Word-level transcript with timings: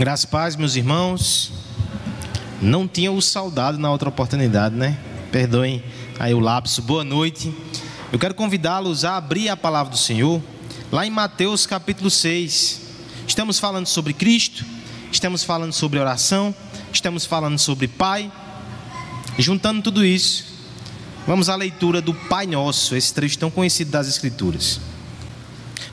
Graças 0.00 0.24
paz, 0.24 0.56
meus 0.56 0.76
irmãos. 0.76 1.52
Não 2.58 2.88
tinha 2.88 3.12
o 3.12 3.20
saudado 3.20 3.76
na 3.76 3.90
outra 3.90 4.08
oportunidade, 4.08 4.74
né? 4.74 4.98
Perdoem 5.30 5.84
aí 6.18 6.32
o 6.32 6.40
lapso. 6.40 6.80
Boa 6.80 7.04
noite. 7.04 7.54
Eu 8.10 8.18
quero 8.18 8.34
convidá-los 8.34 9.04
a 9.04 9.18
abrir 9.18 9.50
a 9.50 9.58
palavra 9.58 9.92
do 9.92 9.98
Senhor 9.98 10.42
lá 10.90 11.06
em 11.06 11.10
Mateus 11.10 11.66
capítulo 11.66 12.08
6. 12.08 12.80
Estamos 13.28 13.58
falando 13.58 13.88
sobre 13.88 14.14
Cristo, 14.14 14.64
estamos 15.12 15.44
falando 15.44 15.74
sobre 15.74 15.98
oração, 15.98 16.54
estamos 16.90 17.26
falando 17.26 17.58
sobre 17.58 17.86
Pai. 17.86 18.32
Juntando 19.38 19.82
tudo 19.82 20.02
isso, 20.02 20.46
vamos 21.26 21.50
à 21.50 21.56
leitura 21.56 22.00
do 22.00 22.14
Pai 22.14 22.46
Nosso, 22.46 22.96
esse 22.96 23.12
trecho 23.12 23.38
tão 23.38 23.50
conhecido 23.50 23.90
das 23.90 24.08
Escrituras. 24.08 24.80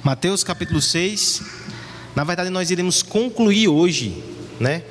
Mateus 0.02 0.46
capítulo 0.46 0.82
6. 0.82 1.57
Na 2.18 2.24
verdade, 2.24 2.50
nós 2.50 2.72
iremos 2.72 3.04
concluir 3.04 3.68
hoje, 3.68 4.24
né? 4.60 4.82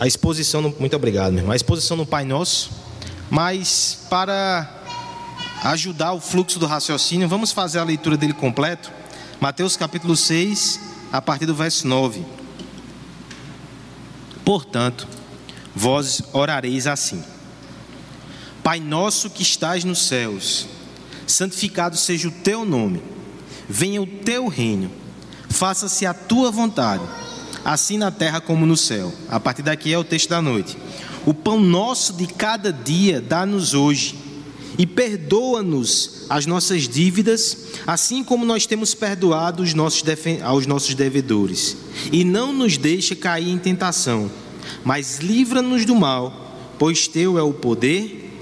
A 0.00 0.06
exposição, 0.06 0.62
no... 0.62 0.74
muito 0.80 0.96
obrigado, 0.96 1.30
meu 1.30 1.40
irmão. 1.40 1.52
A 1.52 1.56
exposição 1.56 1.94
no 1.94 2.06
Pai 2.06 2.24
Nosso, 2.24 2.70
mas 3.28 4.06
para 4.08 4.82
ajudar 5.62 6.14
o 6.14 6.18
fluxo 6.18 6.58
do 6.58 6.64
raciocínio, 6.64 7.28
vamos 7.28 7.52
fazer 7.52 7.80
a 7.80 7.84
leitura 7.84 8.16
dele 8.16 8.32
completo. 8.32 8.90
Mateus 9.38 9.76
capítulo 9.76 10.16
6, 10.16 10.80
a 11.12 11.20
partir 11.20 11.44
do 11.44 11.54
verso 11.54 11.86
9. 11.86 12.24
Portanto, 14.42 15.06
vós 15.76 16.22
orareis 16.32 16.86
assim: 16.86 17.22
Pai 18.64 18.80
nosso 18.80 19.28
que 19.28 19.42
estás 19.42 19.84
nos 19.84 20.06
céus, 20.06 20.66
santificado 21.26 21.98
seja 21.98 22.28
o 22.28 22.32
teu 22.32 22.64
nome, 22.64 23.02
venha 23.68 24.00
o 24.00 24.06
teu 24.06 24.48
reino, 24.48 24.99
faça-se 25.50 26.06
a 26.06 26.14
tua 26.14 26.50
vontade, 26.50 27.02
assim 27.64 27.98
na 27.98 28.10
terra 28.10 28.40
como 28.40 28.64
no 28.64 28.76
céu. 28.76 29.12
A 29.28 29.38
partir 29.38 29.62
daqui 29.62 29.92
é 29.92 29.98
o 29.98 30.04
texto 30.04 30.30
da 30.30 30.40
noite. 30.40 30.78
O 31.26 31.34
pão 31.34 31.60
nosso 31.60 32.14
de 32.14 32.26
cada 32.26 32.72
dia 32.72 33.20
dá-nos 33.20 33.74
hoje 33.74 34.18
e 34.78 34.86
perdoa-nos 34.86 36.24
as 36.30 36.46
nossas 36.46 36.88
dívidas, 36.88 37.58
assim 37.86 38.24
como 38.24 38.46
nós 38.46 38.64
temos 38.64 38.94
perdoado 38.94 39.62
os 39.62 39.74
nossos 39.74 40.02
aos 40.42 40.66
nossos 40.66 40.94
devedores. 40.94 41.76
E 42.10 42.24
não 42.24 42.52
nos 42.52 42.78
deixe 42.78 43.14
cair 43.14 43.50
em 43.50 43.58
tentação, 43.58 44.30
mas 44.82 45.18
livra-nos 45.18 45.84
do 45.84 45.94
mal, 45.94 46.56
pois 46.78 47.06
teu 47.06 47.36
é 47.36 47.42
o 47.42 47.52
poder, 47.52 48.32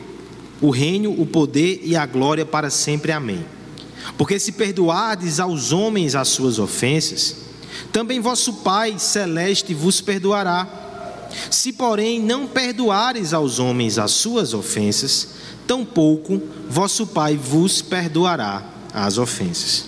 o 0.61 0.70
reino, 0.70 1.11
o 1.20 1.27
poder 1.27 1.81
e 1.83 1.97
a 1.97 2.06
glória 2.06 2.47
para 2.47 2.70
sempre. 2.70 3.11
Amém. 3.11 3.45
Porque 4.17 4.39
se 4.39 4.53
perdoardes 4.53 5.41
aos 5.41 5.73
homens 5.73 6.15
as 6.15 6.29
suas 6.29 6.59
ofensas, 6.59 7.37
também 7.93 8.21
vosso 8.21 8.53
Pai 8.55 8.99
celeste 8.99 9.75
vos 9.75 10.01
perdoará. 10.01 10.67
Se, 11.51 11.73
porém, 11.73 12.21
não 12.21 12.47
perdoares 12.47 13.33
aos 13.33 13.59
homens 13.59 13.99
as 13.99 14.13
suas 14.13 14.55
ofensas, 14.55 15.29
tampouco 15.67 16.41
vosso 16.69 17.07
Pai 17.07 17.37
vos 17.37 17.83
perdoará 17.83 18.65
as 18.93 19.19
ofensas. 19.19 19.87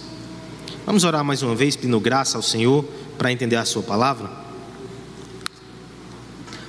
Vamos 0.86 1.05
orar 1.05 1.24
mais 1.24 1.42
uma 1.42 1.55
vez, 1.55 1.77
pedindo 1.77 2.00
graça 2.00 2.36
ao 2.36 2.42
Senhor 2.42 2.84
para 3.17 3.33
entender 3.33 3.56
a 3.56 3.64
Sua 3.64 3.83
palavra? 3.83 4.30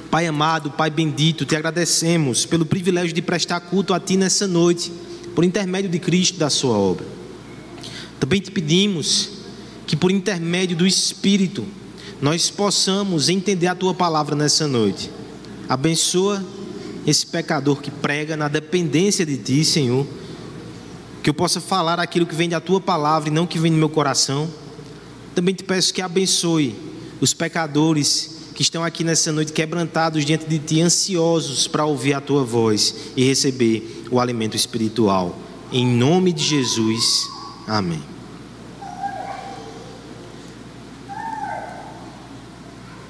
Pai 0.09 0.27
amado, 0.27 0.71
Pai 0.71 0.89
bendito, 0.89 1.45
te 1.45 1.55
agradecemos 1.55 2.45
pelo 2.45 2.65
privilégio 2.65 3.13
de 3.13 3.21
prestar 3.21 3.61
culto 3.61 3.93
a 3.93 3.99
Ti 3.99 4.17
nessa 4.17 4.45
noite, 4.45 4.91
por 5.33 5.45
intermédio 5.45 5.89
de 5.89 5.99
Cristo 5.99 6.37
da 6.37 6.49
Sua 6.49 6.77
obra. 6.77 7.20
Também 8.21 8.39
te 8.39 8.51
pedimos 8.51 9.29
que, 9.87 9.95
por 9.95 10.11
intermédio 10.11 10.77
do 10.77 10.85
Espírito, 10.85 11.65
nós 12.21 12.51
possamos 12.51 13.29
entender 13.29 13.65
a 13.65 13.73
Tua 13.73 13.95
palavra 13.95 14.35
nessa 14.35 14.67
noite. 14.67 15.09
Abençoa 15.67 16.45
esse 17.05 17.25
pecador 17.25 17.81
que 17.81 17.89
prega 17.89 18.37
na 18.37 18.47
dependência 18.47 19.25
de 19.25 19.37
Ti, 19.37 19.65
Senhor. 19.65 20.05
Que 21.23 21.31
eu 21.31 21.33
possa 21.33 21.59
falar 21.59 21.99
aquilo 21.99 22.27
que 22.27 22.35
vem 22.35 22.47
da 22.47 22.61
Tua 22.61 22.79
palavra 22.79 23.27
e 23.27 23.33
não 23.33 23.47
que 23.47 23.57
vem 23.57 23.71
do 23.71 23.77
meu 23.79 23.89
coração. 23.89 24.47
Também 25.33 25.55
te 25.55 25.63
peço 25.63 25.91
que 25.91 26.01
abençoe 26.01 26.75
os 27.19 27.33
pecadores 27.33 28.51
que 28.53 28.61
estão 28.61 28.83
aqui 28.83 29.03
nessa 29.03 29.31
noite 29.31 29.51
quebrantados 29.51 30.23
diante 30.23 30.45
de 30.45 30.59
Ti, 30.59 30.79
ansiosos 30.79 31.67
para 31.67 31.85
ouvir 31.85 32.13
a 32.13 32.21
Tua 32.21 32.43
voz 32.43 32.95
e 33.17 33.25
receber 33.25 34.03
o 34.11 34.19
alimento 34.19 34.55
espiritual. 34.55 35.35
Em 35.71 35.87
nome 35.87 36.31
de 36.31 36.43
Jesus, 36.43 37.27
amém. 37.65 38.10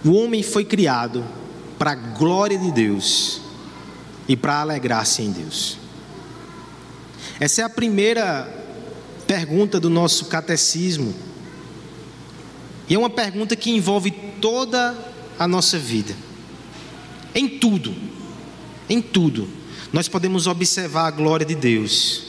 O 0.04 0.14
homem 0.14 0.42
foi 0.42 0.66
criado 0.66 1.24
para 1.78 1.92
a 1.92 1.96
glória 1.96 2.58
de 2.58 2.72
Deus 2.72 3.42
e 4.28 4.36
para 4.36 4.62
alegrar-se 4.62 5.22
em 5.22 5.32
Deus. 5.32 5.78
Essa 7.40 7.62
é 7.62 7.64
a 7.64 7.70
primeira 7.70 8.48
pergunta 9.28 9.80
do 9.80 9.90
nosso 9.90 10.26
catecismo. 10.26 11.14
E 12.90 12.96
é 12.96 13.00
uma 13.00 13.10
pergunta 13.10 13.56
que 13.56 13.72
envolve 13.72 14.12
toda 14.42 14.98
a 15.40 15.48
nossa 15.48 15.78
vida. 15.78 16.16
Em 17.34 17.48
tudo, 17.48 17.96
em 18.90 19.02
tudo, 19.02 19.48
nós 19.94 20.08
podemos 20.08 20.48
observar 20.48 21.08
a 21.08 21.12
glória 21.12 21.46
de 21.46 21.56
Deus. 21.56 22.24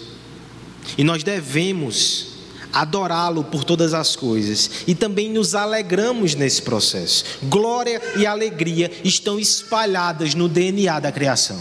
E 0.97 1.05
nós 1.05 1.23
devemos 1.23 2.32
adorá-lo 2.73 3.45
por 3.45 3.65
todas 3.65 3.93
as 3.93 4.17
coisas 4.17 4.71
e 4.87 4.95
também 4.95 5.29
nos 5.31 5.55
alegramos 5.55 6.35
nesse 6.35 6.63
processo. 6.63 7.25
Glória 7.43 8.01
e 8.17 8.27
alegria 8.27 8.91
estão 9.05 9.39
espalhadas 9.39 10.35
no 10.35 10.49
DNA 10.49 10.99
da 11.01 11.13
criação. 11.13 11.61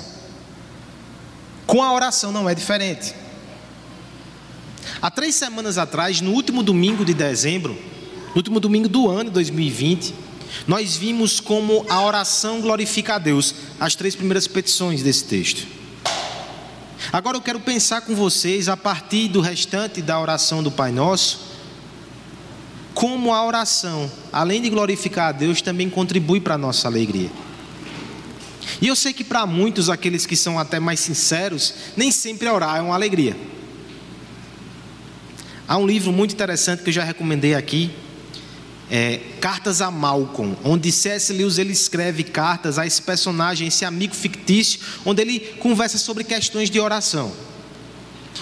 Com 1.66 1.84
a 1.84 1.94
oração 1.94 2.32
não 2.32 2.50
é 2.50 2.56
diferente. 2.56 3.14
Há 5.02 5.10
três 5.10 5.36
semanas 5.36 5.78
atrás, 5.78 6.22
no 6.22 6.32
último 6.32 6.64
domingo 6.64 7.06
de 7.06 7.14
dezembro, 7.14 7.78
no 8.30 8.38
último 8.38 8.60
domingo 8.60 8.88
do 8.88 9.10
ano 9.10 9.30
2020, 9.30 10.14
nós 10.68 10.96
vimos 10.96 11.40
como 11.40 11.86
a 11.90 12.02
oração 12.04 12.62
glorifica 12.62 13.16
a 13.16 13.20
Deus, 13.20 13.56
as 13.80 13.96
três 13.96 14.16
primeiras 14.16 14.48
petições 14.48 15.02
desse 15.02 15.24
texto. 15.26 15.81
Agora 17.12 17.38
eu 17.38 17.42
quero 17.42 17.60
pensar 17.60 18.02
com 18.02 18.16
vocês, 18.16 18.68
a 18.68 18.76
partir 18.76 19.30
do 19.30 19.40
restante 19.40 20.02
da 20.02 20.20
oração 20.20 20.62
do 20.62 20.70
Pai 20.70 20.92
Nosso, 20.92 21.52
como 22.94 23.34
a 23.34 23.46
oração, 23.46 24.12
além 24.32 24.62
de 24.62 24.70
glorificar 24.70 25.30
a 25.30 25.32
Deus, 25.32 25.62
também 25.62 25.90
contribui 25.90 26.42
para 26.42 26.56
a 26.56 26.58
nossa 26.58 26.88
alegria. 26.88 27.30
E 28.82 28.88
eu 28.88 28.96
sei 28.96 29.14
que 29.14 29.24
para 29.24 29.46
muitos, 29.46 29.90
aqueles 29.90 30.26
que 30.26 30.36
são 30.36 30.60
até 30.60 30.80
mais 30.80 31.00
sinceros, 31.00 31.74
nem 31.96 32.12
sempre 32.12 32.50
orar 32.50 32.78
é 32.78 32.82
uma 32.82 32.96
alegria. 32.96 33.36
Há 35.68 35.78
um 35.78 35.86
livro 35.86 36.12
muito 36.12 36.34
interessante 36.34 36.84
que 36.84 36.90
eu 36.90 36.94
já 36.94 37.04
recomendei 37.04 37.56
aqui, 37.56 37.92
é, 38.92 39.22
Cartas 39.40 39.82
a 39.82 39.90
Malcolm, 39.90 40.58
onde 40.66 40.92
C.S. 40.92 41.32
Lewis 41.32 41.58
ele 41.58 41.72
escreve 41.72 42.26
cartas 42.26 42.78
a 42.78 42.86
esse 42.86 43.02
personagem, 43.02 43.70
esse 43.70 43.86
amigo 43.86 44.14
fictício, 44.14 44.82
onde 45.06 45.22
ele 45.22 45.40
conversa 45.60 45.98
sobre 45.98 46.26
questões 46.26 46.70
de 46.70 46.78
oração. 46.78 47.32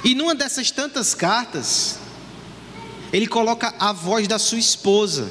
E 0.04 0.16
numa 0.16 0.34
dessas 0.34 0.72
tantas 0.72 1.14
cartas, 1.14 2.00
ele 3.14 3.28
coloca 3.28 3.76
a 3.80 3.94
voz 3.94 4.28
da 4.28 4.40
sua 4.40 4.58
esposa, 4.58 5.30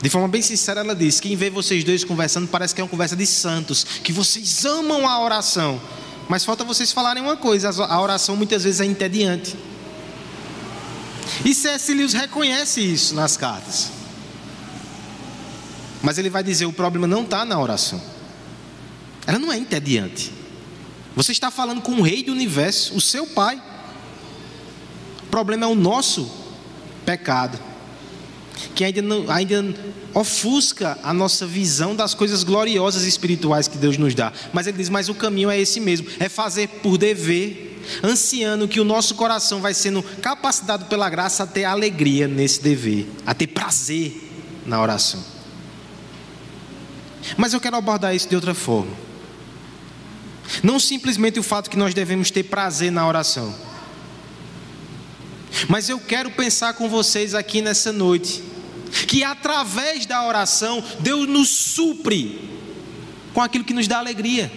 de 0.00 0.10
forma 0.10 0.28
bem 0.28 0.42
sincera, 0.42 0.80
ela 0.80 0.94
diz: 0.94 1.20
Quem 1.20 1.36
vê 1.36 1.50
vocês 1.50 1.84
dois 1.84 2.02
conversando 2.02 2.48
parece 2.48 2.74
que 2.74 2.80
é 2.80 2.84
uma 2.84 2.90
conversa 2.90 3.16
de 3.16 3.26
santos, 3.26 3.84
que 3.84 4.12
vocês 4.12 4.64
amam 4.64 5.06
a 5.08 5.22
oração. 5.22 5.80
Mas 6.28 6.44
falta 6.44 6.64
vocês 6.64 6.92
falarem 6.92 7.22
uma 7.22 7.36
coisa: 7.36 7.70
a 7.70 8.00
oração 8.00 8.36
muitas 8.36 8.64
vezes 8.64 8.80
é 8.80 8.84
entediante. 8.84 9.56
E 11.44 11.54
C.S. 11.54 11.92
Lewis 11.92 12.12
reconhece 12.12 12.80
isso 12.80 13.14
nas 13.14 13.36
cartas. 13.36 13.90
Mas 16.02 16.18
ele 16.18 16.30
vai 16.30 16.42
dizer: 16.42 16.66
o 16.66 16.72
problema 16.72 17.06
não 17.06 17.22
está 17.22 17.44
na 17.44 17.58
oração. 17.58 18.00
Ela 19.26 19.38
não 19.38 19.52
é 19.52 19.56
entediante. 19.56 20.32
Você 21.16 21.32
está 21.32 21.50
falando 21.50 21.80
com 21.80 21.92
o 21.92 22.02
rei 22.02 22.22
do 22.22 22.32
universo, 22.32 22.94
o 22.94 23.00
seu 23.00 23.26
pai. 23.26 23.62
O 25.22 25.26
problema 25.26 25.64
é 25.64 25.68
o 25.68 25.74
nosso 25.74 26.30
pecado 27.04 27.58
que 28.74 28.84
ainda, 28.84 29.02
não, 29.02 29.30
ainda 29.30 29.74
ofusca 30.12 30.98
a 31.02 31.12
nossa 31.12 31.46
visão 31.46 31.94
das 31.94 32.14
coisas 32.14 32.44
gloriosas 32.44 33.04
espirituais 33.04 33.68
que 33.68 33.76
Deus 33.78 33.96
nos 33.96 34.14
dá. 34.14 34.32
Mas 34.52 34.66
ele 34.66 34.78
diz: 34.78 34.88
Mas 34.88 35.08
o 35.08 35.14
caminho 35.14 35.50
é 35.50 35.58
esse 35.58 35.80
mesmo, 35.80 36.06
é 36.18 36.28
fazer 36.28 36.68
por 36.68 36.96
dever, 36.96 37.73
ansiando 38.02 38.68
que 38.68 38.80
o 38.80 38.84
nosso 38.84 39.14
coração 39.14 39.60
vai 39.60 39.74
sendo 39.74 40.02
capacitado 40.02 40.86
pela 40.86 41.08
graça 41.08 41.42
a 41.42 41.46
ter 41.46 41.64
alegria 41.64 42.28
nesse 42.28 42.62
dever, 42.62 43.06
a 43.26 43.34
ter 43.34 43.48
prazer 43.48 44.30
na 44.66 44.80
oração. 44.80 45.22
Mas 47.36 47.52
eu 47.52 47.60
quero 47.60 47.76
abordar 47.76 48.14
isso 48.14 48.28
de 48.28 48.34
outra 48.34 48.54
forma. 48.54 48.92
Não 50.62 50.78
simplesmente 50.78 51.38
o 51.38 51.42
fato 51.42 51.70
que 51.70 51.76
nós 51.76 51.94
devemos 51.94 52.30
ter 52.30 52.42
prazer 52.44 52.92
na 52.92 53.06
oração 53.06 53.54
mas 55.68 55.88
eu 55.88 55.98
quero 55.98 56.30
pensar 56.30 56.74
com 56.74 56.88
vocês 56.88 57.34
aqui 57.34 57.62
nessa 57.62 57.92
noite 57.92 58.42
que 59.08 59.24
através 59.24 60.06
da 60.06 60.26
oração 60.26 60.82
Deus 61.00 61.28
nos 61.28 61.48
supre 61.48 62.50
com 63.32 63.40
aquilo 63.40 63.64
que 63.64 63.74
nos 63.74 63.88
dá 63.88 63.98
alegria. 63.98 64.50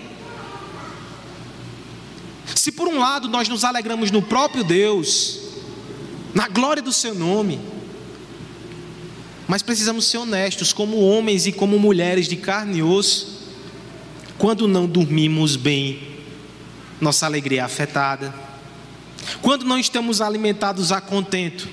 Se 2.55 2.71
por 2.71 2.87
um 2.87 2.99
lado 2.99 3.27
nós 3.27 3.47
nos 3.47 3.63
alegramos 3.63 4.11
no 4.11 4.21
próprio 4.21 4.63
Deus, 4.63 5.39
na 6.33 6.47
glória 6.47 6.81
do 6.81 6.93
seu 6.93 7.13
nome, 7.13 7.59
mas 9.47 9.61
precisamos 9.61 10.05
ser 10.05 10.17
honestos 10.17 10.73
como 10.73 10.99
homens 10.99 11.47
e 11.47 11.51
como 11.51 11.79
mulheres 11.79 12.27
de 12.27 12.35
carne 12.35 12.79
e 12.79 12.83
osso, 12.83 13.37
quando 14.37 14.67
não 14.67 14.85
dormimos 14.85 15.55
bem, 15.55 16.17
nossa 16.99 17.25
alegria 17.25 17.61
é 17.61 17.63
afetada. 17.63 18.33
Quando 19.41 19.65
não 19.65 19.79
estamos 19.79 20.21
alimentados 20.21 20.91
a 20.91 21.01
contento, 21.01 21.67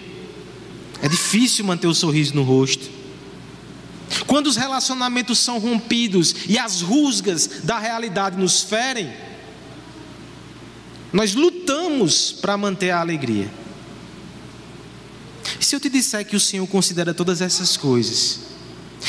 é 1.03 1.09
difícil 1.09 1.65
manter 1.65 1.87
o 1.87 1.95
sorriso 1.95 2.35
no 2.35 2.43
rosto. 2.43 2.89
Quando 4.27 4.47
os 4.47 4.57
relacionamentos 4.57 5.39
são 5.39 5.59
rompidos 5.59 6.35
e 6.49 6.59
as 6.59 6.81
rusgas 6.81 7.63
da 7.65 7.79
realidade 7.79 8.39
nos 8.39 8.63
ferem, 8.63 9.13
nós 11.15 11.33
lutamos 11.33 12.33
para 12.33 12.59
manter 12.59 12.91
a 12.91 13.01
alegria. 13.01 13.49
E 15.61 15.65
se 15.65 15.77
eu 15.77 15.79
te 15.79 15.89
disser 15.89 16.27
que 16.27 16.35
o 16.35 16.41
Senhor 16.41 16.67
considera 16.67 17.15
todas 17.15 17.41
essas 17.41 17.77
coisas, 17.77 18.41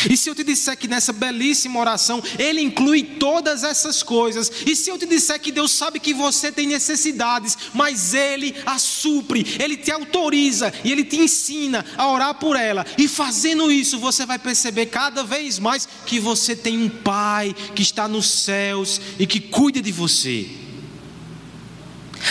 e 0.07 0.16
se 0.16 0.30
eu 0.30 0.36
te 0.36 0.44
disser 0.44 0.78
que 0.78 0.88
nessa 0.88 1.12
belíssima 1.12 1.80
oração 1.80 2.22
Ele 2.38 2.62
inclui 2.62 3.02
todas 3.02 3.63
essas 3.63 4.04
coisas, 4.04 4.52
e 4.68 4.75
se 4.75 4.92
eu 4.92 5.00
te 5.00 5.07
disser 5.07 5.40
que 5.40 5.52
Deus 5.52 5.72
sabe 5.72 6.00
que 6.00 6.13
você 6.13 6.52
tem 6.52 6.68
necessidades, 6.68 7.57
mas 7.74 8.13
Ele 8.13 8.54
as 8.68 8.84
supre, 8.84 9.58
Ele 9.60 9.75
te 9.75 9.90
autoriza 9.90 10.72
e 10.84 10.92
Ele 10.92 11.04
te 11.04 11.16
ensina 11.18 11.84
a 11.98 12.08
orar 12.12 12.36
por 12.36 12.56
ela, 12.56 12.86
e 13.00 13.08
fazendo 13.08 13.72
isso 13.72 13.98
você 13.98 14.28
vai 14.28 14.38
perceber 14.38 14.86
cada 14.86 15.24
vez 15.24 15.58
mais 15.58 15.90
que 16.06 16.19
você 16.19 16.56
tem 16.56 16.78
um 16.78 16.88
Pai 16.88 17.56
que 17.74 17.81
está 17.81 18.08
nos 18.08 18.30
céus 18.30 19.01
e 19.18 19.25
que 19.25 19.40
cuida 19.40 19.81
de 19.81 19.92
você. 19.92 20.65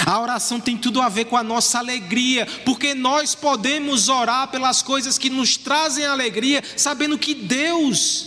A 0.07 0.21
oração 0.21 0.61
tem 0.61 0.77
tudo 0.77 1.01
a 1.01 1.09
ver 1.09 1.25
com 1.25 1.37
a 1.37 1.43
nossa 1.43 1.79
alegria, 1.79 2.47
porque 2.65 2.93
nós 2.93 3.35
podemos 3.35 4.09
orar 4.09 4.49
pelas 4.49 4.83
coisas 4.83 5.17
que 5.17 5.31
nos 5.31 5.57
trazem 5.57 6.05
alegria, 6.05 6.63
sabendo 6.77 7.17
que 7.17 7.35
Deus 7.35 8.27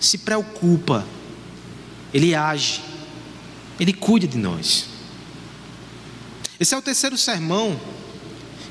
se 0.00 0.18
preocupa, 0.18 1.06
Ele 2.12 2.34
age, 2.34 2.82
Ele 3.78 3.92
cuida 3.92 4.26
de 4.26 4.36
nós. 4.36 4.86
Esse 6.58 6.74
é 6.74 6.78
o 6.78 6.82
terceiro 6.82 7.16
sermão 7.16 7.78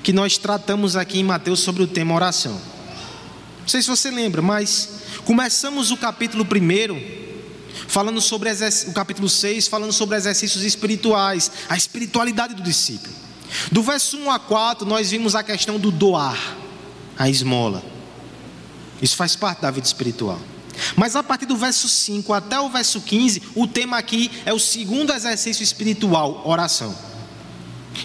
que 0.03 0.11
nós 0.11 0.37
tratamos 0.37 0.95
aqui 0.95 1.19
em 1.19 1.23
Mateus 1.23 1.61
sobre 1.61 1.83
o 1.83 1.87
tema 1.87 2.13
oração. 2.13 2.59
Não 3.61 3.67
sei 3.67 3.81
se 3.81 3.87
você 3.87 4.11
lembra, 4.11 4.41
mas 4.41 5.01
começamos 5.23 5.89
o 5.89 5.97
capítulo 5.97 6.45
primeiro 6.45 7.24
falando 7.87 8.21
sobre 8.21 8.49
o 8.51 8.93
capítulo 8.93 9.29
6, 9.29 9.67
falando 9.67 9.91
sobre 9.91 10.15
exercícios 10.15 10.63
espirituais, 10.63 11.51
a 11.69 11.75
espiritualidade 11.75 12.53
do 12.53 12.63
discípulo. 12.63 13.13
Do 13.71 13.81
verso 13.83 14.17
1 14.17 14.31
a 14.31 14.39
4, 14.39 14.85
nós 14.87 15.11
vimos 15.11 15.35
a 15.35 15.43
questão 15.43 15.79
do 15.79 15.91
doar, 15.91 16.55
a 17.17 17.29
esmola. 17.29 17.83
Isso 19.01 19.15
faz 19.15 19.35
parte 19.35 19.61
da 19.61 19.71
vida 19.71 19.85
espiritual. 19.85 20.39
Mas 20.95 21.15
a 21.15 21.23
partir 21.23 21.45
do 21.45 21.55
verso 21.55 21.87
5 21.87 22.33
até 22.33 22.59
o 22.59 22.69
verso 22.69 23.01
15, 23.01 23.41
o 23.55 23.67
tema 23.67 23.97
aqui 23.97 24.29
é 24.45 24.53
o 24.53 24.59
segundo 24.59 25.13
exercício 25.13 25.63
espiritual, 25.63 26.41
oração. 26.45 26.95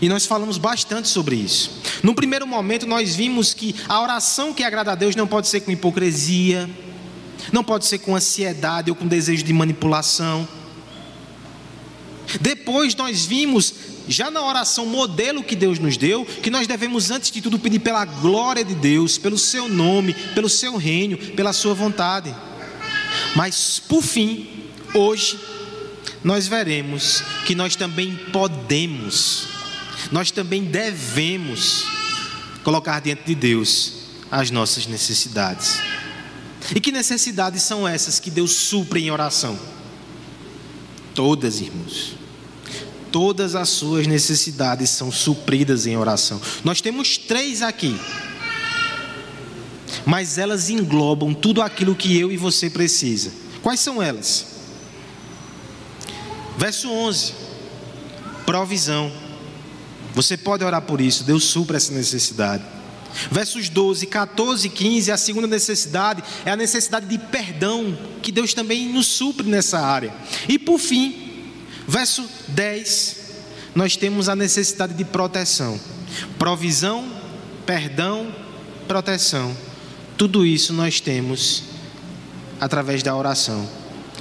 E 0.01 0.09
nós 0.09 0.25
falamos 0.25 0.57
bastante 0.57 1.09
sobre 1.09 1.37
isso. 1.37 1.81
No 2.03 2.15
primeiro 2.15 2.47
momento, 2.47 2.87
nós 2.87 3.15
vimos 3.15 3.53
que 3.53 3.75
a 3.89 4.01
oração 4.01 4.55
que 4.55 4.63
agrada 4.63 4.93
a 4.93 4.95
Deus 4.95 5.17
não 5.17 5.27
pode 5.27 5.49
ser 5.49 5.61
com 5.61 5.73
hipocrisia, 5.73 6.71
não 7.53 7.65
pode 7.65 7.87
ser 7.87 7.99
com 7.99 8.15
ansiedade 8.17 8.91
ou 8.91 8.97
com 8.97 9.07
desejo 9.07 9.43
de 9.43 9.53
manipulação. 9.53 10.47
Depois 12.41 12.95
nós 12.95 13.25
vimos, 13.25 13.75
já 14.07 14.31
na 14.31 14.43
oração 14.43 14.87
modelo 14.87 15.43
que 15.43 15.57
Deus 15.57 15.79
nos 15.79 15.97
deu, 15.97 16.25
que 16.25 16.51
nós 16.51 16.67
devemos 16.67 17.11
antes 17.11 17.31
de 17.31 17.41
tudo 17.41 17.59
pedir 17.59 17.81
pela 17.81 18.05
glória 18.05 18.65
de 18.65 18.75
Deus, 18.75 19.19
pelo 19.19 19.39
seu 19.39 19.69
nome, 19.69 20.15
pelo 20.35 20.49
seu 20.49 20.77
reino, 20.77 21.17
pela 21.17 21.53
sua 21.53 21.75
vontade. 21.75 22.35
Mas 23.35 23.81
por 23.89 24.03
fim, 24.03 24.49
hoje, 24.95 25.39
nós 26.23 26.47
veremos 26.47 27.23
que 27.47 27.55
nós 27.55 27.75
também 27.75 28.15
podemos, 28.33 29.49
nós 30.13 30.31
também 30.31 30.65
devemos 30.65 31.85
colocar 32.63 33.01
diante 33.01 33.25
de 33.25 33.35
Deus 33.35 33.95
as 34.31 34.51
nossas 34.51 34.87
necessidades. 34.87 35.81
E 36.75 36.81
que 36.81 36.93
necessidades 36.93 37.63
são 37.63 37.87
essas 37.87 38.19
que 38.19 38.31
Deus 38.31 38.53
supre 38.53 39.01
em 39.03 39.11
oração? 39.11 39.59
Todas, 41.15 41.61
irmãos. 41.61 42.15
Todas 43.11 43.55
as 43.57 43.69
suas 43.69 44.07
necessidades 44.07 44.91
são 44.91 45.11
supridas 45.11 45.87
em 45.87 45.97
oração. 45.97 46.41
Nós 46.63 46.81
temos 46.81 47.17
três 47.19 47.61
aqui. 47.61 47.99
Mas 50.07 50.39
elas 50.39 50.71
englobam 50.71 51.35
tudo 51.35 51.61
aquilo 51.61 51.95
que 51.95 52.17
eu 52.17 52.31
e 52.31 52.37
você 52.37 52.71
precisa. 52.71 53.33
Quais 53.63 53.81
são 53.81 54.01
elas? 54.01 54.47
Verso 56.57 56.89
11. 56.89 57.35
Provisão. 58.47 59.13
Você 60.15 60.37
pode 60.37 60.65
orar 60.65 60.83
por 60.83 61.01
isso, 61.01 61.25
Deus 61.25 61.45
supra 61.45 61.77
essa 61.77 61.93
necessidade. 61.93 62.65
Versos 63.31 63.69
12, 63.69 64.07
14 64.07 64.67
e 64.67 64.71
15, 64.71 65.13
a 65.13 65.17
segunda 65.17 65.47
necessidade 65.47 66.23
é 66.45 66.51
a 66.51 66.57
necessidade 66.57 67.07
de 67.07 67.19
perdão, 67.19 67.97
que 68.23 68.33
Deus 68.33 68.55
também 68.55 68.89
nos 68.89 69.07
supre 69.07 69.49
nessa 69.49 69.81
área. 69.81 70.15
E 70.49 70.59
por 70.59 70.79
fim, 70.79 71.45
verso 71.87 72.25
10, 72.49 73.17
nós 73.75 73.97
temos 73.97 74.29
a 74.29 74.37
necessidade 74.37 74.95
de 74.95 75.05
proteção. 75.05 75.79
Provisão, 76.39 77.05
perdão, 77.67 78.35
proteção. 78.87 79.57
Tudo 80.17 80.45
isso 80.45 80.73
nós 80.73 81.01
temos 81.01 81.65
através 82.61 83.03
da 83.03 83.15
oração. 83.17 83.69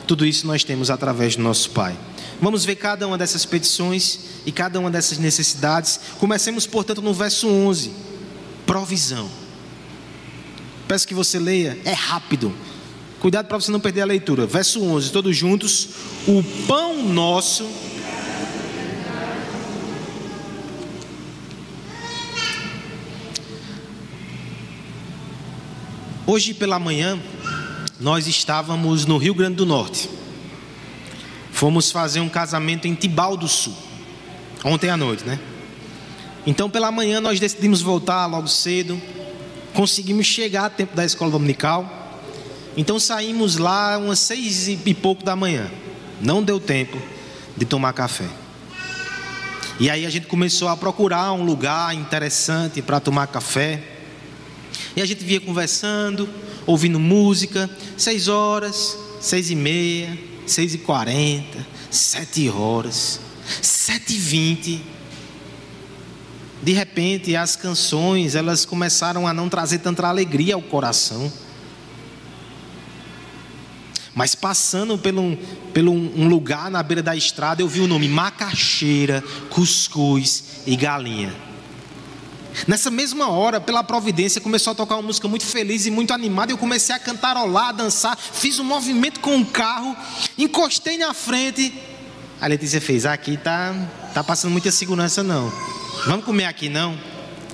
Tudo 0.07 0.25
isso 0.25 0.47
nós 0.47 0.63
temos 0.63 0.89
através 0.89 1.35
do 1.35 1.43
nosso 1.43 1.69
Pai. 1.71 1.95
Vamos 2.41 2.63
ver 2.63 2.75
cada 2.75 3.05
uma 3.05 3.17
dessas 3.17 3.45
petições 3.45 4.19
e 4.45 4.51
cada 4.51 4.79
uma 4.79 4.89
dessas 4.89 5.17
necessidades. 5.17 5.99
Comecemos, 6.19 6.65
portanto, 6.65 7.01
no 7.01 7.13
verso 7.13 7.47
11 7.47 8.08
provisão. 8.69 9.27
Peço 10.87 11.07
que 11.07 11.15
você 11.15 11.39
leia, 11.39 11.79
é 11.83 11.91
rápido. 11.91 12.53
Cuidado 13.19 13.47
para 13.47 13.59
você 13.59 13.71
não 13.71 13.79
perder 13.79 14.01
a 14.01 14.05
leitura. 14.05 14.45
Verso 14.45 14.83
11, 14.83 15.11
todos 15.11 15.35
juntos. 15.35 15.89
O 16.27 16.43
pão 16.67 17.01
nosso. 17.01 17.67
Hoje 26.27 26.53
pela 26.53 26.77
manhã, 26.77 27.19
nós 27.99 28.27
estávamos 28.27 29.03
no 29.03 29.17
Rio 29.17 29.33
Grande 29.33 29.55
do 29.55 29.65
Norte. 29.65 30.07
Fomos 31.51 31.91
fazer 31.91 32.19
um 32.19 32.29
casamento 32.29 32.87
em 32.87 32.93
Tibau 32.93 33.35
do 33.35 33.47
Sul. 33.47 33.75
Ontem 34.63 34.91
à 34.91 34.95
noite, 34.95 35.25
né? 35.25 35.39
Então, 36.49 36.67
pela 36.67 36.91
manhã, 36.91 37.21
nós 37.21 37.39
decidimos 37.39 37.79
voltar 37.79 38.25
logo 38.25 38.47
cedo. 38.47 38.99
Conseguimos 39.71 40.25
chegar 40.25 40.65
a 40.65 40.69
tempo 40.69 40.95
da 40.95 41.05
escola 41.05 41.29
dominical. 41.29 42.17
Então, 42.75 42.99
saímos 42.99 43.57
lá 43.57 43.99
umas 43.99 44.17
seis 44.17 44.67
e 44.67 44.93
pouco 44.95 45.23
da 45.23 45.35
manhã. 45.35 45.69
Não 46.19 46.41
deu 46.41 46.59
tempo 46.59 46.97
de 47.55 47.65
tomar 47.65 47.93
café. 47.93 48.25
E 49.79 49.91
aí 49.91 50.07
a 50.07 50.09
gente 50.09 50.25
começou 50.25 50.69
a 50.69 50.75
procurar 50.75 51.31
um 51.33 51.43
lugar 51.43 51.93
interessante 51.93 52.81
para 52.81 52.99
tomar 52.99 53.27
café. 53.27 53.83
E 54.95 55.03
a 55.03 55.05
gente 55.05 55.23
via 55.23 55.39
conversando, 55.39 56.27
ouvindo 56.65 56.99
música. 56.99 57.69
Seis 57.95 58.27
horas, 58.27 58.97
seis 59.21 59.51
e 59.51 59.55
meia, 59.55 60.17
seis 60.47 60.73
e 60.73 60.79
quarenta, 60.79 61.63
sete 61.91 62.49
horas, 62.49 63.19
sete 63.61 64.15
e 64.15 64.17
vinte 64.17 64.81
de 66.61 66.73
repente 66.73 67.35
as 67.35 67.55
canções 67.55 68.35
elas 68.35 68.65
começaram 68.65 69.27
a 69.27 69.33
não 69.33 69.49
trazer 69.49 69.79
tanta 69.79 70.07
alegria 70.07 70.55
ao 70.55 70.61
coração. 70.61 71.31
Mas 74.13 74.35
passando 74.35 74.97
pelo, 74.97 75.37
pelo 75.73 75.93
um 75.93 76.27
lugar 76.27 76.69
na 76.69 76.83
beira 76.83 77.01
da 77.01 77.15
estrada, 77.15 77.61
eu 77.61 77.67
vi 77.69 77.79
o 77.79 77.87
nome 77.87 78.09
macaxeira, 78.09 79.23
cuscuz 79.49 80.43
e 80.65 80.75
galinha. 80.75 81.33
Nessa 82.67 82.91
mesma 82.91 83.29
hora, 83.29 83.61
pela 83.61 83.83
providência, 83.83 84.41
começou 84.41 84.71
a 84.71 84.75
tocar 84.75 84.95
uma 84.95 85.03
música 85.03 85.27
muito 85.27 85.45
feliz 85.45 85.85
e 85.85 85.91
muito 85.91 86.13
animada. 86.13 86.51
Eu 86.51 86.57
comecei 86.57 86.93
a 86.93 86.99
cantarolar, 86.99 87.69
a 87.69 87.71
dançar, 87.71 88.17
fiz 88.17 88.59
um 88.59 88.63
movimento 88.63 89.21
com 89.21 89.39
o 89.39 89.45
carro, 89.45 89.95
encostei 90.37 90.97
na 90.97 91.13
frente. 91.13 91.73
A 92.41 92.47
Letícia 92.47 92.81
fez: 92.81 93.05
aqui 93.05 93.37
tá, 93.37 93.73
tá 94.13 94.23
passando 94.23 94.51
muita 94.51 94.71
segurança 94.71 95.23
não. 95.23 95.78
Vamos 96.05 96.23
comer 96.23 96.45
aqui 96.45 96.69
não? 96.69 96.97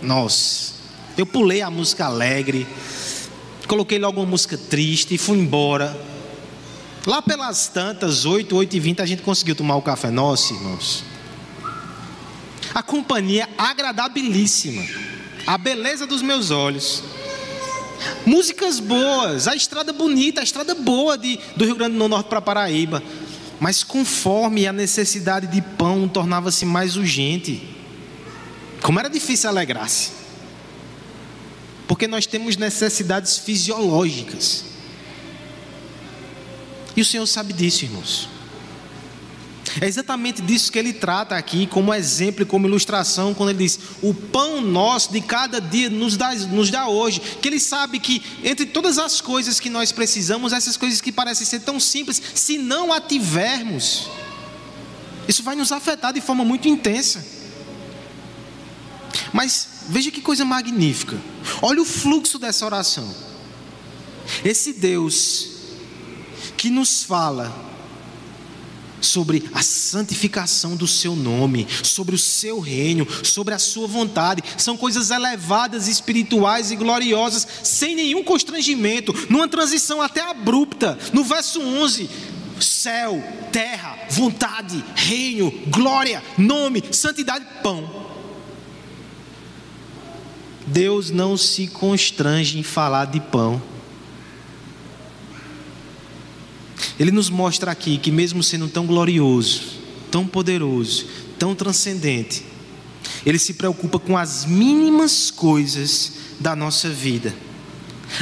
Nossa, 0.01 0.73
eu 1.17 1.25
pulei 1.25 1.61
a 1.61 1.69
música 1.71 2.05
alegre. 2.05 2.67
Coloquei 3.67 3.97
logo 3.97 4.21
uma 4.21 4.27
música 4.27 4.57
triste 4.57 5.15
e 5.15 5.17
fui 5.17 5.39
embora. 5.39 5.99
Lá 7.07 7.21
pelas 7.21 7.67
tantas, 7.67 8.25
8, 8.25 8.55
8 8.55 8.75
e 8.75 8.79
20, 8.79 9.01
a 9.01 9.05
gente 9.05 9.21
conseguiu 9.23 9.55
tomar 9.55 9.75
o 9.75 9.81
café. 9.81 10.11
Nossa, 10.11 10.53
irmãos. 10.53 11.03
A 12.73 12.83
companhia 12.83 13.49
agradabilíssima. 13.57 14.83
A 15.47 15.57
beleza 15.57 16.05
dos 16.05 16.21
meus 16.21 16.51
olhos. 16.51 17.03
Músicas 18.25 18.79
boas, 18.79 19.47
a 19.47 19.55
estrada 19.55 19.91
bonita, 19.91 20.41
a 20.41 20.43
estrada 20.43 20.75
boa 20.75 21.17
de, 21.17 21.39
do 21.55 21.65
Rio 21.65 21.75
Grande 21.75 21.97
do 21.97 22.07
Norte 22.07 22.27
para 22.27 22.41
Paraíba. 22.41 23.01
Mas 23.59 23.83
conforme 23.83 24.67
a 24.67 24.73
necessidade 24.73 25.47
de 25.47 25.61
pão 25.61 26.07
tornava-se 26.07 26.65
mais 26.65 26.95
urgente, 26.95 27.74
como 28.81 28.99
era 28.99 29.09
difícil 29.09 29.49
alegrar-se. 29.49 30.11
Porque 31.87 32.07
nós 32.07 32.25
temos 32.25 32.57
necessidades 32.57 33.37
fisiológicas. 33.37 34.65
E 36.95 37.01
o 37.01 37.05
Senhor 37.05 37.25
sabe 37.27 37.53
disso, 37.53 37.85
irmãos. 37.85 38.29
É 39.81 39.87
exatamente 39.87 40.41
disso 40.41 40.71
que 40.71 40.79
ele 40.79 40.93
trata 40.93 41.35
aqui, 41.35 41.67
como 41.67 41.93
exemplo 41.93 42.43
e 42.43 42.45
como 42.45 42.65
ilustração, 42.67 43.33
quando 43.33 43.49
ele 43.49 43.59
diz: 43.59 43.77
O 44.01 44.13
pão 44.13 44.61
nosso 44.61 45.11
de 45.11 45.19
cada 45.19 45.59
dia 45.59 45.89
nos 45.89 46.15
dá, 46.15 46.33
nos 46.33 46.69
dá 46.69 46.87
hoje. 46.87 47.19
Que 47.41 47.49
ele 47.49 47.59
sabe 47.59 47.99
que, 47.99 48.21
entre 48.43 48.65
todas 48.65 48.97
as 48.97 49.19
coisas 49.19 49.59
que 49.59 49.69
nós 49.69 49.91
precisamos, 49.91 50.53
essas 50.53 50.77
coisas 50.77 51.01
que 51.01 51.11
parecem 51.11 51.45
ser 51.45 51.59
tão 51.59 51.79
simples, 51.79 52.21
se 52.33 52.57
não 52.57 52.93
a 52.93 53.01
tivermos, 53.01 54.07
isso 55.27 55.43
vai 55.43 55.55
nos 55.55 55.71
afetar 55.71 56.13
de 56.13 56.21
forma 56.21 56.45
muito 56.45 56.67
intensa. 56.67 57.34
Mas 59.35 59.67
veja 59.89 60.09
que 60.09 60.21
coisa 60.21 60.45
magnífica. 60.45 61.21
Olha 61.61 61.81
o 61.81 61.85
fluxo 61.85 62.39
dessa 62.39 62.65
oração. 62.65 63.13
Esse 64.45 64.71
Deus 64.71 65.49
que 66.55 66.69
nos 66.69 67.03
fala 67.03 67.53
sobre 69.01 69.43
a 69.53 69.61
santificação 69.61 70.77
do 70.77 70.87
seu 70.87 71.17
nome, 71.17 71.67
sobre 71.83 72.15
o 72.15 72.17
seu 72.17 72.61
reino, 72.61 73.05
sobre 73.25 73.53
a 73.53 73.59
sua 73.59 73.87
vontade. 73.87 74.41
São 74.57 74.77
coisas 74.77 75.11
elevadas, 75.11 75.89
espirituais 75.89 76.71
e 76.71 76.77
gloriosas, 76.77 77.45
sem 77.61 77.93
nenhum 77.93 78.23
constrangimento, 78.23 79.13
numa 79.29 79.49
transição 79.49 80.01
até 80.01 80.21
abrupta. 80.21 80.97
No 81.11 81.25
verso 81.25 81.59
11, 81.59 82.09
céu, 82.61 83.21
terra, 83.51 83.99
vontade, 84.11 84.81
reino, 84.95 85.51
glória, 85.67 86.23
nome, 86.37 86.81
santidade, 86.93 87.45
pão. 87.61 88.14
Deus 90.67 91.11
não 91.11 91.37
se 91.37 91.67
constrange 91.67 92.57
em 92.57 92.63
falar 92.63 93.05
de 93.05 93.19
pão. 93.19 93.61
Ele 96.99 97.11
nos 97.11 97.29
mostra 97.29 97.71
aqui 97.71 97.97
que, 97.97 98.11
mesmo 98.11 98.41
sendo 98.41 98.67
tão 98.67 98.85
glorioso, 98.85 99.61
tão 100.09 100.25
poderoso, 100.25 101.07
tão 101.37 101.53
transcendente, 101.53 102.43
Ele 103.25 103.37
se 103.37 103.53
preocupa 103.53 103.99
com 103.99 104.17
as 104.17 104.45
mínimas 104.45 105.29
coisas 105.29 106.13
da 106.39 106.55
nossa 106.55 106.89
vida, 106.89 107.35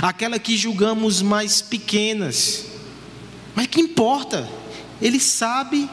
aquela 0.01 0.39
que 0.39 0.57
julgamos 0.57 1.21
mais 1.21 1.61
pequenas, 1.61 2.65
mas 3.55 3.67
que 3.67 3.79
importa, 3.79 4.49
Ele 5.01 5.19
sabe, 5.19 5.87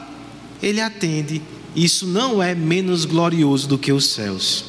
Ele 0.61 0.81
atende, 0.81 1.41
isso 1.75 2.07
não 2.07 2.41
é 2.41 2.55
menos 2.55 3.05
glorioso 3.05 3.67
do 3.67 3.77
que 3.77 3.91
os 3.91 4.09
céus. 4.09 4.65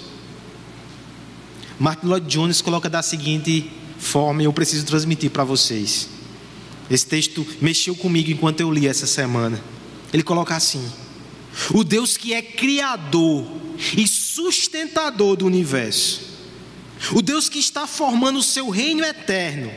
Martin 1.78 2.06
Lloyd 2.06 2.26
Jones 2.26 2.60
coloca 2.60 2.88
da 2.88 3.02
seguinte 3.02 3.70
forma, 3.98 4.42
e 4.42 4.44
eu 4.44 4.52
preciso 4.52 4.84
transmitir 4.84 5.30
para 5.30 5.44
vocês. 5.44 6.08
Esse 6.90 7.06
texto 7.06 7.46
mexeu 7.60 7.94
comigo 7.94 8.30
enquanto 8.30 8.60
eu 8.60 8.70
li 8.70 8.86
essa 8.86 9.06
semana. 9.06 9.62
Ele 10.12 10.22
coloca 10.22 10.54
assim: 10.54 10.84
O 11.72 11.82
Deus 11.84 12.16
que 12.16 12.34
é 12.34 12.42
criador 12.42 13.46
e 13.96 14.06
sustentador 14.06 15.36
do 15.36 15.46
universo, 15.46 16.20
o 17.12 17.22
Deus 17.22 17.48
que 17.48 17.58
está 17.58 17.86
formando 17.86 18.38
o 18.38 18.42
seu 18.42 18.68
reino 18.68 19.04
eterno 19.04 19.70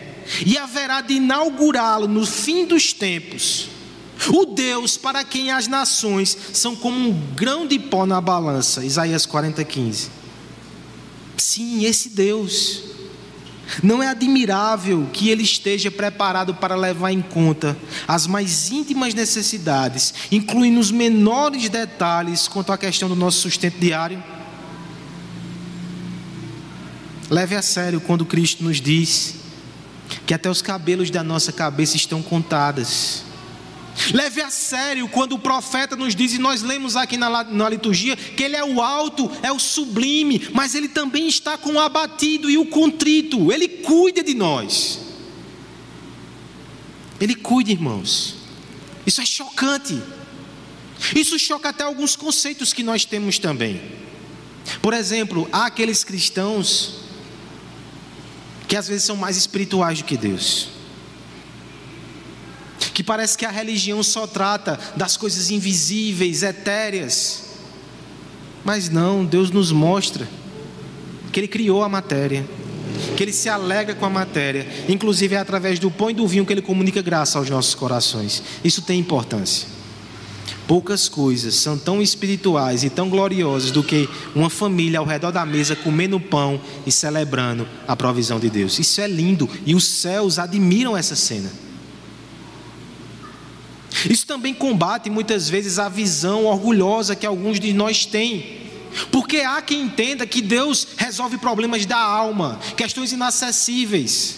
e 0.46 0.58
haverá 0.58 1.02
de 1.02 1.16
inaugurá-lo 1.16 2.08
no 2.08 2.26
fim 2.26 2.66
dos 2.66 2.94
tempos. 2.94 3.70
O 4.30 4.46
Deus 4.46 4.98
para 4.98 5.24
quem 5.24 5.52
as 5.52 5.68
nações 5.68 6.38
são 6.54 6.76
como 6.76 6.98
um 6.98 7.12
grão 7.36 7.68
de 7.68 7.78
pó 7.78 8.06
na 8.06 8.20
balança. 8.20 8.84
Isaías 8.84 9.26
40, 9.26 9.64
15. 9.64 10.10
Sim, 11.46 11.86
esse 11.86 12.10
Deus 12.10 12.82
não 13.84 14.02
é 14.02 14.08
admirável 14.08 15.08
que 15.14 15.30
ele 15.30 15.44
esteja 15.44 15.92
preparado 15.92 16.56
para 16.56 16.76
levar 16.76 17.12
em 17.12 17.22
conta 17.22 17.78
as 18.08 18.26
mais 18.26 18.72
íntimas 18.72 19.14
necessidades, 19.14 20.12
incluindo 20.32 20.80
os 20.80 20.90
menores 20.90 21.70
detalhes 21.70 22.48
quanto 22.48 22.72
à 22.72 22.78
questão 22.80 23.08
do 23.08 23.16
nosso 23.16 23.42
sustento 23.42 23.78
diário? 23.78 24.24
Leve 27.30 27.54
a 27.54 27.62
sério 27.62 28.02
quando 28.02 28.26
Cristo 28.26 28.64
nos 28.64 28.82
diz 28.82 29.36
que 30.26 30.34
até 30.34 30.50
os 30.50 30.64
cabelos 30.64 31.12
da 31.12 31.24
nossa 31.24 31.52
cabeça 31.52 31.96
estão 31.96 32.24
contadas. 32.24 33.24
Leve 34.14 34.42
a 34.42 34.50
sério 34.50 35.08
quando 35.08 35.34
o 35.34 35.40
profeta 35.40 35.96
nos 35.96 36.16
diz, 36.16 36.34
e 36.34 36.38
nós 36.38 36.62
lemos 36.62 36.96
aqui 36.96 37.18
na, 37.18 37.44
na 37.46 37.70
liturgia, 37.70 38.16
que 38.16 38.44
ele 38.44 38.56
é 38.56 38.64
o 38.64 38.82
alto, 38.82 39.32
é 39.42 39.52
o 39.52 39.60
sublime, 39.60 40.50
mas 40.54 40.76
ele 40.76 40.90
também 40.90 41.28
está 41.28 41.58
com 41.58 41.74
o 41.74 41.80
abatido 41.80 42.50
e 42.50 42.58
o 42.58 42.66
contrito, 42.66 43.52
ele 43.52 43.68
cuida 43.68 44.22
de 44.22 44.34
nós. 44.34 45.00
Ele 47.22 47.36
cuida, 47.36 47.72
irmãos. 47.72 48.36
Isso 49.06 49.22
é 49.22 49.26
chocante. 49.26 50.02
Isso 51.16 51.40
choca 51.40 51.70
até 51.70 51.84
alguns 51.84 52.16
conceitos 52.16 52.74
que 52.74 52.84
nós 52.84 53.06
temos 53.06 53.40
também. 53.40 53.82
Por 54.82 54.94
exemplo, 54.94 55.48
há 55.54 55.68
aqueles 55.68 56.04
cristãos 56.04 56.96
que 58.68 58.76
às 58.76 58.88
vezes 58.88 59.04
são 59.04 59.16
mais 59.16 59.38
espirituais 59.38 60.00
do 60.00 60.06
que 60.06 60.18
Deus 60.18 60.75
que 62.96 63.04
parece 63.04 63.38
que 63.38 63.46
a 63.46 63.52
religião 63.52 64.02
só 64.02 64.26
trata 64.26 64.80
das 64.96 65.18
coisas 65.18 65.52
invisíveis, 65.52 66.44
etéreas. 66.44 67.44
Mas 68.64 68.90
não, 68.90 69.26
Deus 69.26 69.52
nos 69.52 69.70
mostra 69.70 70.26
que 71.30 71.42
Ele 71.42 71.48
criou 71.50 71.84
a 71.84 71.90
matéria, 71.90 72.48
que 73.18 73.22
Ele 73.22 73.34
se 73.34 73.50
alegra 73.50 73.94
com 73.94 74.06
a 74.06 74.10
matéria, 74.10 74.66
inclusive 74.88 75.36
é 75.36 75.38
através 75.38 75.78
do 75.78 75.92
pão 75.92 76.10
e 76.10 76.14
do 76.14 76.26
vinho 76.26 76.46
que 76.46 76.54
Ele 76.54 76.62
comunica 76.62 77.02
graça 77.02 77.38
aos 77.38 77.50
nossos 77.50 77.76
corações. 77.76 78.42
Isso 78.64 78.82
tem 78.82 78.98
importância. 78.98 79.68
Poucas 80.66 81.10
coisas 81.10 81.54
são 81.56 81.78
tão 81.78 82.02
espirituais 82.02 82.86
e 82.86 82.90
tão 82.90 83.10
gloriosas 83.10 83.72
do 83.72 83.84
que 83.84 84.08
uma 84.34 84.50
família 84.50 85.00
ao 85.00 85.06
redor 85.06 85.32
da 85.32 85.46
mesa 85.46 85.76
comendo 85.76 86.18
pão 86.18 86.62
e 86.88 86.92
celebrando 86.94 87.68
a 87.86 87.94
provisão 87.94 88.40
de 88.40 88.50
Deus. 88.50 88.80
Isso 88.80 89.02
é 89.02 89.08
lindo 89.08 89.50
e 89.66 89.76
os 89.76 89.86
céus 89.86 90.40
admiram 90.40 90.96
essa 90.96 91.14
cena. 91.14 91.65
Isso 94.10 94.28
também 94.28 94.54
combate 94.54 95.10
muitas 95.10 95.50
vezes 95.50 95.80
a 95.80 95.88
visão 95.88 96.46
orgulhosa 96.46 97.16
que 97.16 97.26
alguns 97.26 97.60
de 97.60 97.72
nós 97.74 98.06
têm. 98.06 98.64
Porque 99.12 99.38
há 99.38 99.62
quem 99.62 99.82
entenda 99.82 100.26
que 100.26 100.42
Deus 100.42 100.88
resolve 100.98 101.38
problemas 101.38 101.86
da 101.86 101.98
alma, 101.98 102.60
questões 102.76 103.12
inacessíveis. 103.12 104.38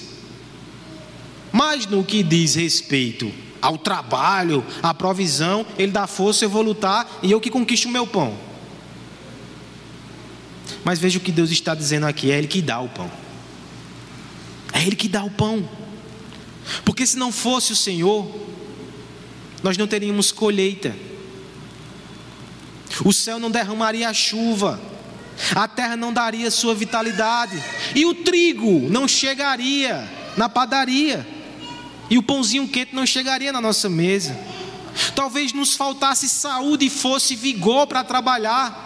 Mas 1.51 1.85
no 1.85 2.03
que 2.03 2.23
diz 2.23 2.55
respeito 2.55 3.31
ao 3.61 3.77
trabalho, 3.77 4.63
à 4.81 4.93
provisão, 4.93 5.65
Ele 5.77 5.91
dá 5.91 6.05
força, 6.07 6.45
eu 6.45 6.49
vou 6.49 6.61
lutar 6.61 7.19
e 7.23 7.31
eu 7.31 7.41
que 7.41 7.49
conquisto 7.49 7.85
o 7.85 7.91
meu 7.91 8.05
pão. 8.05 8.37
Mas 10.83 10.99
veja 10.99 11.17
o 11.17 11.21
que 11.21 11.31
Deus 11.31 11.51
está 11.51 11.73
dizendo 11.73 12.05
aqui: 12.05 12.31
é 12.31 12.37
Ele 12.37 12.47
que 12.47 12.61
dá 12.61 12.79
o 12.79 12.89
pão. 12.89 13.09
É 14.73 14.81
Ele 14.81 14.95
que 14.95 15.07
dá 15.07 15.23
o 15.23 15.31
pão. 15.31 15.67
Porque 16.83 17.05
se 17.05 17.17
não 17.17 17.31
fosse 17.31 17.71
o 17.71 17.75
Senhor, 17.75 18.29
nós 19.63 19.77
não 19.77 19.87
teríamos 19.87 20.31
colheita. 20.31 20.95
O 23.03 23.11
céu 23.11 23.39
não 23.39 23.51
derramaria 23.51 24.09
a 24.09 24.13
chuva, 24.13 24.79
a 25.55 25.67
terra 25.67 25.95
não 25.95 26.11
daria 26.11 26.49
sua 26.49 26.73
vitalidade, 26.73 27.61
e 27.95 28.05
o 28.05 28.13
trigo 28.13 28.89
não 28.89 29.07
chegaria 29.07 30.07
na 30.35 30.49
padaria, 30.49 31.27
e 32.09 32.17
o 32.17 32.23
pãozinho 32.23 32.67
quente 32.67 32.95
não 32.95 33.05
chegaria 33.05 33.51
na 33.51 33.61
nossa 33.61 33.89
mesa. 33.89 34.37
Talvez 35.15 35.53
nos 35.53 35.73
faltasse 35.75 36.27
saúde 36.27 36.85
e 36.85 36.89
fosse 36.89 37.35
vigor 37.35 37.85
para 37.85 38.03
trabalhar. 38.03 38.85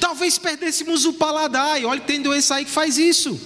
Talvez 0.00 0.38
perdêssemos 0.38 1.04
o 1.04 1.14
paladar, 1.14 1.80
e 1.80 1.84
olha, 1.84 2.00
tem 2.00 2.22
doença 2.22 2.54
aí 2.54 2.64
que 2.64 2.70
faz 2.70 2.96
isso. 2.96 3.38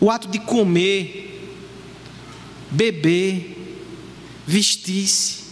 O 0.00 0.10
ato 0.10 0.28
de 0.28 0.38
comer 0.38 1.33
beber, 2.74 3.80
vestir-se, 4.46 5.44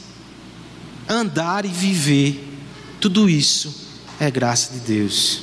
andar 1.08 1.64
e 1.64 1.68
viver, 1.68 2.48
tudo 3.00 3.28
isso 3.28 3.74
é 4.20 4.30
graça 4.30 4.72
de 4.72 4.80
Deus. 4.80 5.40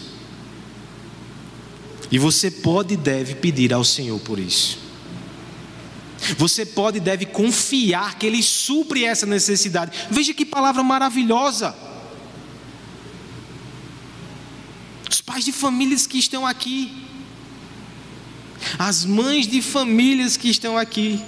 E 2.12 2.18
você 2.18 2.50
pode 2.50 2.96
e 2.96 2.98
deve 2.98 3.36
pedir 3.36 3.74
ao 3.74 3.84
Senhor 3.84 4.20
por 4.20 4.40
isso. 4.40 4.80
Você 6.38 6.66
pode 6.66 6.98
e 6.98 7.02
deve 7.02 7.26
confiar 7.26 8.18
que 8.18 8.26
Ele 8.26 8.44
supre 8.44 9.06
essa 9.06 9.26
necessidade. 9.26 9.92
Veja 10.10 10.34
que 10.34 10.46
palavra 10.46 10.84
maravilhosa. 10.84 11.76
Os 15.10 15.22
pais 15.22 15.46
de 15.46 15.52
famílias 15.52 16.06
que 16.06 16.18
estão 16.18 16.46
aqui, 16.46 16.92
as 18.78 19.06
mães 19.06 19.48
de 19.48 19.62
famílias 19.62 20.36
que 20.36 20.50
estão 20.50 20.78
aqui, 20.78 21.24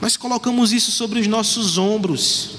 nós 0.00 0.16
colocamos 0.16 0.72
isso 0.72 0.90
sobre 0.90 1.20
os 1.20 1.26
nossos 1.26 1.76
ombros. 1.76 2.58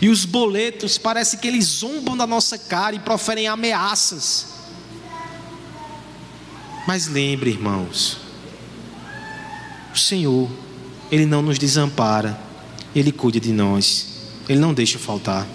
E 0.00 0.08
os 0.08 0.24
boletos 0.24 0.98
parece 0.98 1.38
que 1.38 1.48
eles 1.48 1.64
zombam 1.64 2.16
da 2.16 2.26
nossa 2.26 2.56
cara 2.56 2.94
e 2.94 2.98
proferem 2.98 3.48
ameaças. 3.48 4.46
Mas 6.86 7.06
lembre, 7.06 7.50
irmãos, 7.50 8.18
o 9.94 9.98
Senhor, 9.98 10.50
Ele 11.10 11.26
não 11.26 11.42
nos 11.42 11.58
desampara, 11.58 12.38
Ele 12.94 13.12
cuida 13.12 13.38
de 13.38 13.52
nós, 13.52 14.06
Ele 14.48 14.58
não 14.58 14.74
deixa 14.74 14.98
faltar. 14.98 15.46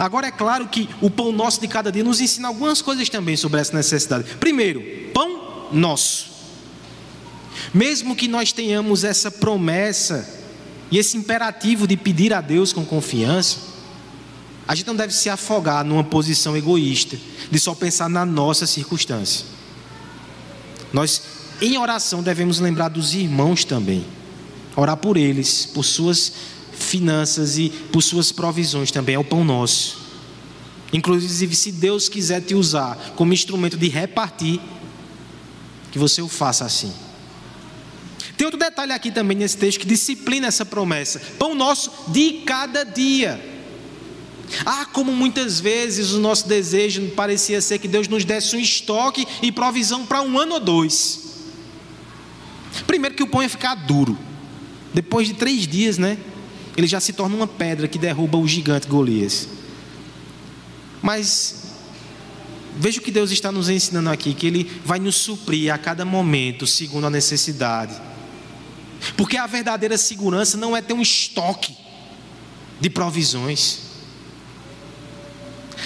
Agora 0.00 0.26
é 0.26 0.32
claro 0.32 0.66
que 0.66 0.88
o 1.00 1.08
pão 1.08 1.30
nosso 1.30 1.60
de 1.60 1.68
cada 1.68 1.92
dia 1.92 2.02
nos 2.02 2.20
ensina 2.20 2.48
algumas 2.48 2.82
coisas 2.82 3.08
também 3.08 3.36
sobre 3.36 3.60
essa 3.60 3.74
necessidade. 3.76 4.24
Primeiro, 4.36 4.82
pão 5.14 5.68
nosso. 5.72 6.35
Mesmo 7.76 8.16
que 8.16 8.26
nós 8.26 8.52
tenhamos 8.52 9.04
essa 9.04 9.30
promessa 9.30 10.26
e 10.90 10.96
esse 10.96 11.14
imperativo 11.14 11.86
de 11.86 11.94
pedir 11.94 12.32
a 12.32 12.40
Deus 12.40 12.72
com 12.72 12.86
confiança, 12.86 13.58
a 14.66 14.74
gente 14.74 14.86
não 14.86 14.96
deve 14.96 15.12
se 15.12 15.28
afogar 15.28 15.84
numa 15.84 16.02
posição 16.02 16.56
egoísta, 16.56 17.18
de 17.50 17.58
só 17.58 17.74
pensar 17.74 18.08
na 18.08 18.24
nossa 18.24 18.66
circunstância. 18.66 19.44
Nós, 20.90 21.20
em 21.60 21.76
oração, 21.76 22.22
devemos 22.22 22.60
lembrar 22.60 22.88
dos 22.88 23.12
irmãos 23.12 23.62
também, 23.62 24.06
orar 24.74 24.96
por 24.96 25.18
eles, 25.18 25.66
por 25.66 25.84
suas 25.84 26.32
finanças 26.72 27.58
e 27.58 27.68
por 27.68 28.00
suas 28.00 28.32
provisões 28.32 28.90
também, 28.90 29.16
é 29.16 29.18
o 29.18 29.24
pão 29.24 29.44
nosso. 29.44 29.98
Inclusive, 30.94 31.54
se 31.54 31.70
Deus 31.72 32.08
quiser 32.08 32.40
te 32.40 32.54
usar 32.54 33.12
como 33.16 33.34
instrumento 33.34 33.76
de 33.76 33.88
repartir, 33.88 34.62
que 35.92 35.98
você 35.98 36.22
o 36.22 36.28
faça 36.28 36.64
assim. 36.64 37.04
Tem 38.36 38.44
outro 38.44 38.60
detalhe 38.60 38.92
aqui 38.92 39.10
também 39.10 39.36
nesse 39.36 39.56
texto 39.56 39.80
que 39.80 39.86
disciplina 39.86 40.46
essa 40.46 40.64
promessa: 40.64 41.20
pão 41.38 41.54
nosso 41.54 41.90
de 42.08 42.42
cada 42.44 42.84
dia. 42.84 43.54
Ah, 44.64 44.84
como 44.86 45.12
muitas 45.12 45.58
vezes 45.58 46.12
o 46.12 46.20
nosso 46.20 46.46
desejo 46.46 47.10
parecia 47.16 47.60
ser 47.60 47.78
que 47.78 47.88
Deus 47.88 48.06
nos 48.06 48.24
desse 48.24 48.54
um 48.54 48.60
estoque 48.60 49.26
e 49.42 49.50
provisão 49.50 50.06
para 50.06 50.22
um 50.22 50.38
ano 50.38 50.54
ou 50.54 50.60
dois. 50.60 51.24
Primeiro 52.86 53.16
que 53.16 53.22
o 53.22 53.26
pão 53.26 53.42
ia 53.42 53.48
ficar 53.48 53.74
duro. 53.74 54.16
Depois 54.92 55.26
de 55.26 55.34
três 55.34 55.66
dias, 55.66 55.98
né? 55.98 56.18
Ele 56.76 56.86
já 56.86 57.00
se 57.00 57.12
torna 57.12 57.34
uma 57.34 57.46
pedra 57.46 57.88
que 57.88 57.98
derruba 57.98 58.38
o 58.38 58.46
gigante 58.46 58.86
Golias. 58.86 59.48
Mas 61.02 61.72
veja 62.76 63.00
o 63.00 63.02
que 63.02 63.10
Deus 63.10 63.30
está 63.30 63.50
nos 63.50 63.68
ensinando 63.68 64.10
aqui: 64.10 64.34
que 64.34 64.46
Ele 64.46 64.70
vai 64.84 64.98
nos 64.98 65.16
suprir 65.16 65.72
a 65.72 65.78
cada 65.78 66.04
momento, 66.04 66.66
segundo 66.66 67.06
a 67.06 67.10
necessidade. 67.10 67.94
Porque 69.16 69.36
a 69.36 69.46
verdadeira 69.46 69.96
segurança 69.96 70.56
não 70.56 70.76
é 70.76 70.82
ter 70.82 70.92
um 70.92 71.00
estoque 71.00 71.76
de 72.80 72.90
provisões. 72.90 73.86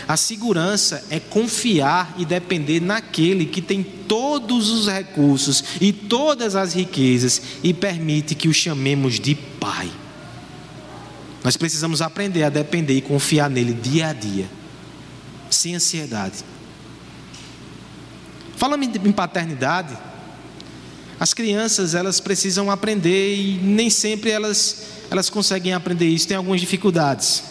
A 0.06 0.16
segurança 0.16 1.04
é 1.10 1.20
confiar 1.20 2.14
e 2.18 2.25
depender 2.25 2.80
naquele 2.80 3.46
que 3.46 3.62
tem 3.62 3.83
todos 3.83 4.68
os 4.68 4.88
recursos 4.88 5.62
e 5.81 5.92
todas 5.92 6.57
as 6.57 6.74
riquezas 6.74 7.40
e 7.62 7.72
permite 7.72 8.35
que 8.35 8.48
o 8.48 8.55
chamemos 8.55 9.20
de 9.20 9.35
Pai. 9.35 9.90
Nós 11.42 11.57
precisamos 11.57 12.02
aprender 12.02 12.42
a 12.42 12.50
depender 12.50 12.94
e 12.94 13.00
confiar 13.00 13.48
nele 13.48 13.72
dia 13.72 14.09
a 14.09 14.12
dia, 14.12 14.48
sem 15.48 15.74
ansiedade. 15.74 16.44
Falando 18.57 18.85
em 18.85 19.12
paternidade, 19.12 19.96
as 21.20 21.35
crianças 21.35 21.94
elas 21.94 22.18
precisam 22.18 22.70
aprender 22.70 23.37
e 23.37 23.59
nem 23.59 23.90
sempre 23.90 24.30
elas 24.30 24.87
elas 25.11 25.28
conseguem 25.28 25.74
aprender 25.74 26.09
isso, 26.09 26.26
tem 26.26 26.37
algumas 26.37 26.61
dificuldades. 26.61 27.42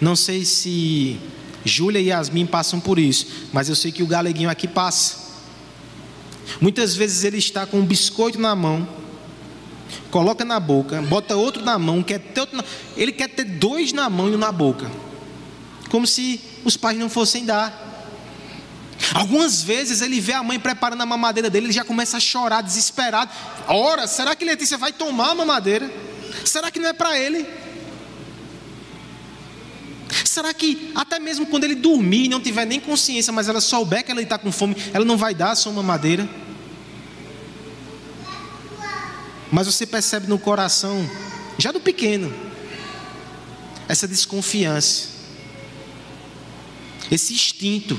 Não 0.00 0.16
sei 0.16 0.44
se 0.44 1.18
Júlia 1.64 2.00
e 2.00 2.06
Yasmin 2.06 2.46
passam 2.46 2.80
por 2.80 2.98
isso, 2.98 3.26
mas 3.52 3.68
eu 3.68 3.74
sei 3.74 3.92
que 3.92 4.02
o 4.02 4.06
galeguinho 4.06 4.48
aqui 4.48 4.66
passa. 4.66 5.24
Muitas 6.60 6.94
vezes 6.94 7.24
ele 7.24 7.38
está 7.38 7.66
com 7.66 7.80
um 7.80 7.84
biscoito 7.84 8.38
na 8.38 8.54
mão, 8.54 8.88
coloca 10.10 10.44
na 10.44 10.60
boca, 10.60 11.02
bota 11.02 11.36
outro 11.36 11.62
na 11.62 11.78
mão, 11.78 12.02
quer 12.02 12.20
ter 12.20 12.40
outro 12.40 12.56
na... 12.56 12.64
ele 12.96 13.12
quer 13.12 13.28
ter 13.28 13.44
dois 13.44 13.92
na 13.92 14.08
mão 14.08 14.30
e 14.30 14.36
um 14.36 14.38
na 14.38 14.52
boca, 14.52 14.90
como 15.90 16.06
se 16.06 16.40
os 16.64 16.76
pais 16.76 16.96
não 16.98 17.10
fossem 17.10 17.44
dar. 17.44 17.83
Algumas 19.12 19.62
vezes 19.62 20.00
ele 20.00 20.20
vê 20.20 20.32
a 20.32 20.42
mãe 20.42 20.58
preparando 20.58 21.02
a 21.02 21.06
mamadeira 21.06 21.50
dele, 21.50 21.66
ele 21.66 21.72
já 21.72 21.84
começa 21.84 22.16
a 22.16 22.20
chorar 22.20 22.62
desesperado. 22.62 23.30
Ora, 23.66 24.06
será 24.06 24.34
que 24.34 24.44
Letícia 24.44 24.78
vai 24.78 24.92
tomar 24.92 25.30
a 25.30 25.34
mamadeira? 25.34 25.90
Será 26.44 26.70
que 26.70 26.78
não 26.78 26.88
é 26.88 26.92
para 26.92 27.18
ele? 27.18 27.46
Será 30.24 30.54
que 30.54 30.90
até 30.94 31.18
mesmo 31.18 31.46
quando 31.46 31.64
ele 31.64 31.74
dormir 31.74 32.24
e 32.24 32.28
não 32.28 32.40
tiver 32.40 32.64
nem 32.64 32.80
consciência, 32.80 33.32
mas 33.32 33.48
ela 33.48 33.60
souber 33.60 34.04
que 34.04 34.10
ele 34.10 34.22
está 34.22 34.38
com 34.38 34.50
fome, 34.50 34.76
ela 34.92 35.04
não 35.04 35.16
vai 35.16 35.34
dar 35.34 35.50
a 35.50 35.56
sua 35.56 35.72
mamadeira? 35.72 36.28
Mas 39.50 39.66
você 39.66 39.86
percebe 39.86 40.26
no 40.26 40.38
coração, 40.38 41.08
já 41.58 41.70
do 41.70 41.80
pequeno, 41.80 42.32
essa 43.86 44.08
desconfiança, 44.08 45.08
esse 47.10 47.32
instinto 47.34 47.98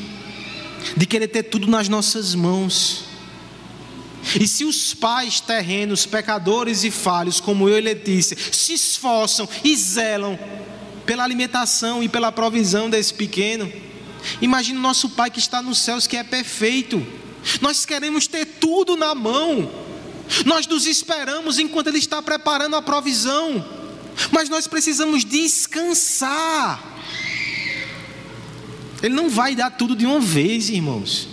de 0.96 1.06
querer 1.06 1.28
ter 1.28 1.44
tudo 1.44 1.68
nas 1.68 1.88
nossas 1.90 2.36
mãos. 2.36 3.06
E 4.40 4.48
se 4.48 4.66
os 4.66 4.94
pais 4.94 5.40
terrenos, 5.40 6.06
pecadores 6.06 6.84
e 6.84 6.92
falhos, 6.92 7.40
como 7.40 7.70
eu 7.70 7.78
e 7.78 7.82
Letícia, 7.82 8.36
se 8.52 8.74
esforçam 8.74 9.48
e 9.64 9.76
zelam 9.76 10.38
pela 11.06 11.24
alimentação 11.24 12.02
e 12.02 12.10
pela 12.10 12.32
provisão 12.32 12.90
desse 12.90 13.14
pequeno, 13.14 13.72
imagine 14.42 14.78
o 14.78 14.82
nosso 14.82 15.10
Pai 15.10 15.30
que 15.30 15.40
está 15.40 15.62
nos 15.62 15.78
céus, 15.78 16.08
que 16.08 16.18
é 16.18 16.24
perfeito. 16.24 17.06
Nós 17.62 17.86
queremos 17.86 18.26
ter 18.26 18.46
tudo 18.46 18.98
na 18.98 19.14
mão, 19.14 19.72
nós 20.46 20.66
nos 20.66 20.88
esperamos 20.88 21.60
enquanto 21.60 21.88
Ele 21.88 22.00
está 22.00 22.22
preparando 22.22 22.76
a 22.76 22.82
provisão, 22.82 23.64
mas 24.32 24.50
nós 24.50 24.68
precisamos 24.68 25.24
descansar. 25.24 26.95
Ele 29.02 29.14
não 29.14 29.30
vai 29.30 29.56
dar 29.56 29.72
tudo 29.72 29.96
de 29.96 30.06
uma 30.06 30.20
vez, 30.20 30.70
irmãos. 30.70 31.30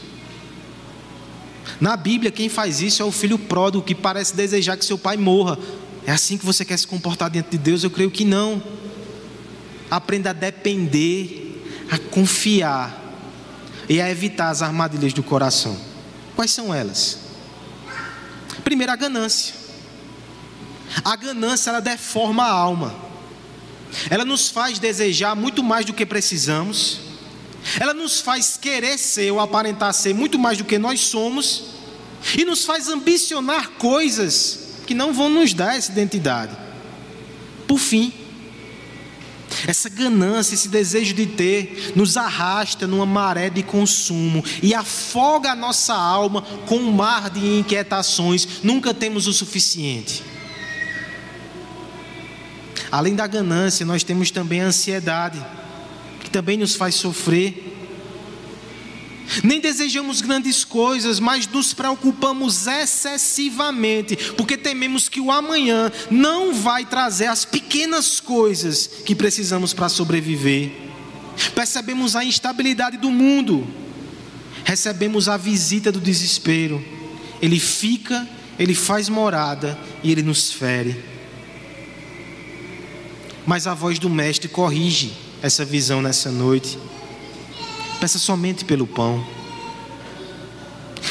Na 1.81 1.97
Bíblia, 1.97 2.31
quem 2.31 2.49
faz 2.49 2.81
isso 2.81 3.03
é 3.03 3.05
o 3.05 3.13
filho 3.13 3.39
pródigo 3.39 3.83
que 3.83 3.95
parece 3.95 4.35
desejar 4.35 4.77
que 4.77 4.85
seu 4.85 4.99
pai 4.99 5.17
morra. 5.17 5.59
É 6.07 6.13
assim 6.13 6.37
que 6.37 6.45
você 6.45 6.65
quer 6.65 6.79
se 6.79 6.87
comportar 6.87 7.31
diante 7.31 7.51
de 7.51 7.59
Deus? 7.59 7.83
Eu 7.83 7.91
creio 7.91 8.11
que 8.11 8.25
não. 8.25 8.63
Aprenda 9.91 10.31
a 10.31 10.33
depender, 10.33 11.63
a 11.91 11.99
confiar 11.99 12.99
e 13.89 14.01
a 14.01 14.11
evitar 14.11 14.51
as 14.51 14.63
armadilhas 14.63 15.13
do 15.13 15.23
coração. 15.23 15.77
Quais 16.35 16.51
são 16.51 16.75
elas? 16.75 17.19
Primeiro, 18.65 18.93
a 18.93 18.97
ganância. 18.97 19.55
A 21.05 21.17
ganância 21.17 21.71
ela 21.71 21.81
deforma 21.81 22.45
a 22.45 22.51
alma. 22.51 22.95
Ela 24.09 24.25
nos 24.25 24.49
faz 24.49 24.79
desejar 24.79 25.35
muito 25.35 25.63
mais 25.63 25.85
do 25.85 25.93
que 25.93 26.07
precisamos 26.07 27.12
ela 27.79 27.95
nos 27.95 28.21
faz 28.21 28.57
querer 28.57 28.99
ser 28.99 29.31
ou 29.31 29.41
aparentar 29.41 29.93
ser 29.95 30.15
muito 30.15 30.39
mais 30.39 30.59
do 30.59 30.65
que 30.65 30.79
nós 30.79 31.01
somos 31.01 31.65
e 32.37 32.45
nos 32.45 32.65
faz 32.65 32.89
ambicionar 32.89 33.71
coisas 33.73 34.61
que 34.87 34.95
não 34.95 35.13
vão 35.13 35.29
nos 35.29 35.55
dar 35.55 35.77
essa 35.77 35.93
identidade. 35.93 36.57
Por 37.67 37.79
fim, 37.79 38.13
essa 39.67 39.89
ganância, 39.89 40.55
esse 40.55 40.69
desejo 40.69 41.15
de 41.15 41.27
ter, 41.27 41.93
nos 41.95 42.17
arrasta 42.17 42.87
numa 42.87 43.07
maré 43.07 43.49
de 43.49 43.63
consumo 43.63 44.45
e 44.63 44.75
afoga 44.75 45.53
a 45.53 45.57
nossa 45.57 45.95
alma 45.95 46.43
com 46.67 46.77
um 46.77 46.93
mar 46.93 47.31
de 47.31 47.59
inquietações. 47.59 48.47
Nunca 48.63 48.93
temos 48.93 49.27
o 49.27 49.33
suficiente. 49.33 50.23
Além 52.91 53.15
da 53.15 53.27
ganância, 53.27 53.87
nós 53.87 54.03
temos 54.03 54.31
também 54.31 54.61
a 54.61 54.67
ansiedade 54.67 55.43
também 56.31 56.57
nos 56.57 56.75
faz 56.75 56.95
sofrer. 56.95 57.73
Nem 59.43 59.61
desejamos 59.61 60.21
grandes 60.21 60.65
coisas, 60.65 61.19
mas 61.19 61.47
nos 61.47 61.73
preocupamos 61.73 62.67
excessivamente, 62.67 64.17
porque 64.37 64.57
tememos 64.57 65.09
que 65.09 65.21
o 65.21 65.31
amanhã 65.31 65.91
não 66.11 66.53
vai 66.53 66.85
trazer 66.85 67.27
as 67.27 67.45
pequenas 67.45 68.21
coisas 68.21 68.87
que 68.87 69.15
precisamos 69.15 69.73
para 69.73 69.89
sobreviver. 69.89 70.73
Percebemos 71.55 72.15
a 72.15 72.25
instabilidade 72.25 72.99
do 72.99 73.11
mundo, 73.11 73.67
recebemos 74.65 75.29
a 75.29 75.37
visita 75.37 75.91
do 75.91 76.01
desespero. 76.01 76.85
Ele 77.41 77.59
fica, 77.59 78.29
ele 78.59 78.75
faz 78.75 79.09
morada 79.09 79.79
e 80.03 80.13
ele 80.13 80.23
nos 80.23 80.53
fere. 80.53 81.03
Mas 83.47 83.67
a 83.67 83.75
voz 83.75 83.99
do 83.99 84.11
Mestre 84.11 84.49
corrige 84.49 85.13
essa 85.43 85.65
visão 85.65 86.01
nessa 86.01 86.31
noite. 86.31 86.79
Peça 88.01 88.19
somente 88.19 88.65
pelo 88.65 88.87
pão. 88.87 89.25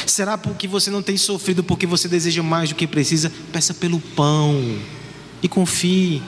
Será 0.06 0.36
porque 0.36 0.66
você 0.66 0.90
não 0.90 1.02
tem 1.02 1.16
sofrido 1.16 1.62
porque 1.62 1.86
você 1.86 2.08
deseja 2.08 2.42
mais 2.42 2.70
do 2.70 2.74
que 2.74 2.86
precisa? 2.86 3.32
Peça 3.52 3.72
pelo 3.74 4.00
pão 4.00 4.78
e 5.42 5.48
confie. 5.48 6.22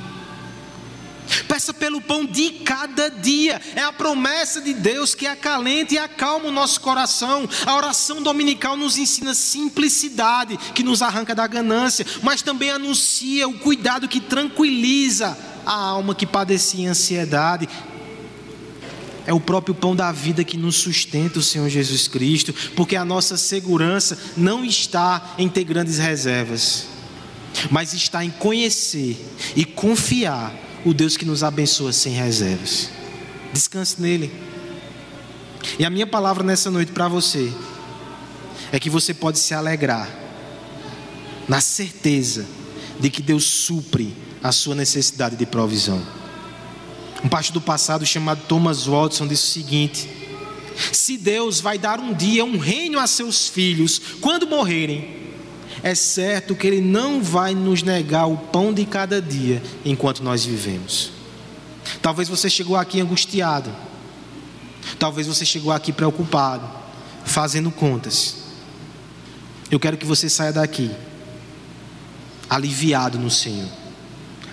Peça 1.49 1.73
pelo 1.73 2.01
pão 2.01 2.27
de 2.27 2.51
cada 2.51 3.09
dia. 3.09 3.61
É 3.75 3.83
a 3.83 3.93
promessa 3.93 4.61
de 4.61 4.75
Deus 4.75 5.15
que 5.15 5.27
acalenta 5.27 5.95
e 5.95 5.99
acalma 5.99 6.49
o 6.49 6.53
nosso 6.53 6.81
coração. 6.81 7.49
A 7.65 7.75
oração 7.75 8.23
dominical 8.23 8.77
nos 8.77 8.99
ensina 8.99 9.35
simplicidade, 9.35 10.59
que 10.75 10.83
nos 10.83 11.01
arranca 11.01 11.35
da 11.35 11.47
ganância, 11.47 12.07
mas 12.23 12.43
também 12.43 12.71
anuncia 12.71 13.49
o 13.49 13.59
cuidado 13.59 14.09
que 14.09 14.21
tranquiliza 14.21 15.37
a 15.65 15.75
alma 15.75 16.15
que 16.15 16.27
padecia 16.27 16.91
ansiedade. 16.91 17.69
É 19.27 19.33
o 19.33 19.41
próprio 19.41 19.75
pão 19.75 19.97
da 19.97 20.13
vida 20.13 20.45
que 20.45 20.57
nos 20.57 20.77
sustenta 20.77 21.39
o 21.39 21.43
Senhor 21.43 21.69
Jesus 21.69 22.07
Cristo, 22.09 22.55
porque 22.77 22.95
a 22.95 23.05
nossa 23.05 23.37
segurança 23.37 24.19
não 24.37 24.65
está 24.65 25.35
em 25.39 25.49
ter 25.49 25.65
grandes 25.65 25.99
reservas, 25.99 26.87
mas 27.71 27.95
está 27.95 28.25
em 28.25 28.31
conhecer 28.31 29.17
e 29.57 29.65
confiar 29.65 30.55
o 30.85 30.93
Deus 30.93 31.17
que 31.17 31.25
nos 31.25 31.43
abençoa 31.43 31.93
sem 31.93 32.13
reservas. 32.13 32.91
Descanse 33.53 34.01
nele. 34.01 34.31
E 35.79 35.85
a 35.85 35.91
minha 35.91 36.07
palavra 36.07 36.45
nessa 36.45 36.71
noite 36.71 36.93
para 36.93 37.09
você 37.09 37.51
é 38.71 38.79
que 38.79 38.91
você 38.91 39.15
pode 39.15 39.39
se 39.39 39.55
alegrar 39.55 40.09
na 41.49 41.61
certeza 41.61 42.45
de 43.01 43.11
que 43.11 43.23
Deus 43.23 43.45
supre 43.45 44.15
a 44.43 44.53
sua 44.53 44.75
necessidade 44.75 45.37
de 45.37 45.47
provisão. 45.47 46.03
Um 47.25 47.29
pastor 47.29 47.55
do 47.55 47.61
passado 47.63 48.05
chamado 48.05 48.43
Thomas 48.47 48.85
Watson 48.85 49.27
disse 49.27 49.45
o 49.45 49.53
seguinte: 49.65 50.09
Se 50.93 51.17
Deus 51.17 51.59
vai 51.59 51.79
dar 51.79 51.99
um 51.99 52.13
dia 52.13 52.45
um 52.45 52.59
reino 52.59 52.99
a 52.99 53.07
seus 53.07 53.49
filhos 53.49 53.99
quando 54.21 54.47
morrerem, 54.47 55.25
é 55.83 55.95
certo 55.95 56.55
que 56.55 56.67
Ele 56.67 56.83
não 56.83 57.23
vai 57.23 57.55
nos 57.55 57.83
negar 57.83 58.27
o 58.27 58.37
pão 58.37 58.75
de 58.75 58.85
cada 58.85 59.23
dia 59.23 59.63
enquanto 59.87 60.23
nós 60.23 60.45
vivemos. 60.45 61.13
Talvez 62.03 62.29
você 62.29 62.51
chegou 62.51 62.77
aqui 62.77 63.01
angustiado, 63.01 63.75
talvez 64.99 65.27
você 65.27 65.47
chegou 65.47 65.73
aqui 65.73 65.93
preocupado, 65.93 66.69
fazendo 67.25 67.71
contas. 67.71 68.37
Eu 69.71 69.81
quero 69.81 69.97
que 69.97 70.05
você 70.05 70.29
saia 70.29 70.53
daqui 70.53 70.91
aliviado 72.51 73.19
no 73.19 73.31
Senhor. 73.31 73.69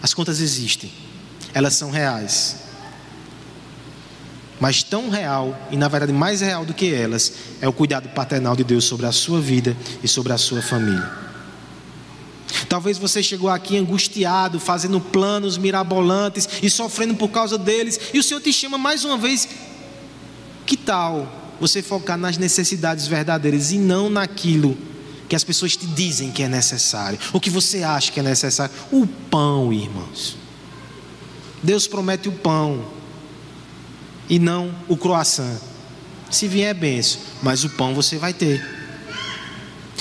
As 0.01 0.13
contas 0.13 0.39
existem, 0.39 0.91
elas 1.53 1.75
são 1.75 1.91
reais. 1.91 2.60
Mas 4.61 4.83
tão 4.83 5.09
real, 5.09 5.59
e 5.71 5.75
na 5.75 5.87
verdade 5.87 6.13
mais 6.13 6.39
real 6.39 6.63
do 6.63 6.71
que 6.71 6.93
elas, 6.93 7.33
é 7.59 7.67
o 7.67 7.73
cuidado 7.73 8.07
paternal 8.09 8.55
de 8.55 8.63
Deus 8.63 8.85
sobre 8.85 9.07
a 9.07 9.11
sua 9.11 9.41
vida 9.41 9.75
e 10.03 10.07
sobre 10.07 10.31
a 10.31 10.37
sua 10.37 10.61
família. 10.61 11.11
Talvez 12.69 12.99
você 12.99 13.23
chegou 13.23 13.49
aqui 13.49 13.75
angustiado, 13.75 14.59
fazendo 14.59 15.01
planos 15.01 15.57
mirabolantes 15.57 16.47
e 16.61 16.69
sofrendo 16.69 17.15
por 17.15 17.29
causa 17.29 17.57
deles, 17.57 17.99
e 18.13 18.19
o 18.19 18.23
Senhor 18.23 18.39
te 18.39 18.53
chama 18.53 18.77
mais 18.77 19.03
uma 19.03 19.17
vez. 19.17 19.49
Que 20.63 20.77
tal 20.77 21.55
você 21.59 21.81
focar 21.81 22.17
nas 22.17 22.37
necessidades 22.37 23.07
verdadeiras 23.07 23.71
e 23.71 23.79
não 23.79 24.11
naquilo 24.11 24.77
que 25.27 25.35
as 25.35 25.43
pessoas 25.43 25.75
te 25.75 25.87
dizem 25.87 26.29
que 26.29 26.43
é 26.43 26.47
necessário, 26.47 27.17
o 27.33 27.39
que 27.39 27.49
você 27.49 27.81
acha 27.81 28.11
que 28.11 28.19
é 28.19 28.23
necessário? 28.23 28.75
O 28.91 29.07
pão, 29.07 29.73
irmãos. 29.73 30.37
Deus 31.63 31.87
promete 31.87 32.29
o 32.29 32.31
pão 32.31 33.00
e 34.31 34.39
não 34.39 34.73
o 34.87 34.95
croissant. 34.95 35.59
Se 36.31 36.47
vier 36.47 36.69
é 36.69 36.73
benção, 36.73 37.19
mas 37.43 37.65
o 37.65 37.69
pão 37.71 37.93
você 37.93 38.17
vai 38.17 38.33
ter. 38.33 38.65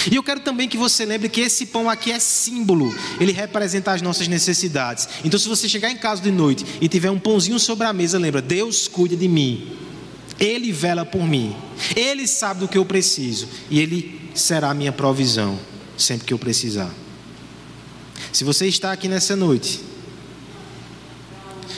E 0.09 0.15
eu 0.15 0.23
quero 0.23 0.39
também 0.39 0.69
que 0.69 0.79
você 0.79 1.05
lembre 1.05 1.29
que 1.29 1.41
esse 1.41 1.67
pão 1.67 1.91
aqui 1.91 2.13
é 2.13 2.21
símbolo, 2.21 2.95
ele 3.19 3.33
representa 3.33 3.91
as 3.91 4.01
nossas 4.01 4.29
necessidades. 4.29 5.09
Então, 5.25 5.39
se 5.39 5.49
você 5.49 5.69
chegar 5.69 5.91
em 5.91 5.97
casa 5.97 6.23
de 6.23 6.31
noite 6.31 6.65
e 6.81 6.89
tiver 6.89 7.11
um 7.11 7.19
pãozinho 7.19 7.59
sobre 7.59 7.85
a 7.87 7.93
mesa, 7.93 8.19
lembra: 8.19 8.41
Deus 8.41 8.87
cuida 8.87 9.17
de 9.17 9.27
mim, 9.27 9.77
Ele 10.39 10.71
vela 10.71 11.05
por 11.05 11.27
mim, 11.27 11.55
Ele 11.97 12.29
sabe 12.29 12.61
do 12.61 12.69
que 12.69 12.79
eu 12.79 12.85
preciso 12.85 13.49
e 13.69 13.81
Ele 13.81 14.31
será 14.33 14.71
a 14.71 14.75
minha 14.75 14.93
provisão 14.93 15.59
sempre 15.99 16.25
que 16.25 16.33
eu 16.33 16.39
precisar. 16.39 16.91
Se 18.33 18.45
você 18.45 18.69
está 18.69 18.93
aqui 18.93 19.09
nessa 19.09 19.35
noite 19.35 19.90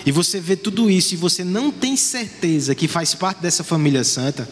e 0.04 0.12
você 0.12 0.40
vê 0.40 0.56
tudo 0.56 0.90
isso 0.90 1.14
e 1.14 1.16
você 1.16 1.44
não 1.44 1.70
tem 1.70 1.96
certeza 1.96 2.74
que 2.74 2.88
faz 2.88 3.14
parte 3.14 3.40
dessa 3.40 3.62
família 3.62 4.02
santa, 4.04 4.48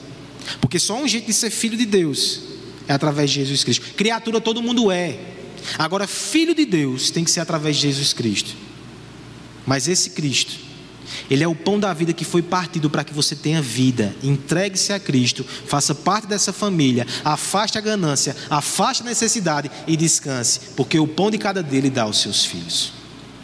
porque 0.60 0.78
só 0.78 0.96
um 0.96 1.08
jeito 1.08 1.26
de 1.26 1.32
ser 1.32 1.50
filho 1.50 1.76
de 1.76 1.86
Deus 1.86 2.40
é 2.86 2.92
através 2.92 3.30
de 3.30 3.36
Jesus 3.36 3.64
Cristo. 3.64 3.94
Criatura 3.94 4.40
todo 4.40 4.62
mundo 4.62 4.90
é. 4.90 5.18
Agora, 5.78 6.06
filho 6.06 6.54
de 6.54 6.64
Deus 6.64 7.10
tem 7.10 7.24
que 7.24 7.30
ser 7.30 7.40
através 7.40 7.76
de 7.76 7.82
Jesus 7.82 8.12
Cristo. 8.12 8.56
Mas 9.66 9.88
esse 9.88 10.10
Cristo, 10.10 10.58
ele 11.30 11.44
é 11.44 11.48
o 11.48 11.54
pão 11.54 11.78
da 11.78 11.92
vida 11.92 12.12
que 12.12 12.24
foi 12.24 12.42
partido 12.42 12.88
para 12.88 13.04
que 13.04 13.12
você 13.12 13.36
tenha 13.36 13.60
vida. 13.60 14.14
Entregue-se 14.22 14.92
a 14.92 14.98
Cristo, 14.98 15.44
faça 15.66 15.94
parte 15.94 16.26
dessa 16.26 16.52
família, 16.52 17.06
afaste 17.24 17.76
a 17.76 17.80
ganância, 17.80 18.34
afaste 18.48 19.02
a 19.02 19.06
necessidade 19.06 19.70
e 19.86 19.96
descanse, 19.96 20.60
porque 20.76 20.98
o 20.98 21.06
pão 21.06 21.30
de 21.30 21.38
cada 21.38 21.62
dia 21.62 21.78
ele 21.78 21.90
dá 21.90 22.02
aos 22.02 22.20
seus 22.20 22.44
filhos. 22.44 22.92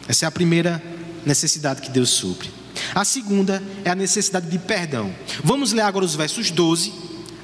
Essa 0.09 0.25
é 0.25 0.29
a 0.29 0.31
primeira 0.31 0.83
necessidade 1.27 1.83
que 1.83 1.91
Deus 1.91 2.11
supre. 2.11 2.49
A 2.95 3.05
segunda 3.05 3.63
é 3.85 3.91
a 3.91 3.95
necessidade 3.95 4.49
de 4.49 4.59
perdão. 4.59 5.15
Vamos 5.43 5.73
ler 5.73 5.83
agora 5.83 6.05
os 6.05 6.15
versos 6.15 6.51
12, 6.51 6.93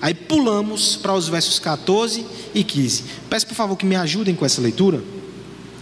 aí 0.00 0.14
pulamos 0.14 0.96
para 0.96 1.12
os 1.12 1.28
versos 1.28 1.58
14 1.58 2.24
e 2.54 2.62
15. 2.62 3.04
Peço 3.28 3.46
por 3.46 3.54
favor 3.54 3.76
que 3.76 3.84
me 3.84 3.96
ajudem 3.96 4.34
com 4.34 4.46
essa 4.46 4.60
leitura. 4.60 5.02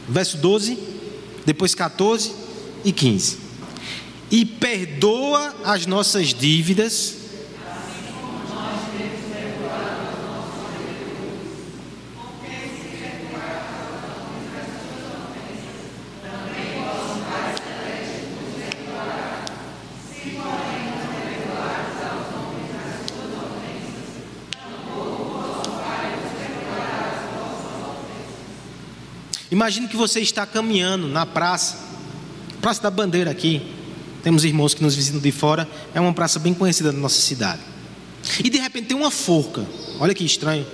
Verso 0.08 0.38
12, 0.38 0.78
depois 1.44 1.74
14 1.74 2.32
e 2.84 2.90
15. 2.90 3.38
E 4.30 4.44
perdoa 4.44 5.54
as 5.64 5.86
nossas 5.86 6.32
dívidas 6.32 7.19
Imagine 29.60 29.88
que 29.88 29.96
você 29.96 30.20
está 30.20 30.46
caminhando 30.46 31.06
na 31.06 31.26
praça, 31.26 31.76
Praça 32.62 32.80
da 32.80 32.90
Bandeira 32.90 33.30
aqui. 33.30 33.60
Temos 34.22 34.42
irmãos 34.42 34.72
que 34.72 34.82
nos 34.82 34.94
visitam 34.94 35.20
de 35.20 35.30
fora, 35.30 35.68
é 35.94 36.00
uma 36.00 36.14
praça 36.14 36.38
bem 36.38 36.54
conhecida 36.54 36.90
da 36.90 36.96
nossa 36.96 37.20
cidade. 37.20 37.60
E 38.42 38.48
de 38.48 38.56
repente 38.56 38.86
tem 38.86 38.96
uma 38.96 39.10
forca. 39.10 39.66
Olha 39.98 40.14
que 40.14 40.24
estranho. 40.24 40.66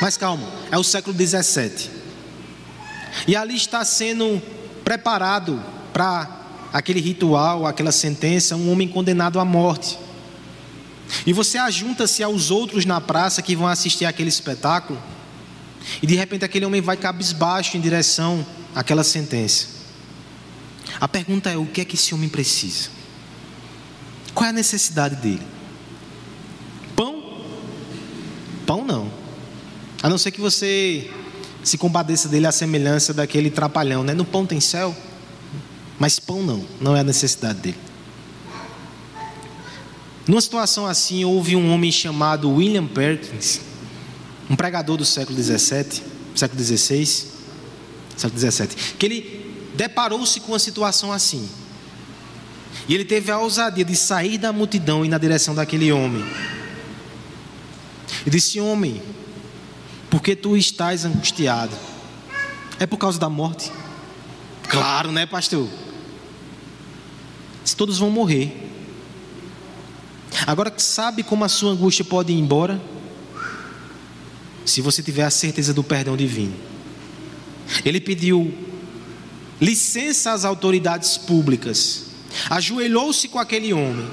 Mas 0.00 0.16
calma, 0.16 0.48
é 0.70 0.78
o 0.78 0.82
século 0.82 1.14
17. 1.14 1.90
E 3.28 3.36
ali 3.36 3.54
está 3.54 3.84
sendo 3.84 4.40
preparado 4.82 5.62
para 5.92 6.46
aquele 6.72 7.00
ritual, 7.00 7.66
aquela 7.66 7.92
sentença, 7.92 8.56
um 8.56 8.72
homem 8.72 8.88
condenado 8.88 9.38
à 9.38 9.44
morte. 9.44 9.98
E 11.26 11.34
você 11.34 11.58
ajunta-se 11.58 12.22
aos 12.22 12.50
outros 12.50 12.86
na 12.86 12.98
praça 12.98 13.42
que 13.42 13.54
vão 13.54 13.66
assistir 13.66 14.06
aquele 14.06 14.30
espetáculo. 14.30 14.98
E 16.02 16.06
de 16.06 16.14
repente 16.14 16.44
aquele 16.44 16.64
homem 16.64 16.80
vai 16.80 16.96
cabisbaixo 16.96 17.76
em 17.76 17.80
direção 17.80 18.44
àquela 18.74 19.02
sentença. 19.02 19.68
A 21.00 21.08
pergunta 21.08 21.50
é: 21.50 21.56
o 21.56 21.66
que 21.66 21.80
é 21.80 21.84
que 21.84 21.94
esse 21.94 22.14
homem 22.14 22.28
precisa? 22.28 22.90
Qual 24.34 24.46
é 24.46 24.50
a 24.50 24.52
necessidade 24.52 25.16
dele? 25.16 25.46
Pão? 26.94 27.22
Pão 28.66 28.84
não. 28.84 29.10
A 30.02 30.08
não 30.08 30.18
ser 30.18 30.30
que 30.30 30.40
você 30.40 31.10
se 31.62 31.76
compadeça 31.76 32.28
dele 32.28 32.46
à 32.46 32.52
semelhança 32.52 33.12
daquele 33.12 33.50
trapalhão, 33.50 34.02
né? 34.02 34.14
No 34.14 34.24
pão 34.24 34.46
tem 34.46 34.60
céu, 34.60 34.96
mas 35.98 36.18
pão 36.18 36.42
não, 36.42 36.64
não 36.80 36.96
é 36.96 37.00
a 37.00 37.04
necessidade 37.04 37.60
dele. 37.60 37.78
Numa 40.26 40.40
situação 40.40 40.86
assim, 40.86 41.24
houve 41.24 41.56
um 41.56 41.72
homem 41.72 41.90
chamado 41.90 42.50
William 42.50 42.86
Perkins, 42.86 43.60
um 44.50 44.56
pregador 44.56 44.96
do 44.96 45.04
século 45.04 45.40
XVII, 45.40 46.02
século 46.34 46.60
XVI, 46.60 47.06
século 48.16 48.50
XVII, 48.50 48.66
que 48.98 49.06
ele 49.06 49.70
deparou-se 49.76 50.40
com 50.40 50.50
uma 50.50 50.58
situação 50.58 51.12
assim. 51.12 51.48
E 52.88 52.94
ele 52.94 53.04
teve 53.04 53.30
a 53.30 53.38
ousadia 53.38 53.84
de 53.84 53.94
sair 53.94 54.36
da 54.36 54.52
multidão 54.52 55.04
e 55.04 55.06
ir 55.06 55.10
na 55.10 55.18
direção 55.18 55.54
daquele 55.54 55.92
homem. 55.92 56.24
E 58.26 58.30
disse: 58.30 58.58
Homem, 58.60 59.00
por 60.10 60.20
que 60.20 60.34
tu 60.34 60.56
estás 60.56 61.04
angustiado? 61.04 61.76
É 62.80 62.86
por 62.86 62.96
causa 62.96 63.20
da 63.20 63.28
morte? 63.28 63.70
Claro, 64.68 65.12
né, 65.12 65.26
pastor? 65.26 65.68
Se 67.64 67.76
todos 67.76 67.98
vão 67.98 68.10
morrer. 68.10 68.68
Agora, 70.46 70.72
sabe 70.76 71.22
como 71.22 71.44
a 71.44 71.48
sua 71.48 71.72
angústia 71.72 72.04
pode 72.04 72.32
ir 72.32 72.38
embora? 72.38 72.80
Se 74.70 74.80
você 74.80 75.02
tiver 75.02 75.24
a 75.24 75.30
certeza 75.30 75.74
do 75.74 75.82
perdão 75.82 76.16
divino. 76.16 76.54
Ele 77.84 78.00
pediu 78.00 78.54
licença 79.60 80.30
às 80.30 80.44
autoridades 80.44 81.18
públicas, 81.18 82.04
ajoelhou-se 82.48 83.26
com 83.26 83.40
aquele 83.40 83.72
homem 83.72 84.08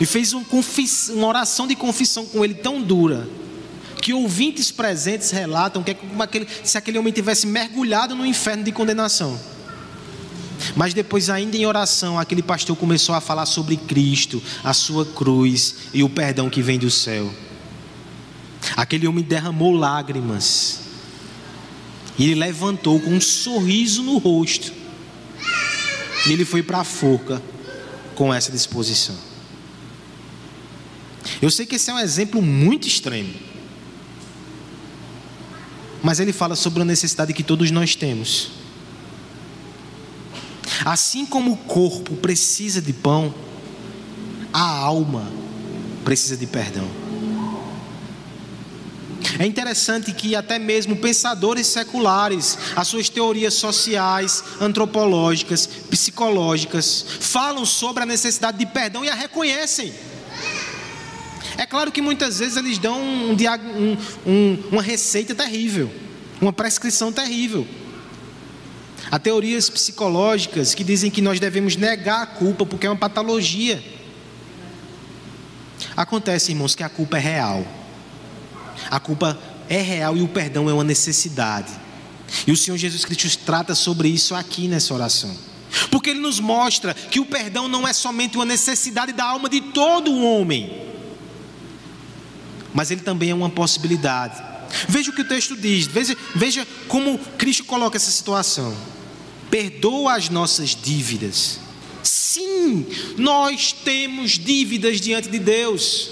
e 0.00 0.06
fez 0.06 0.32
um 0.32 0.42
uma 1.10 1.26
oração 1.26 1.66
de 1.66 1.76
confissão 1.76 2.24
com 2.24 2.42
ele 2.42 2.54
tão 2.54 2.82
dura 2.82 3.28
que 4.00 4.14
ouvintes 4.14 4.70
presentes 4.70 5.30
relatam 5.30 5.82
que 5.82 5.90
é 5.90 5.94
como 5.94 6.22
aquele, 6.22 6.48
se 6.64 6.78
aquele 6.78 6.98
homem 6.98 7.12
tivesse 7.12 7.46
mergulhado 7.46 8.14
no 8.14 8.24
inferno 8.24 8.64
de 8.64 8.72
condenação. 8.72 9.38
Mas 10.74 10.94
depois, 10.94 11.28
ainda 11.28 11.56
em 11.56 11.66
oração, 11.66 12.18
aquele 12.18 12.42
pastor 12.42 12.74
começou 12.76 13.14
a 13.14 13.20
falar 13.20 13.44
sobre 13.44 13.76
Cristo, 13.76 14.42
a 14.64 14.72
sua 14.72 15.04
cruz 15.04 15.74
e 15.92 16.02
o 16.02 16.08
perdão 16.08 16.48
que 16.48 16.62
vem 16.62 16.78
do 16.78 16.90
céu. 16.90 17.30
Aquele 18.76 19.06
homem 19.06 19.24
derramou 19.24 19.72
lágrimas. 19.72 20.80
E 22.18 22.24
ele 22.24 22.34
levantou 22.34 23.00
com 23.00 23.10
um 23.10 23.20
sorriso 23.20 24.02
no 24.02 24.18
rosto. 24.18 24.72
E 26.26 26.32
ele 26.32 26.44
foi 26.44 26.62
para 26.62 26.78
a 26.78 26.84
forca 26.84 27.42
com 28.14 28.34
essa 28.34 28.50
disposição. 28.50 29.14
Eu 31.40 31.50
sei 31.50 31.64
que 31.64 31.76
esse 31.76 31.90
é 31.90 31.94
um 31.94 31.98
exemplo 31.98 32.42
muito 32.42 32.88
extremo. 32.88 33.32
Mas 36.02 36.20
ele 36.20 36.32
fala 36.32 36.56
sobre 36.56 36.82
a 36.82 36.84
necessidade 36.84 37.32
que 37.32 37.42
todos 37.42 37.70
nós 37.70 37.94
temos. 37.94 38.50
Assim 40.84 41.26
como 41.26 41.52
o 41.52 41.56
corpo 41.56 42.16
precisa 42.16 42.80
de 42.80 42.92
pão, 42.92 43.34
a 44.52 44.62
alma 44.62 45.30
precisa 46.04 46.36
de 46.36 46.46
perdão. 46.46 46.88
É 49.38 49.46
interessante 49.46 50.12
que 50.12 50.34
até 50.34 50.58
mesmo 50.58 50.96
pensadores 50.96 51.68
seculares, 51.68 52.58
as 52.74 52.88
suas 52.88 53.08
teorias 53.08 53.54
sociais, 53.54 54.42
antropológicas, 54.60 55.64
psicológicas, 55.66 57.04
falam 57.20 57.64
sobre 57.64 58.02
a 58.02 58.06
necessidade 58.06 58.58
de 58.58 58.66
perdão 58.66 59.04
e 59.04 59.08
a 59.08 59.14
reconhecem. 59.14 59.94
É 61.56 61.64
claro 61.64 61.92
que 61.92 62.02
muitas 62.02 62.40
vezes 62.40 62.56
eles 62.56 62.78
dão 62.78 63.00
um, 63.00 63.32
um, 63.32 63.96
um, 64.26 64.64
uma 64.72 64.82
receita 64.82 65.36
terrível, 65.36 65.88
uma 66.40 66.52
prescrição 66.52 67.12
terrível. 67.12 67.64
Há 69.10 69.20
teorias 69.20 69.70
psicológicas 69.70 70.74
que 70.74 70.82
dizem 70.82 71.12
que 71.12 71.22
nós 71.22 71.38
devemos 71.38 71.76
negar 71.76 72.22
a 72.22 72.26
culpa 72.26 72.66
porque 72.66 72.88
é 72.88 72.90
uma 72.90 72.96
patologia. 72.96 73.82
Acontece, 75.96 76.50
irmãos, 76.50 76.74
que 76.74 76.82
a 76.82 76.88
culpa 76.88 77.16
é 77.18 77.20
real. 77.20 77.77
A 78.90 79.00
culpa 79.00 79.38
é 79.68 79.80
real 79.80 80.16
e 80.16 80.22
o 80.22 80.28
perdão 80.28 80.68
é 80.68 80.72
uma 80.72 80.84
necessidade. 80.84 81.72
E 82.46 82.52
o 82.52 82.56
Senhor 82.56 82.76
Jesus 82.76 83.04
Cristo 83.04 83.44
trata 83.44 83.74
sobre 83.74 84.08
isso 84.08 84.34
aqui 84.34 84.68
nessa 84.68 84.92
oração. 84.94 85.34
Porque 85.90 86.10
ele 86.10 86.20
nos 86.20 86.40
mostra 86.40 86.94
que 86.94 87.20
o 87.20 87.26
perdão 87.26 87.68
não 87.68 87.86
é 87.86 87.92
somente 87.92 88.36
uma 88.36 88.44
necessidade 88.44 89.12
da 89.12 89.24
alma 89.24 89.48
de 89.48 89.60
todo 89.60 90.22
homem, 90.22 90.88
mas 92.72 92.90
ele 92.90 93.02
também 93.02 93.30
é 93.30 93.34
uma 93.34 93.50
possibilidade. 93.50 94.42
Veja 94.88 95.10
o 95.10 95.14
que 95.14 95.22
o 95.22 95.28
texto 95.28 95.56
diz, 95.56 95.86
veja, 95.86 96.16
veja 96.34 96.66
como 96.86 97.18
Cristo 97.36 97.64
coloca 97.64 97.96
essa 97.96 98.10
situação 98.10 98.74
perdoa 99.50 100.14
as 100.14 100.28
nossas 100.28 100.74
dívidas. 100.74 101.60
Sim, 102.02 102.86
nós 103.16 103.72
temos 103.72 104.32
dívidas 104.32 105.00
diante 105.00 105.28
de 105.28 105.38
Deus, 105.38 106.10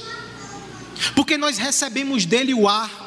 porque 1.15 1.37
nós 1.37 1.59
recebemos 1.59 2.25
dele 2.25 2.55
o 2.55 2.69
ar, 2.69 3.07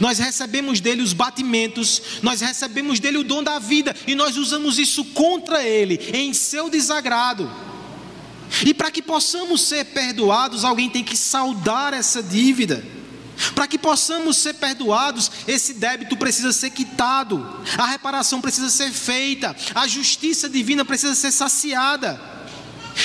nós 0.00 0.18
recebemos 0.18 0.80
dele 0.80 1.02
os 1.02 1.12
batimentos, 1.12 2.02
nós 2.22 2.40
recebemos 2.40 3.00
dele 3.00 3.18
o 3.18 3.24
dom 3.24 3.42
da 3.42 3.58
vida 3.58 3.94
e 4.06 4.14
nós 4.14 4.36
usamos 4.36 4.78
isso 4.78 5.04
contra 5.06 5.64
ele, 5.64 5.98
em 6.12 6.32
seu 6.32 6.68
desagrado. 6.68 7.50
E 8.66 8.74
para 8.74 8.90
que 8.90 9.00
possamos 9.00 9.62
ser 9.62 9.86
perdoados, 9.86 10.64
alguém 10.64 10.90
tem 10.90 11.02
que 11.02 11.16
saldar 11.16 11.94
essa 11.94 12.22
dívida. 12.22 12.84
Para 13.54 13.66
que 13.66 13.78
possamos 13.78 14.36
ser 14.36 14.54
perdoados, 14.54 15.30
esse 15.48 15.74
débito 15.74 16.16
precisa 16.16 16.52
ser 16.52 16.70
quitado, 16.70 17.60
a 17.78 17.86
reparação 17.86 18.40
precisa 18.40 18.68
ser 18.68 18.92
feita, 18.92 19.56
a 19.74 19.88
justiça 19.88 20.48
divina 20.48 20.84
precisa 20.84 21.14
ser 21.14 21.32
saciada. 21.32 22.31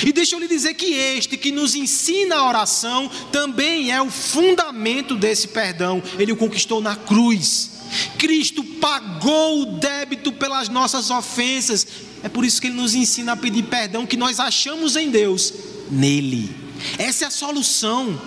E 0.04 0.12
deixa 0.12 0.36
eu 0.36 0.40
lhe 0.40 0.48
dizer 0.48 0.74
que 0.74 0.86
este 0.86 1.36
que 1.36 1.50
nos 1.50 1.74
ensina 1.74 2.36
a 2.36 2.48
oração 2.48 3.10
também 3.32 3.90
é 3.90 4.00
o 4.00 4.10
fundamento 4.10 5.16
desse 5.16 5.48
perdão, 5.48 6.02
ele 6.18 6.32
o 6.32 6.36
conquistou 6.36 6.80
na 6.80 6.94
cruz. 6.94 7.70
Cristo 8.18 8.62
pagou 8.62 9.62
o 9.62 9.66
débito 9.78 10.32
pelas 10.32 10.68
nossas 10.68 11.10
ofensas, 11.10 11.86
é 12.22 12.28
por 12.28 12.44
isso 12.44 12.60
que 12.60 12.66
ele 12.66 12.76
nos 12.76 12.94
ensina 12.94 13.32
a 13.32 13.36
pedir 13.36 13.64
perdão 13.64 14.06
que 14.06 14.16
nós 14.16 14.38
achamos 14.40 14.96
em 14.96 15.10
Deus, 15.10 15.52
nele. 15.90 16.54
Essa 16.98 17.24
é 17.24 17.28
a 17.28 17.30
solução. 17.30 18.20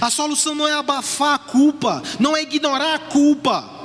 A 0.00 0.10
solução 0.10 0.54
não 0.54 0.66
é 0.66 0.72
abafar 0.72 1.34
a 1.34 1.38
culpa, 1.38 2.02
não 2.18 2.36
é 2.36 2.42
ignorar 2.42 2.94
a 2.94 2.98
culpa. 2.98 3.77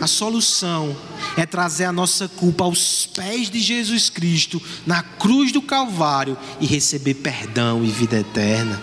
A 0.00 0.06
solução 0.06 0.96
é 1.36 1.46
trazer 1.46 1.84
a 1.84 1.92
nossa 1.92 2.28
culpa 2.28 2.64
aos 2.64 3.06
pés 3.06 3.48
de 3.48 3.60
Jesus 3.60 4.10
Cristo, 4.10 4.60
na 4.86 5.02
cruz 5.02 5.52
do 5.52 5.62
Calvário, 5.62 6.36
e 6.60 6.66
receber 6.66 7.14
perdão 7.14 7.84
e 7.84 7.88
vida 7.88 8.18
eterna. 8.18 8.80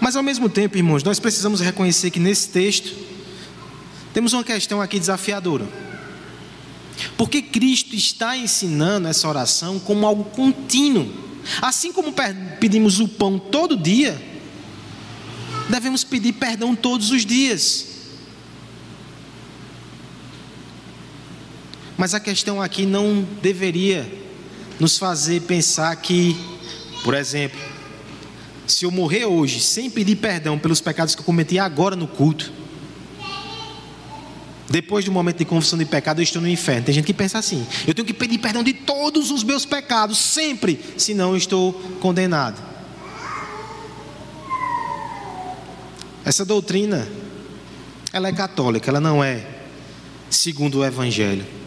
Mas 0.00 0.16
ao 0.16 0.22
mesmo 0.22 0.48
tempo, 0.48 0.78
irmãos, 0.78 1.02
nós 1.02 1.18
precisamos 1.18 1.60
reconhecer 1.60 2.10
que 2.10 2.18
nesse 2.18 2.48
texto 2.48 2.94
temos 4.14 4.32
uma 4.32 4.42
questão 4.42 4.80
aqui 4.80 4.98
desafiadora. 4.98 5.68
Porque 7.16 7.42
Cristo 7.42 7.94
está 7.94 8.36
ensinando 8.36 9.08
essa 9.08 9.28
oração 9.28 9.78
como 9.78 10.06
algo 10.06 10.24
contínuo. 10.24 11.12
Assim 11.60 11.92
como 11.92 12.14
pedimos 12.58 13.00
o 13.00 13.08
pão 13.08 13.38
todo 13.38 13.76
dia, 13.76 14.20
devemos 15.68 16.04
pedir 16.04 16.32
perdão 16.34 16.74
todos 16.74 17.10
os 17.10 17.24
dias. 17.24 17.89
Mas 22.00 22.14
a 22.14 22.18
questão 22.18 22.62
aqui 22.62 22.86
não 22.86 23.28
deveria 23.42 24.10
nos 24.78 24.96
fazer 24.96 25.42
pensar 25.42 25.94
que, 25.96 26.34
por 27.04 27.12
exemplo, 27.12 27.60
se 28.66 28.86
eu 28.86 28.90
morrer 28.90 29.26
hoje 29.26 29.60
sem 29.60 29.90
pedir 29.90 30.16
perdão 30.16 30.58
pelos 30.58 30.80
pecados 30.80 31.14
que 31.14 31.20
eu 31.20 31.26
cometi 31.26 31.58
agora 31.58 31.94
no 31.94 32.08
culto, 32.08 32.50
depois 34.66 35.04
do 35.04 35.12
momento 35.12 35.36
de 35.36 35.44
confissão 35.44 35.78
de 35.78 35.84
pecado, 35.84 36.20
eu 36.20 36.22
estou 36.22 36.40
no 36.40 36.48
inferno. 36.48 36.86
Tem 36.86 36.94
gente 36.94 37.04
que 37.04 37.12
pensa 37.12 37.38
assim: 37.38 37.66
eu 37.86 37.92
tenho 37.92 38.06
que 38.06 38.14
pedir 38.14 38.38
perdão 38.38 38.62
de 38.62 38.72
todos 38.72 39.30
os 39.30 39.44
meus 39.44 39.66
pecados, 39.66 40.16
sempre, 40.16 40.80
senão 40.96 41.32
eu 41.32 41.36
estou 41.36 41.74
condenado. 42.00 42.58
Essa 46.24 46.46
doutrina, 46.46 47.06
ela 48.10 48.28
é 48.28 48.32
católica, 48.32 48.90
ela 48.90 49.00
não 49.02 49.22
é 49.22 49.44
segundo 50.30 50.78
o 50.78 50.84
Evangelho. 50.86 51.59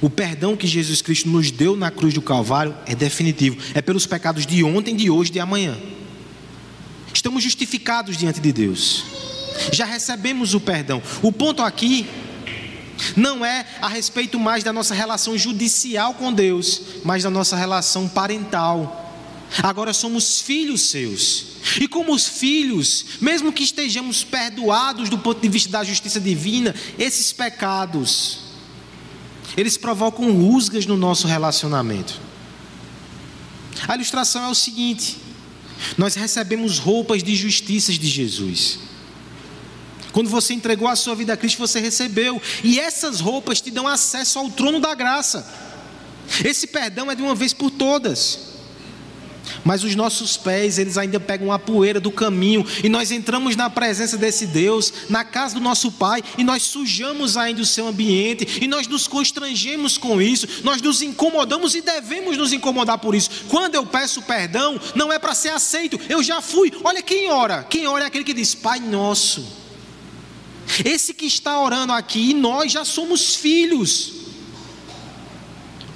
O 0.00 0.08
perdão 0.08 0.56
que 0.56 0.66
Jesus 0.66 1.02
Cristo 1.02 1.28
nos 1.28 1.50
deu 1.50 1.76
na 1.76 1.90
cruz 1.90 2.14
do 2.14 2.22
Calvário 2.22 2.74
é 2.86 2.94
definitivo, 2.94 3.56
é 3.74 3.82
pelos 3.82 4.06
pecados 4.06 4.46
de 4.46 4.62
ontem, 4.62 4.94
de 4.94 5.10
hoje, 5.10 5.30
de 5.30 5.40
amanhã. 5.40 5.76
Estamos 7.12 7.42
justificados 7.42 8.16
diante 8.16 8.40
de 8.40 8.52
Deus 8.52 9.20
já 9.72 9.84
recebemos 9.84 10.54
o 10.54 10.60
perdão. 10.60 11.02
O 11.22 11.32
ponto 11.32 11.62
aqui 11.62 12.06
não 13.16 13.44
é 13.44 13.66
a 13.80 13.88
respeito 13.88 14.38
mais 14.38 14.64
da 14.64 14.72
nossa 14.72 14.94
relação 14.94 15.36
judicial 15.36 16.14
com 16.14 16.32
Deus, 16.32 16.82
mas 17.04 17.22
da 17.22 17.30
nossa 17.30 17.56
relação 17.56 18.08
parental. 18.08 18.96
Agora 19.62 19.92
somos 19.92 20.40
filhos 20.40 20.82
seus. 20.82 21.46
E 21.80 21.88
como 21.88 22.14
os 22.14 22.26
filhos, 22.26 23.04
mesmo 23.20 23.52
que 23.52 23.64
estejamos 23.64 24.22
perdoados 24.22 25.08
do 25.08 25.18
ponto 25.18 25.40
de 25.40 25.48
vista 25.48 25.70
da 25.70 25.84
justiça 25.84 26.20
divina, 26.20 26.74
esses 26.98 27.32
pecados, 27.32 28.49
eles 29.56 29.76
provocam 29.76 30.32
rusgas 30.32 30.86
no 30.86 30.96
nosso 30.96 31.26
relacionamento. 31.26 32.20
A 33.86 33.94
ilustração 33.94 34.44
é 34.44 34.48
o 34.48 34.54
seguinte: 34.54 35.18
nós 35.96 36.14
recebemos 36.14 36.78
roupas 36.78 37.22
de 37.22 37.34
justiças 37.34 37.98
de 37.98 38.06
Jesus. 38.06 38.78
Quando 40.12 40.28
você 40.28 40.54
entregou 40.54 40.88
a 40.88 40.96
sua 40.96 41.14
vida 41.14 41.32
a 41.32 41.36
Cristo, 41.36 41.58
você 41.58 41.78
recebeu. 41.80 42.42
E 42.64 42.80
essas 42.80 43.20
roupas 43.20 43.60
te 43.60 43.70
dão 43.70 43.86
acesso 43.86 44.38
ao 44.38 44.50
trono 44.50 44.80
da 44.80 44.94
graça. 44.94 45.48
Esse 46.44 46.66
perdão 46.66 47.10
é 47.10 47.14
de 47.14 47.22
uma 47.22 47.34
vez 47.34 47.52
por 47.52 47.70
todas. 47.70 48.49
Mas 49.64 49.84
os 49.84 49.94
nossos 49.94 50.36
pés, 50.36 50.78
eles 50.78 50.96
ainda 50.98 51.20
pegam 51.20 51.52
a 51.52 51.58
poeira 51.58 52.00
do 52.00 52.10
caminho, 52.10 52.64
e 52.82 52.88
nós 52.88 53.10
entramos 53.10 53.56
na 53.56 53.68
presença 53.70 54.16
desse 54.16 54.46
Deus, 54.46 54.92
na 55.08 55.24
casa 55.24 55.54
do 55.54 55.60
nosso 55.60 55.92
Pai, 55.92 56.22
e 56.38 56.44
nós 56.44 56.62
sujamos 56.62 57.36
ainda 57.36 57.62
o 57.62 57.66
seu 57.66 57.88
ambiente, 57.88 58.58
e 58.62 58.66
nós 58.66 58.86
nos 58.86 59.06
constrangemos 59.06 59.98
com 59.98 60.20
isso, 60.20 60.46
nós 60.62 60.80
nos 60.80 61.02
incomodamos 61.02 61.74
e 61.74 61.80
devemos 61.80 62.36
nos 62.36 62.52
incomodar 62.52 62.98
por 62.98 63.14
isso. 63.14 63.30
Quando 63.48 63.74
eu 63.74 63.86
peço 63.86 64.22
perdão, 64.22 64.80
não 64.94 65.12
é 65.12 65.18
para 65.18 65.34
ser 65.34 65.50
aceito, 65.50 66.00
eu 66.08 66.22
já 66.22 66.40
fui. 66.40 66.72
Olha 66.84 67.02
quem 67.02 67.30
ora, 67.30 67.64
quem 67.64 67.86
ora 67.86 68.04
é 68.04 68.06
aquele 68.06 68.24
que 68.24 68.34
diz: 68.34 68.54
Pai 68.54 68.80
nosso. 68.80 69.60
Esse 70.84 71.12
que 71.12 71.26
está 71.26 71.60
orando 71.60 71.92
aqui, 71.92 72.32
nós 72.32 72.70
já 72.70 72.84
somos 72.84 73.34
filhos 73.34 74.19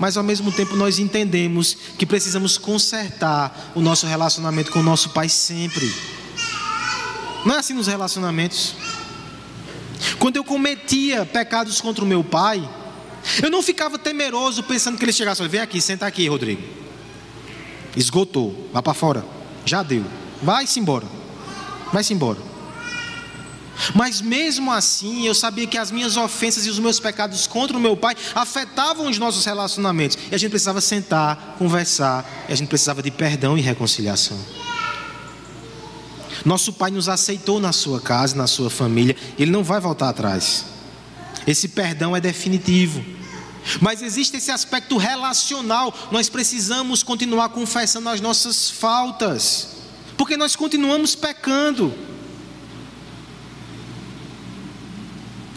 mas 0.05 0.19
ao 0.19 0.23
mesmo 0.23 0.53
tempo 0.53 0.77
nós 0.77 0.99
entendemos 0.99 1.75
que 1.97 2.05
precisamos 2.05 2.59
consertar 2.59 3.73
o 3.75 3.81
nosso 3.81 4.07
relacionamento 4.07 4.71
com 4.71 4.81
o 4.81 4.83
nosso 4.83 5.09
Pai 5.09 5.31
sempre. 5.31 5.91
Não 7.47 7.55
é 7.55 7.59
assim 7.61 7.73
nos 7.73 7.87
relacionamentos. 7.87 8.75
Quando 10.19 10.37
eu 10.37 10.45
cometia 10.45 11.25
pecados 11.25 11.81
contra 11.81 12.05
o 12.05 12.07
meu 12.07 12.23
pai, 12.23 12.69
eu 13.43 13.51
não 13.51 13.63
ficava 13.63 13.99
temeroso 13.99 14.63
pensando 14.65 14.99
que 14.99 15.07
ele 15.07 15.13
chegasse 15.13 15.43
e 15.43 15.49
vem 15.49 15.63
aqui, 15.63 15.81
senta 15.81 16.05
aqui, 16.05 16.29
Rodrigo. 16.29 16.61
Esgotou, 17.97 18.69
vá 18.75 18.83
para 18.83 18.93
fora. 18.93 19.25
Já 19.65 19.83
deu. 19.83 20.05
Vai-se 20.43 20.79
embora. 20.79 21.07
Vai-se 21.91 22.13
embora. 22.13 22.54
Mas 23.95 24.21
mesmo 24.21 24.71
assim, 24.71 25.27
eu 25.27 25.35
sabia 25.35 25.67
que 25.67 25.77
as 25.77 25.91
minhas 25.91 26.17
ofensas 26.17 26.67
e 26.67 26.71
os 26.71 26.79
meus 26.79 27.01
pecados 27.01 27.47
contra 27.47 27.77
o 27.77 27.81
meu 27.81 27.97
pai 27.97 28.15
afetavam 28.35 29.09
os 29.09 29.19
nossos 29.19 29.45
relacionamentos. 29.45 30.17
E 30.31 30.35
a 30.35 30.39
gente 30.39 30.51
precisava 30.51 30.81
sentar, 30.81 31.57
conversar, 31.59 32.25
e 32.49 32.53
a 32.53 32.57
gente 32.57 32.69
precisava 32.69 33.03
de 33.03 33.11
perdão 33.11 33.59
e 33.59 33.61
reconciliação. 33.61 34.39
Nosso 36.45 36.73
pai 36.73 36.91
nos 36.91 37.09
aceitou 37.09 37.59
na 37.59 37.73
sua 37.73 38.01
casa, 38.01 38.37
na 38.37 38.47
sua 38.47 38.69
família, 38.69 39.17
ele 39.39 39.51
não 39.51 39.65
vai 39.65 39.81
voltar 39.81 40.11
atrás. 40.11 40.67
Esse 41.47 41.69
perdão 41.69 42.15
é 42.15 42.21
definitivo. 42.21 43.05
Mas 43.81 44.03
existe 44.03 44.37
esse 44.37 44.51
aspecto 44.51 44.97
relacional. 44.97 45.95
Nós 46.11 46.29
precisamos 46.29 47.03
continuar 47.03 47.49
confessando 47.49 48.09
as 48.09 48.21
nossas 48.21 48.71
faltas, 48.71 49.69
porque 50.17 50.37
nós 50.37 50.55
continuamos 50.55 51.15
pecando. 51.15 51.95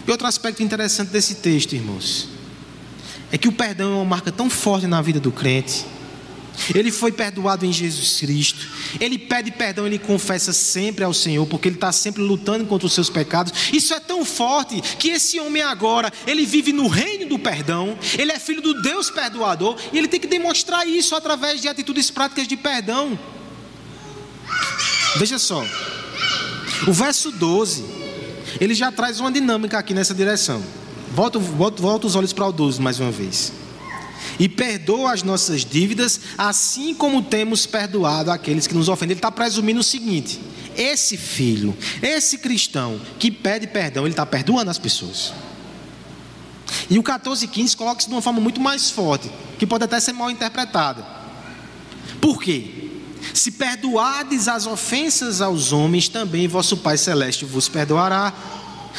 E 0.07 0.11
outro 0.11 0.25
aspecto 0.25 0.63
interessante 0.63 1.09
desse 1.09 1.35
texto, 1.35 1.73
irmãos, 1.73 2.29
é 3.29 3.37
que 3.37 3.49
o 3.49 3.51
perdão 3.51 3.91
é 3.91 3.95
uma 3.95 4.05
marca 4.05 4.31
tão 4.31 4.49
forte 4.49 4.87
na 4.87 5.01
vida 5.01 5.19
do 5.19 5.33
crente. 5.33 5.85
Ele 6.73 6.91
foi 6.91 7.11
perdoado 7.11 7.65
em 7.65 7.73
Jesus 7.73 8.17
Cristo. 8.21 8.67
Ele 9.01 9.19
pede 9.19 9.51
perdão, 9.51 9.85
ele 9.85 9.99
confessa 9.99 10.53
sempre 10.53 11.03
ao 11.03 11.13
Senhor, 11.13 11.45
porque 11.45 11.67
ele 11.67 11.75
está 11.75 11.91
sempre 11.91 12.21
lutando 12.21 12.65
contra 12.65 12.87
os 12.87 12.93
seus 12.93 13.09
pecados. 13.09 13.51
Isso 13.73 13.93
é 13.93 13.99
tão 13.99 14.23
forte 14.23 14.81
que 14.97 15.09
esse 15.09 15.41
homem 15.41 15.61
agora, 15.61 16.11
ele 16.25 16.45
vive 16.45 16.71
no 16.71 16.87
reino 16.87 17.27
do 17.27 17.37
perdão. 17.37 17.99
Ele 18.17 18.31
é 18.31 18.39
filho 18.39 18.61
do 18.61 18.81
Deus 18.81 19.09
perdoador 19.09 19.77
e 19.91 19.97
ele 19.97 20.07
tem 20.07 20.21
que 20.21 20.27
demonstrar 20.27 20.87
isso 20.87 21.15
através 21.15 21.61
de 21.61 21.67
atitudes 21.67 22.09
práticas 22.09 22.47
de 22.47 22.55
perdão. 22.55 23.19
Veja 25.17 25.37
só, 25.37 25.65
o 26.87 26.93
verso 26.93 27.29
12 27.29 27.96
ele 28.59 28.73
já 28.73 28.91
traz 28.91 29.19
uma 29.19 29.31
dinâmica 29.31 29.77
aqui 29.77 29.93
nessa 29.93 30.13
direção. 30.13 30.63
Volta, 31.11 31.39
volta, 31.39 31.81
volta 31.81 32.07
os 32.07 32.15
olhos 32.15 32.33
para 32.33 32.47
o 32.47 32.51
12 32.51 32.81
mais 32.81 32.99
uma 32.99 33.11
vez. 33.11 33.51
E 34.39 34.49
perdoa 34.49 35.13
as 35.13 35.23
nossas 35.23 35.63
dívidas, 35.63 36.19
assim 36.37 36.93
como 36.93 37.21
temos 37.23 37.65
perdoado 37.65 38.31
aqueles 38.31 38.67
que 38.67 38.73
nos 38.73 38.89
ofendem. 38.89 39.13
Ele 39.13 39.19
está 39.19 39.31
presumindo 39.31 39.79
o 39.79 39.83
seguinte: 39.83 40.39
esse 40.75 41.17
filho, 41.17 41.75
esse 42.01 42.37
cristão 42.37 42.99
que 43.17 43.31
pede 43.31 43.67
perdão, 43.67 44.03
ele 44.03 44.13
está 44.13 44.25
perdoando 44.25 44.69
as 44.69 44.77
pessoas. 44.77 45.33
E 46.89 46.99
o 46.99 47.03
14 47.03 47.45
e 47.45 47.47
15 47.47 47.75
coloca 47.77 47.99
isso 47.99 48.09
de 48.09 48.15
uma 48.15 48.21
forma 48.21 48.39
muito 48.39 48.61
mais 48.61 48.89
forte, 48.89 49.31
que 49.57 49.65
pode 49.65 49.83
até 49.83 49.99
ser 49.99 50.13
mal 50.13 50.29
interpretada. 50.29 51.05
Por 52.21 52.41
quê? 52.41 52.76
Se 53.33 53.51
perdoardes 53.51 54.47
as 54.47 54.65
ofensas 54.65 55.41
aos 55.41 55.71
homens, 55.71 56.07
também 56.07 56.47
vosso 56.47 56.77
Pai 56.77 56.97
Celeste 56.97 57.45
vos 57.45 57.67
perdoará. 57.67 58.33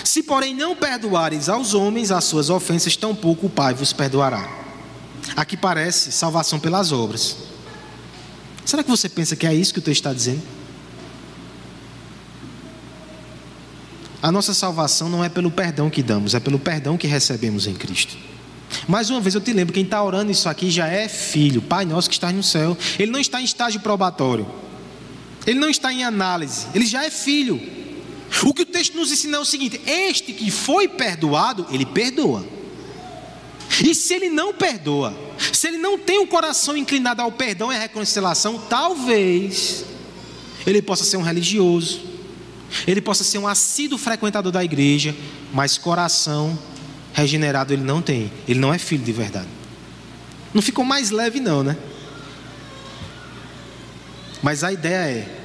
Se, 0.04 0.22
porém, 0.22 0.54
não 0.54 0.76
perdoares 0.76 1.48
aos 1.48 1.74
homens 1.74 2.10
as 2.10 2.24
suas 2.24 2.50
ofensas, 2.50 2.96
tampouco 2.96 3.46
o 3.46 3.50
Pai 3.50 3.74
vos 3.74 3.92
perdoará. 3.92 4.48
Aqui 5.36 5.56
parece 5.56 6.12
salvação 6.12 6.58
pelas 6.58 6.92
obras. 6.92 7.36
Será 8.64 8.82
que 8.82 8.90
você 8.90 9.08
pensa 9.08 9.34
que 9.34 9.46
é 9.46 9.54
isso 9.54 9.72
que 9.72 9.78
o 9.78 9.82
texto 9.82 10.00
está 10.00 10.12
dizendo? 10.12 10.42
A 14.20 14.32
nossa 14.32 14.52
salvação 14.52 15.08
não 15.08 15.24
é 15.24 15.28
pelo 15.28 15.50
perdão 15.50 15.88
que 15.88 16.02
damos, 16.02 16.34
é 16.34 16.40
pelo 16.40 16.58
perdão 16.58 16.96
que 16.96 17.06
recebemos 17.06 17.66
em 17.66 17.74
Cristo. 17.74 18.16
Mais 18.88 19.10
uma 19.10 19.20
vez 19.20 19.34
eu 19.34 19.40
te 19.42 19.52
lembro, 19.52 19.74
quem 19.74 19.84
está 19.84 20.02
orando 20.02 20.32
isso 20.32 20.48
aqui 20.48 20.70
já 20.70 20.88
é 20.88 21.08
filho, 21.08 21.60
Pai 21.60 21.84
nosso 21.84 22.08
que 22.08 22.14
está 22.14 22.32
no 22.32 22.42
céu. 22.42 22.74
Ele 22.98 23.12
não 23.12 23.20
está 23.20 23.38
em 23.38 23.44
estágio 23.44 23.80
probatório. 23.80 24.48
Ele 25.46 25.60
não 25.60 25.68
está 25.68 25.92
em 25.92 26.04
análise, 26.04 26.66
ele 26.74 26.86
já 26.86 27.04
é 27.04 27.10
filho. 27.10 27.60
O 28.44 28.54
que 28.54 28.62
o 28.62 28.66
texto 28.66 28.96
nos 28.96 29.12
ensina 29.12 29.36
é 29.36 29.40
o 29.40 29.44
seguinte: 29.44 29.78
este 29.86 30.32
que 30.32 30.50
foi 30.50 30.88
perdoado, 30.88 31.66
ele 31.70 31.84
perdoa. 31.84 32.46
E 33.84 33.94
se 33.94 34.14
ele 34.14 34.30
não 34.30 34.54
perdoa, 34.54 35.14
se 35.52 35.68
ele 35.68 35.76
não 35.76 35.98
tem 35.98 36.18
o 36.18 36.26
coração 36.26 36.74
inclinado 36.74 37.20
ao 37.20 37.30
perdão 37.30 37.70
e 37.70 37.76
à 37.76 37.78
reconciliação, 37.78 38.58
talvez 38.70 39.84
ele 40.66 40.80
possa 40.80 41.04
ser 41.04 41.18
um 41.18 41.22
religioso, 41.22 42.00
ele 42.86 43.02
possa 43.02 43.22
ser 43.22 43.36
um 43.36 43.46
assíduo 43.46 43.98
frequentador 43.98 44.50
da 44.50 44.64
igreja, 44.64 45.14
mas 45.52 45.76
coração 45.76 46.58
regenerado 47.18 47.72
ele 47.72 47.82
não 47.82 48.00
tem. 48.00 48.30
Ele 48.46 48.58
não 48.58 48.72
é 48.72 48.78
filho 48.78 49.04
de 49.04 49.12
verdade. 49.12 49.48
Não 50.54 50.62
ficou 50.62 50.84
mais 50.84 51.10
leve, 51.10 51.40
não, 51.40 51.62
né? 51.62 51.76
Mas 54.42 54.62
a 54.62 54.72
ideia 54.72 55.18
é 55.18 55.38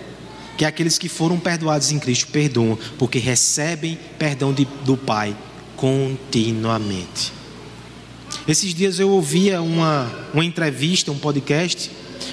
que 0.58 0.66
aqueles 0.66 0.98
que 0.98 1.10
foram 1.10 1.40
perdoados 1.40 1.92
em 1.92 2.00
Cristo 2.00 2.28
perdoam, 2.28 2.78
porque 2.98 3.18
recebem 3.18 3.98
perdão 4.20 4.54
de, 4.54 4.66
do 4.86 4.96
Pai 4.96 5.36
continuamente. 5.76 7.34
Esses 8.48 8.74
dias 8.74 9.00
eu 9.00 9.10
ouvia 9.10 9.62
uma, 9.62 10.12
uma 10.34 10.46
entrevista, 10.46 11.12
um 11.12 11.18
podcast, 11.18 11.90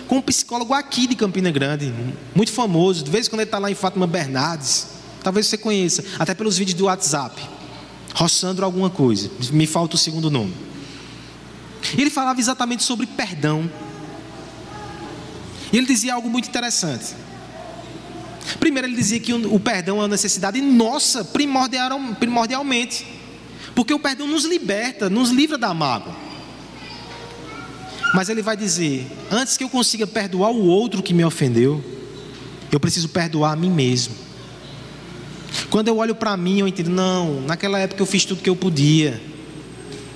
com 0.07 0.19
um 0.19 0.23
psicólogo 0.23 0.75
aqui 0.75 1.07
de 1.07 1.15
Campina 1.15 1.51
Grande, 1.51 1.93
muito 2.35 2.53
famoso, 2.53 3.05
de 3.05 3.11
vez 3.11 3.27
em 3.27 3.31
quando 3.31 3.41
ele 3.41 3.49
está 3.49 3.59
lá 3.59 3.71
em 3.71 3.75
Fátima 3.75 4.07
Bernardes, 4.07 4.89
talvez 5.23 5.47
você 5.47 5.57
conheça, 5.57 6.05
até 6.19 6.35
pelos 6.35 6.59
vídeos 6.59 6.77
do 6.77 6.85
WhatsApp. 6.85 7.60
Rossandro 8.15 8.65
alguma 8.65 8.91
coisa, 8.91 9.31
me 9.53 9.67
falta 9.67 9.97
o 9.97 9.99
segundo 9.99 10.31
nome. 10.31 10.55
Ele 11.97 12.11
falava 12.11 12.39
exatamente 12.41 12.83
sobre 12.83 13.07
perdão. 13.07 13.71
E 15.73 15.79
ele 15.79 15.87
dizia 15.87 16.15
algo 16.15 16.29
muito 16.29 16.49
interessante. 16.49 17.15
Primeiro, 18.59 18.89
ele 18.89 18.97
dizia 18.97 19.21
que 19.21 19.33
o 19.33 19.61
perdão 19.61 19.99
é 19.99 20.01
uma 20.01 20.09
necessidade 20.09 20.61
nossa, 20.61 21.25
primordial, 21.25 21.99
primordialmente. 22.19 23.07
Porque 23.75 23.95
o 23.95 23.99
perdão 23.99 24.27
nos 24.27 24.45
liberta, 24.45 25.09
nos 25.09 25.31
livra 25.31 25.57
da 25.57 25.73
mágoa. 25.73 26.15
Mas 28.15 28.29
ele 28.29 28.43
vai 28.43 28.57
dizer: 28.57 29.07
antes 29.31 29.57
que 29.57 29.63
eu 29.63 29.69
consiga 29.69 30.07
perdoar 30.07 30.51
o 30.51 30.67
outro 30.67 31.03
que 31.03 31.15
me 31.15 31.25
ofendeu, 31.25 31.83
eu 32.73 32.81
preciso 32.81 33.09
perdoar 33.09 33.53
a 33.53 33.57
mim 33.57 33.71
mesmo. 33.71 34.15
Quando 35.71 35.89
eu 35.89 35.97
olho 35.99 36.15
para 36.15 36.37
mim, 36.37 36.59
eu 36.59 36.69
entendo, 36.69 36.91
não, 36.91 37.41
naquela 37.43 37.79
época 37.79 38.03
eu 38.03 38.07
fiz 38.07 38.25
tudo 38.25 38.43
que 38.43 38.51
eu 38.51 38.57
podia. 38.57 39.21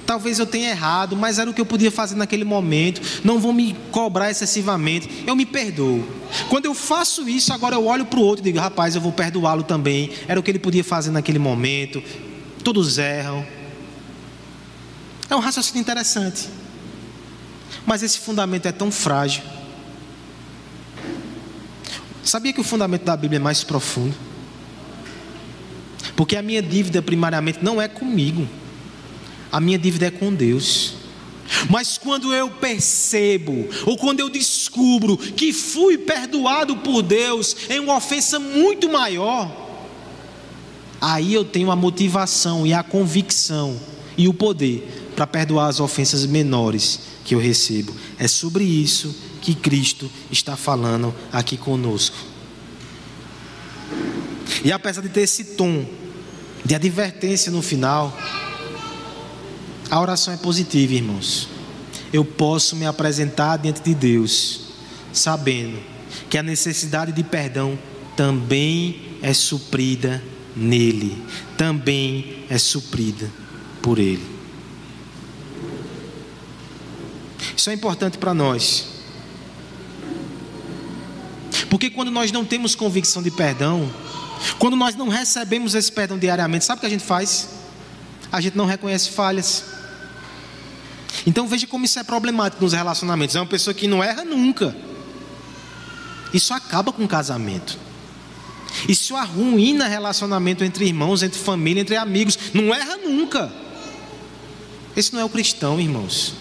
Talvez 0.05 0.39
eu 0.39 0.47
tenha 0.47 0.69
errado, 0.71 1.17
mas 1.17 1.39
era 1.39 1.49
o 1.49 1.55
que 1.55 1.61
eu 1.61 1.65
podia 1.65 1.91
fazer 1.91 2.15
naquele 2.17 2.45
momento. 2.45 3.01
Não 3.25 3.39
vou 3.39 3.53
me 3.53 3.75
cobrar 3.91 4.31
excessivamente. 4.31 5.25
Eu 5.27 5.35
me 5.35 5.47
perdoo. 5.47 6.07
Quando 6.51 6.67
eu 6.67 6.75
faço 6.75 7.27
isso, 7.29 7.53
agora 7.53 7.77
eu 7.77 7.87
olho 7.87 8.05
para 8.05 8.19
o 8.19 8.23
outro 8.23 8.43
e 8.43 8.45
digo, 8.45 8.59
rapaz, 8.59 8.95
eu 8.95 9.01
vou 9.01 9.13
perdoá-lo 9.13 9.63
também. 9.63 10.11
Era 10.29 10.39
o 10.39 10.43
que 10.43 10.51
ele 10.51 10.59
podia 10.59 10.85
fazer 10.85 11.11
naquele 11.11 11.39
momento. 11.39 12.03
Todos 12.63 12.99
erram. 12.99 13.47
É 15.31 15.35
um 15.35 15.41
raciocínio 15.41 15.81
interessante. 15.81 16.49
Mas 17.87 18.03
esse 18.03 18.19
fundamento 18.19 18.67
é 18.67 18.73
tão 18.73 18.91
frágil. 18.91 19.43
Sabia 22.23 22.53
que 22.53 22.61
o 22.61 22.65
fundamento 22.65 23.05
da 23.05 23.17
Bíblia 23.17 23.39
é 23.39 23.43
mais 23.43 23.65
profundo? 23.65 24.15
Porque 26.17 26.37
a 26.37 26.43
minha 26.43 26.63
dívida, 26.63 27.03
primariamente, 27.03 27.59
não 27.63 27.81
é 27.81 27.89
comigo, 27.89 28.49
a 29.51 29.61
minha 29.61 29.79
dívida 29.79 30.07
é 30.07 30.11
com 30.11 30.33
Deus. 30.35 30.95
Mas 31.69 31.99
quando 31.99 32.33
eu 32.33 32.51
percebo, 32.51 33.69
ou 33.85 33.97
quando 33.97 34.21
eu 34.21 34.31
descubro 34.31 35.17
que 35.17 35.53
fui 35.53 35.99
perdoado 35.99 36.77
por 36.77 37.03
Deus 37.03 37.57
em 37.69 37.81
uma 37.81 37.97
ofensa 37.97 38.39
muito 38.39 38.91
maior, 38.91 39.65
aí 41.01 41.35
eu 41.35 41.45
tenho 41.45 41.71
a 41.71 41.77
motivação 41.77 42.67
e 42.67 42.73
a 42.73 42.83
convicção 42.83 43.79
e 44.17 44.27
o 44.27 44.35
poder 44.35 45.13
para 45.15 45.27
perdoar 45.27 45.69
as 45.69 45.81
ofensas 45.81 46.25
menores 46.27 47.01
que 47.25 47.35
eu 47.35 47.39
recebo. 47.39 47.95
É 48.19 48.27
sobre 48.27 48.65
isso 48.65 49.15
que 49.41 49.55
Cristo 49.55 50.11
está 50.31 50.57
falando 50.57 51.15
aqui 51.31 51.57
conosco. 51.57 52.17
E 54.65 54.73
apesar 54.73 55.03
de 55.03 55.11
ter 55.11 55.23
esse 55.23 55.45
tom 55.57 55.85
de 56.65 56.75
advertência 56.75 57.53
no 57.53 57.61
final, 57.61 58.17
a 59.91 60.01
oração 60.01 60.33
é 60.33 60.37
positiva, 60.37 60.95
irmãos. 60.95 61.49
Eu 62.13 62.25
posso 62.25 62.75
me 62.75 62.87
apresentar 62.87 63.59
diante 63.59 63.83
de 63.83 63.95
Deus, 63.95 64.69
sabendo 65.13 65.79
que 66.31 66.39
a 66.39 66.43
necessidade 66.43 67.13
de 67.13 67.23
perdão 67.23 67.79
também 68.17 69.19
é 69.21 69.35
suprida 69.35 70.23
nele, 70.57 71.23
também 71.57 72.45
é 72.49 72.57
suprida 72.57 73.31
por 73.83 73.99
ele. 73.99 74.25
Isso 77.57 77.71
é 77.71 77.75
importante 77.75 78.19
para 78.19 78.33
nós. 78.33 78.87
Porque 81.69 81.91
quando 81.91 82.11
nós 82.11 82.31
não 82.31 82.45
temos 82.45 82.75
convicção 82.75 83.23
de 83.23 83.31
perdão, 83.31 83.91
quando 84.59 84.77
nós 84.77 84.95
não 84.95 85.09
recebemos 85.09 85.75
esse 85.75 85.91
perdão 85.91 86.19
diariamente, 86.19 86.65
sabe 86.65 86.79
o 86.79 86.81
que 86.81 86.87
a 86.87 86.91
gente 86.91 87.05
faz? 87.05 87.49
A 88.31 88.41
gente 88.41 88.57
não 88.57 88.67
reconhece 88.67 89.11
falhas. 89.11 89.65
Então 91.27 91.47
veja 91.47 91.67
como 91.67 91.85
isso 91.85 91.99
é 91.99 92.03
problemático 92.03 92.63
nos 92.63 92.73
relacionamentos. 92.73 93.37
É 93.37 93.41
uma 93.41 93.47
pessoa 93.47 93.73
que 93.73 93.87
não 93.87 94.03
erra 94.03 94.25
nunca. 94.25 94.75
Isso 96.33 96.53
acaba 96.53 96.93
com 96.93 97.05
o 97.05 97.09
casamento. 97.09 97.79
Isso 98.89 99.15
arruína 99.15 99.87
relacionamento 99.87 100.65
entre 100.65 100.85
irmãos, 100.85 101.23
entre 101.23 101.39
família, 101.39 101.81
entre 101.81 101.97
amigos. 101.97 102.39
Não 102.53 102.75
erra 102.75 102.97
nunca. 102.97 103.53
Esse 104.97 105.13
não 105.13 105.21
é 105.21 105.25
o 105.25 105.29
cristão, 105.29 105.81
irmãos. 105.81 106.35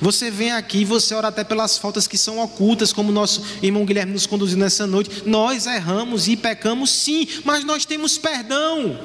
Você 0.00 0.30
vem 0.30 0.52
aqui 0.52 0.78
e 0.78 0.84
você 0.84 1.14
ora 1.14 1.28
até 1.28 1.44
pelas 1.44 1.78
faltas 1.78 2.06
que 2.06 2.18
são 2.18 2.38
ocultas, 2.38 2.92
como 2.92 3.12
nosso 3.12 3.42
irmão 3.62 3.84
Guilherme 3.84 4.12
nos 4.12 4.26
conduziu 4.26 4.58
nessa 4.58 4.86
noite. 4.86 5.22
Nós 5.26 5.66
erramos 5.66 6.28
e 6.28 6.36
pecamos 6.36 6.90
sim, 6.90 7.26
mas 7.44 7.64
nós 7.64 7.84
temos 7.84 8.18
perdão. 8.18 8.98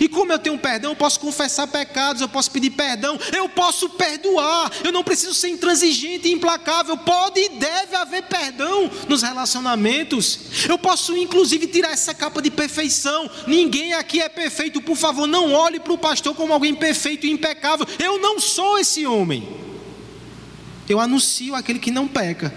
E 0.00 0.08
como 0.08 0.32
eu 0.32 0.38
tenho 0.38 0.58
perdão, 0.58 0.90
eu 0.92 0.96
posso 0.96 1.18
confessar 1.18 1.66
pecados, 1.66 2.20
eu 2.20 2.28
posso 2.28 2.50
pedir 2.50 2.70
perdão, 2.70 3.18
eu 3.34 3.48
posso 3.48 3.88
perdoar, 3.90 4.70
eu 4.84 4.92
não 4.92 5.02
preciso 5.02 5.32
ser 5.32 5.48
intransigente 5.48 6.28
e 6.28 6.32
implacável. 6.32 6.96
Pode 6.98 7.40
e 7.40 7.48
deve 7.50 7.96
haver 7.96 8.24
perdão 8.24 8.90
nos 9.08 9.22
relacionamentos. 9.22 10.40
Eu 10.68 10.78
posso, 10.78 11.16
inclusive, 11.16 11.66
tirar 11.66 11.92
essa 11.92 12.12
capa 12.12 12.42
de 12.42 12.50
perfeição. 12.50 13.30
Ninguém 13.46 13.94
aqui 13.94 14.20
é 14.20 14.28
perfeito, 14.28 14.80
por 14.82 14.96
favor, 14.96 15.26
não 15.26 15.52
olhe 15.52 15.80
para 15.80 15.92
o 15.92 15.98
pastor 15.98 16.34
como 16.34 16.52
alguém 16.52 16.74
perfeito 16.74 17.26
e 17.26 17.30
impecável. 17.30 17.86
Eu 17.98 18.20
não 18.20 18.38
sou 18.38 18.78
esse 18.78 19.06
homem. 19.06 19.67
Eu 20.88 21.00
anuncio 21.00 21.54
aquele 21.54 21.78
que 21.78 21.90
não 21.90 22.08
peca, 22.08 22.52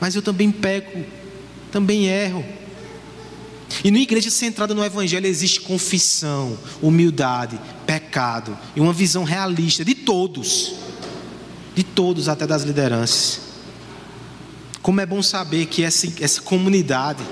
mas 0.00 0.14
eu 0.14 0.22
também 0.22 0.50
peco, 0.50 1.04
também 1.72 2.06
erro. 2.06 2.44
E 3.82 3.90
na 3.90 3.98
igreja 3.98 4.30
centrada 4.30 4.74
no 4.74 4.84
Evangelho 4.84 5.26
existe 5.26 5.60
confissão, 5.60 6.56
humildade, 6.80 7.60
pecado 7.86 8.56
e 8.76 8.80
uma 8.80 8.92
visão 8.92 9.24
realista 9.24 9.84
de 9.84 9.94
todos, 9.94 10.74
de 11.74 11.82
todos, 11.82 12.28
até 12.28 12.46
das 12.46 12.62
lideranças. 12.62 13.40
Como 14.80 15.00
é 15.00 15.06
bom 15.06 15.22
saber 15.22 15.66
que 15.66 15.82
essa, 15.82 16.06
essa 16.20 16.40
comunidade, 16.42 17.22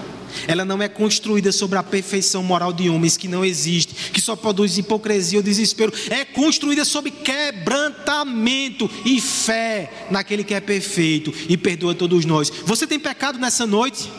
ela 0.47 0.65
não 0.65 0.83
é 0.83 0.89
construída 0.89 1.53
sobre 1.53 1.79
a 1.79 1.83
perfeição 1.83 2.43
moral 2.43 2.73
de 2.73 2.89
homens 2.89 3.17
que 3.17 3.29
não 3.29 3.45
existe, 3.45 4.11
que 4.11 4.21
só 4.21 4.35
produz 4.37 4.79
hipocrisia 4.79 5.39
ou 5.39 5.43
desespero. 5.43 5.93
É 6.11 6.25
construída 6.25 6.85
sobre 6.85 7.11
quebrantamento 7.11 8.91
e 9.05 9.21
fé 9.21 10.07
naquele 10.11 10.45
que 10.45 10.55
é 10.55 10.61
perfeito 10.61 11.33
e 11.49 11.57
perdoa 11.57 11.95
todos 11.95 12.25
nós. 12.25 12.51
Você 12.65 12.87
tem 12.87 12.99
pecado 12.99 13.39
nessa 13.39 13.67
noite? 13.67 14.11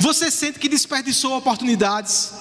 Você 0.00 0.30
sente 0.30 0.58
que 0.58 0.68
desperdiçou 0.68 1.36
oportunidades? 1.36 2.32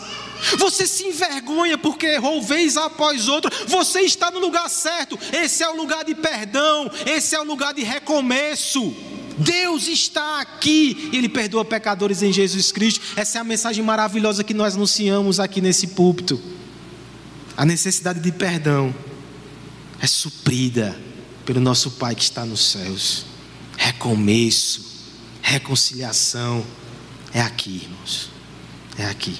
Você 0.58 0.88
se 0.88 1.06
envergonha 1.06 1.78
porque 1.78 2.08
errou 2.08 2.42
vez 2.42 2.76
após 2.78 3.28
outra. 3.28 3.52
Você 3.68 4.02
está 4.02 4.32
no 4.32 4.40
lugar 4.40 4.70
certo. 4.70 5.18
Esse 5.32 5.64
é 5.64 5.70
o 5.70 5.76
lugar 5.76 6.04
de 6.04 6.16
perdão. 6.16 6.90
Esse 7.06 7.36
é 7.36 7.40
o 7.40 7.44
lugar 7.44 7.74
de 7.74 7.84
recomeço. 7.84 8.96
Deus 9.44 9.88
está 9.88 10.42
aqui 10.42 11.10
e 11.12 11.18
Ele 11.18 11.30
perdoa 11.30 11.66
pecadores 11.66 12.22
em 12.22 12.32
Jesus 12.32 12.72
Cristo. 12.72 13.02
Essa 13.16 13.38
é 13.38 13.42
a 13.42 13.44
mensagem 13.44 13.84
maravilhosa 13.84 14.44
que 14.44 14.54
nós 14.54 14.76
anunciamos 14.76 15.40
aqui 15.40 15.62
nesse 15.62 15.88
púlpito. 15.88 16.42
A 17.56 17.66
necessidade 17.66 18.20
de 18.20 18.32
perdão 18.32 18.94
é 20.00 20.08
suprida 20.08 20.98
pelo 21.46 21.60
nosso 21.60 21.92
Pai 21.92 22.16
que 22.16 22.24
está 22.24 22.46
nos 22.46 22.72
céus. 22.72 23.26
Recomeço, 23.78 24.84
reconciliação 25.42 26.66
é 27.34 27.42
aqui, 27.42 27.82
irmãos. 27.84 28.30
É 28.98 29.06
aqui. 29.06 29.40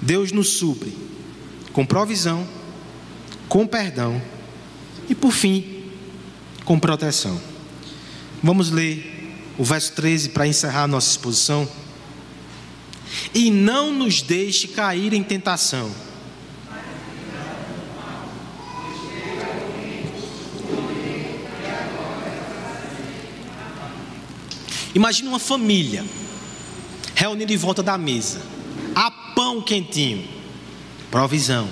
Deus 0.00 0.32
nos 0.32 0.48
supre 0.48 0.96
com 1.72 1.86
provisão, 1.86 2.46
com 3.48 3.66
perdão 3.66 4.20
e, 5.08 5.14
por 5.14 5.32
fim, 5.32 5.84
com 6.64 6.78
proteção. 6.78 7.51
Vamos 8.42 8.70
ler 8.70 9.34
o 9.56 9.64
verso 9.64 9.92
13 9.92 10.30
para 10.30 10.46
encerrar 10.46 10.84
a 10.84 10.88
nossa 10.88 11.10
exposição. 11.10 11.68
E 13.34 13.50
não 13.50 13.92
nos 13.92 14.22
deixe 14.22 14.68
cair 14.68 15.12
em 15.12 15.22
tentação 15.22 15.90
Imagine 24.94 25.28
uma 25.28 25.38
família 25.38 26.04
reunida 27.14 27.52
em 27.52 27.56
volta 27.56 27.82
da 27.82 27.96
mesa. 27.96 28.42
Há 28.94 29.10
pão 29.34 29.62
quentinho, 29.62 30.28
provisão. 31.10 31.68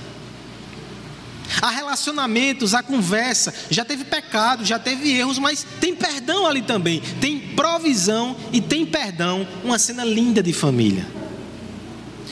Há 1.60 1.70
relacionamentos, 1.70 2.74
há 2.74 2.82
conversa. 2.82 3.52
Já 3.70 3.84
teve 3.84 4.04
pecado, 4.04 4.64
já 4.64 4.78
teve 4.78 5.10
erros, 5.10 5.38
mas 5.38 5.66
tem 5.80 5.94
perdão 5.94 6.46
ali 6.46 6.62
também. 6.62 7.00
Tem 7.20 7.38
provisão 7.38 8.36
e 8.52 8.60
tem 8.60 8.86
perdão. 8.86 9.46
Uma 9.64 9.78
cena 9.78 10.04
linda 10.04 10.42
de 10.42 10.52
família. 10.52 11.06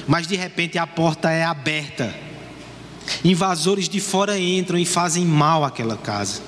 Mas 0.06 0.26
de 0.26 0.36
repente 0.36 0.78
a 0.78 0.86
porta 0.86 1.30
é 1.30 1.44
aberta. 1.44 2.14
Invasores 3.24 3.88
de 3.88 4.00
fora 4.00 4.38
entram 4.38 4.78
e 4.78 4.84
fazem 4.84 5.24
mal 5.24 5.64
àquela 5.64 5.96
casa. 5.96 6.40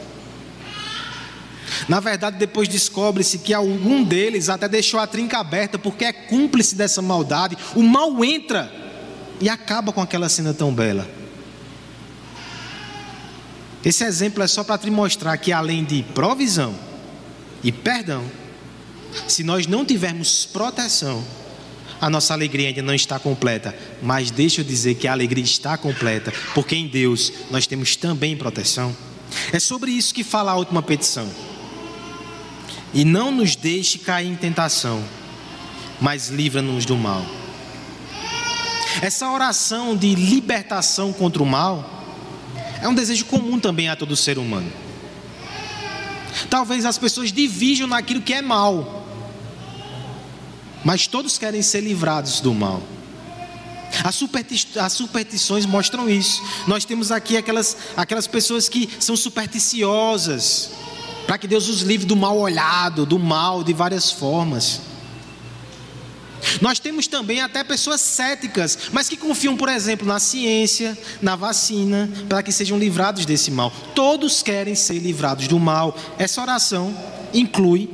Na 1.89 2.01
verdade, 2.01 2.37
depois 2.37 2.69
descobre-se 2.69 3.39
que 3.39 3.55
algum 3.55 4.03
deles 4.03 4.49
até 4.49 4.69
deixou 4.69 5.01
a 5.01 5.07
trinca 5.07 5.39
aberta 5.39 5.79
porque 5.79 6.05
é 6.05 6.13
cúmplice 6.13 6.75
dessa 6.75 7.01
maldade. 7.01 7.57
O 7.75 7.83
mal 7.83 8.25
entra 8.25 8.73
e 9.41 9.49
acaba 9.49 9.93
com 9.93 10.01
aquela 10.01 10.29
cena 10.29 10.53
tão 10.53 10.73
bela. 10.73 11.20
Esse 13.85 14.05
exemplo 14.05 14.43
é 14.43 14.47
só 14.47 14.63
para 14.63 14.79
te 14.79 14.91
mostrar 14.91 15.37
que 15.39 15.53
além 15.53 15.85
de 15.85 16.03
provisão 16.03 16.75
e 17.63 17.73
perdão, 17.73 18.25
se 19.27 19.43
nós 19.43 19.67
não 19.67 19.85
tivermos 19.85 20.47
proteção, 20.47 21.25
a 22.01 22.09
nossa 22.09 22.33
alegria 22.33 22.69
ainda 22.69 22.83
não 22.83 22.95
está 22.95 23.19
completa. 23.19 23.75
Mas 24.03 24.31
deixa 24.31 24.61
eu 24.61 24.65
dizer 24.65 24.95
que 24.95 25.07
a 25.07 25.13
alegria 25.13 25.45
está 25.45 25.77
completa, 25.77 26.33
porque 26.55 26.75
em 26.75 26.89
Deus 26.89 27.33
nós 27.51 27.67
temos 27.67 27.97
também 27.97 28.37
proteção. 28.37 28.97
É 29.53 29.61
sobre 29.61 29.91
isso 29.91 30.15
que 30.15 30.25
fala 30.25 30.53
a 30.53 30.57
última 30.57 30.83
petição 30.83 31.29
e 32.93 33.05
não 33.05 33.31
nos 33.31 33.55
deixe 33.55 33.99
cair 33.99 34.29
em 34.29 34.35
tentação, 34.35 35.03
mas 36.01 36.29
livra-nos 36.29 36.85
do 36.85 36.97
mal. 36.97 37.25
Essa 39.01 39.31
oração 39.31 39.97
de 39.97 40.15
libertação 40.15 41.13
contra 41.13 41.43
o 41.43 41.47
mal 41.47 42.00
é 42.83 42.89
um 42.89 42.95
desejo 42.95 43.25
comum 43.27 43.59
também 43.59 43.89
a 43.89 43.97
todo 43.97 44.17
ser 44.17 44.39
humano. 44.39 44.71
Talvez 46.49 46.85
as 46.85 46.99
pessoas 46.99 47.33
dividam 47.33 47.87
naquilo 47.87 48.23
que 48.23 48.33
é 48.33 48.43
mal, 48.43 49.07
mas 50.85 51.07
todos 51.07 51.37
querem 51.39 51.63
ser 51.63 51.81
livrados 51.81 52.41
do 52.41 52.55
mal. 52.55 52.83
As, 54.05 54.15
supersti 54.15 54.79
as 54.79 54.93
superstições 54.93 55.67
mostram 55.67 56.09
isso. 56.09 56.43
Nós 56.67 56.85
temos 56.85 57.11
aqui 57.11 57.37
aquelas, 57.37 57.77
aquelas 57.97 58.27
pessoas 58.27 58.69
que 58.69 58.89
são 59.01 59.17
supersticiosas, 59.17 60.71
para 61.27 61.37
que 61.37 61.49
Deus 61.49 61.69
os 61.69 61.83
livre 61.83 62.07
do 62.07 62.17
mal 62.17 62.39
olhado, 62.39 63.05
do 63.05 63.19
mal 63.19 63.63
de 63.65 63.73
várias 63.73 64.11
formas. 64.11 64.81
Nós 66.61 66.79
temos 66.79 67.07
também 67.07 67.41
até 67.41 67.63
pessoas 67.63 68.01
céticas, 68.01 68.79
mas 68.93 69.09
que 69.09 69.17
confiam, 69.17 69.57
por 69.57 69.69
exemplo, 69.69 70.07
na 70.07 70.19
ciência, 70.19 70.97
na 71.21 71.37
vacina, 71.37 72.11
para 72.29 72.43
que 72.43 72.53
sejam 72.53 72.79
livrados 72.79 73.27
desse 73.27 73.51
mal. 73.51 73.73
Todos 73.95 74.43
querem 74.43 74.75
ser 74.75 74.99
livrados 74.99 75.49
do 75.49 75.59
mal. 75.59 75.97
Essa 76.19 76.41
oração 76.41 76.95
inclui 77.33 77.89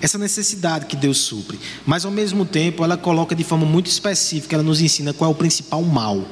essa 0.00 0.18
necessidade 0.18 0.86
que 0.86 0.96
Deus 0.96 1.18
supre, 1.18 1.58
mas 1.84 2.04
ao 2.04 2.10
mesmo 2.10 2.44
tempo 2.44 2.84
ela 2.84 2.96
coloca 2.96 3.34
de 3.34 3.42
forma 3.42 3.66
muito 3.66 3.88
específica, 3.88 4.54
ela 4.54 4.62
nos 4.62 4.80
ensina 4.80 5.12
qual 5.12 5.30
é 5.30 5.32
o 5.32 5.36
principal 5.36 5.82
mal. 5.82 6.24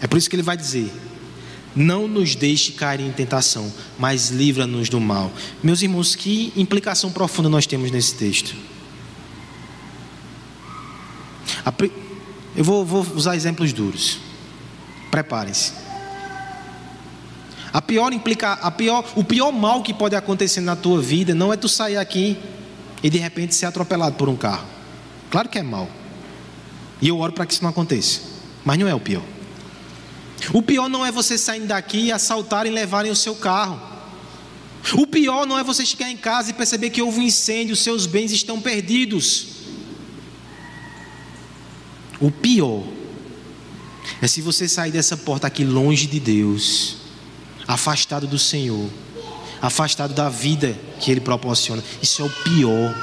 É 0.00 0.06
por 0.06 0.16
isso 0.16 0.28
que 0.30 0.36
ele 0.36 0.42
vai 0.42 0.56
dizer: 0.56 0.90
Não 1.76 2.08
nos 2.08 2.34
deixe 2.34 2.72
cair 2.72 3.00
em 3.00 3.12
tentação, 3.12 3.70
mas 3.98 4.30
livra-nos 4.30 4.88
do 4.88 4.98
mal. 4.98 5.30
Meus 5.62 5.82
irmãos, 5.82 6.16
que 6.16 6.52
implicação 6.56 7.12
profunda 7.12 7.48
nós 7.48 7.66
temos 7.66 7.90
nesse 7.90 8.14
texto. 8.14 8.56
Eu 12.56 12.64
vou, 12.64 12.84
vou 12.84 13.06
usar 13.14 13.36
exemplos 13.36 13.72
duros. 13.72 14.18
Preparem-se. 15.10 15.72
A 17.72 17.80
pior 17.80 18.12
implica, 18.12 18.54
a 18.54 18.70
pior, 18.70 19.04
o 19.14 19.22
pior 19.22 19.52
mal 19.52 19.82
que 19.82 19.94
pode 19.94 20.16
acontecer 20.16 20.60
na 20.60 20.74
tua 20.74 21.00
vida 21.00 21.34
não 21.34 21.52
é 21.52 21.56
tu 21.56 21.68
sair 21.68 21.96
aqui 21.96 22.36
e 23.02 23.08
de 23.08 23.18
repente 23.18 23.54
ser 23.54 23.66
atropelado 23.66 24.16
por 24.16 24.28
um 24.28 24.36
carro. 24.36 24.66
Claro 25.30 25.48
que 25.48 25.58
é 25.58 25.62
mal. 25.62 25.88
E 27.00 27.08
eu 27.08 27.18
oro 27.18 27.32
para 27.32 27.46
que 27.46 27.52
isso 27.52 27.62
não 27.62 27.70
aconteça. 27.70 28.20
Mas 28.64 28.78
não 28.78 28.88
é 28.88 28.94
o 28.94 29.00
pior. 29.00 29.22
O 30.52 30.62
pior 30.62 30.88
não 30.88 31.06
é 31.06 31.12
você 31.12 31.38
sair 31.38 31.60
daqui 31.60 32.06
e 32.06 32.12
assaltarem 32.12 32.72
e 32.72 32.74
levarem 32.74 33.10
o 33.10 33.16
seu 33.16 33.34
carro. 33.34 33.80
O 34.94 35.06
pior 35.06 35.46
não 35.46 35.58
é 35.58 35.62
você 35.62 35.84
chegar 35.84 36.10
em 36.10 36.16
casa 36.16 36.50
e 36.50 36.54
perceber 36.54 36.90
que 36.90 37.02
houve 37.02 37.20
um 37.20 37.22
incêndio, 37.22 37.76
seus 37.76 38.06
bens 38.06 38.32
estão 38.32 38.60
perdidos. 38.60 39.59
O 42.20 42.30
pior 42.30 42.84
é 44.20 44.26
se 44.26 44.42
você 44.42 44.68
sair 44.68 44.92
dessa 44.92 45.16
porta 45.16 45.46
aqui 45.46 45.64
longe 45.64 46.06
de 46.06 46.20
Deus, 46.20 46.96
afastado 47.66 48.26
do 48.26 48.38
Senhor, 48.38 48.90
afastado 49.62 50.12
da 50.12 50.28
vida 50.28 50.78
que 51.00 51.10
Ele 51.10 51.20
proporciona. 51.20 51.82
Isso 52.02 52.22
é 52.22 52.24
o 52.24 52.30
pior. 52.30 52.94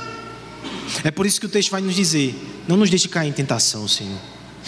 É 1.04 1.12
por 1.12 1.26
isso 1.26 1.40
que 1.40 1.46
o 1.46 1.50
texto 1.50 1.72
vai 1.72 1.82
nos 1.82 1.96
dizer: 1.96 2.36
não 2.68 2.78
nos 2.78 2.90
deixe 2.90 3.08
cair 3.08 3.30
em 3.30 3.34
tentação, 3.34 3.88
Senhor 3.88 4.20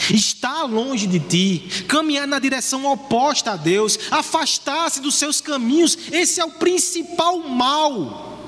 estar 0.10 0.64
longe 0.64 1.06
de 1.06 1.20
ti, 1.20 1.84
caminhar 1.88 2.26
na 2.26 2.40
direção 2.40 2.86
oposta 2.86 3.52
a 3.52 3.56
Deus, 3.58 4.00
afastar-se 4.10 5.02
dos 5.02 5.16
seus 5.16 5.42
caminhos, 5.42 5.98
esse 6.12 6.40
é 6.40 6.46
o 6.46 6.52
principal 6.52 7.40
mal. 7.40 8.40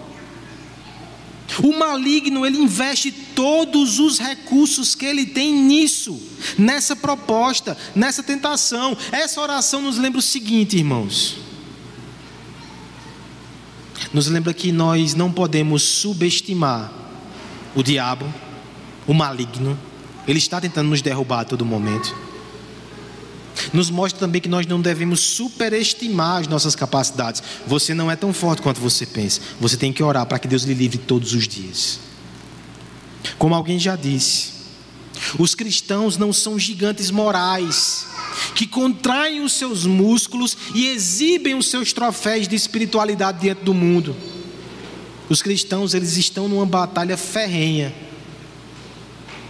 O 1.61 1.77
maligno, 1.77 2.45
ele 2.45 2.57
investe 2.57 3.11
todos 3.35 3.99
os 3.99 4.19
recursos 4.19 4.95
que 4.95 5.05
ele 5.05 5.25
tem 5.25 5.53
nisso, 5.53 6.19
nessa 6.57 6.95
proposta, 6.95 7.77
nessa 7.95 8.23
tentação. 8.23 8.97
Essa 9.11 9.41
oração 9.41 9.81
nos 9.81 9.97
lembra 9.97 10.19
o 10.19 10.21
seguinte, 10.21 10.77
irmãos. 10.77 11.37
Nos 14.13 14.27
lembra 14.27 14.53
que 14.53 14.71
nós 14.71 15.13
não 15.13 15.31
podemos 15.31 15.83
subestimar 15.83 16.91
o 17.75 17.81
diabo, 17.81 18.31
o 19.07 19.13
maligno, 19.13 19.79
ele 20.27 20.39
está 20.39 20.59
tentando 20.59 20.89
nos 20.89 21.01
derrubar 21.01 21.41
a 21.41 21.45
todo 21.45 21.65
momento. 21.65 22.15
Nos 23.73 23.89
mostra 23.89 24.19
também 24.19 24.41
que 24.41 24.49
nós 24.49 24.65
não 24.65 24.81
devemos 24.81 25.19
superestimar 25.19 26.41
as 26.41 26.47
nossas 26.47 26.75
capacidades. 26.75 27.41
Você 27.67 27.93
não 27.93 28.09
é 28.09 28.15
tão 28.15 28.33
forte 28.33 28.61
quanto 28.61 28.81
você 28.81 29.05
pensa. 29.05 29.41
Você 29.59 29.77
tem 29.77 29.93
que 29.93 30.01
orar 30.01 30.25
para 30.25 30.39
que 30.39 30.47
Deus 30.47 30.63
lhe 30.63 30.73
livre 30.73 30.97
todos 30.97 31.33
os 31.33 31.47
dias. 31.47 31.99
Como 33.41 33.55
alguém 33.55 33.79
já 33.79 33.95
disse, 33.95 34.51
os 35.39 35.55
cristãos 35.55 36.15
não 36.15 36.31
são 36.31 36.59
gigantes 36.59 37.09
morais 37.09 38.05
que 38.53 38.67
contraem 38.67 39.41
os 39.41 39.53
seus 39.53 39.83
músculos 39.83 40.55
e 40.75 40.85
exibem 40.85 41.55
os 41.55 41.67
seus 41.67 41.91
troféus 41.91 42.47
de 42.47 42.55
espiritualidade 42.55 43.39
diante 43.39 43.63
do 43.63 43.73
mundo. 43.73 44.15
Os 45.27 45.41
cristãos, 45.41 45.95
eles 45.95 46.17
estão 46.17 46.47
numa 46.47 46.67
batalha 46.67 47.17
ferrenha 47.17 47.91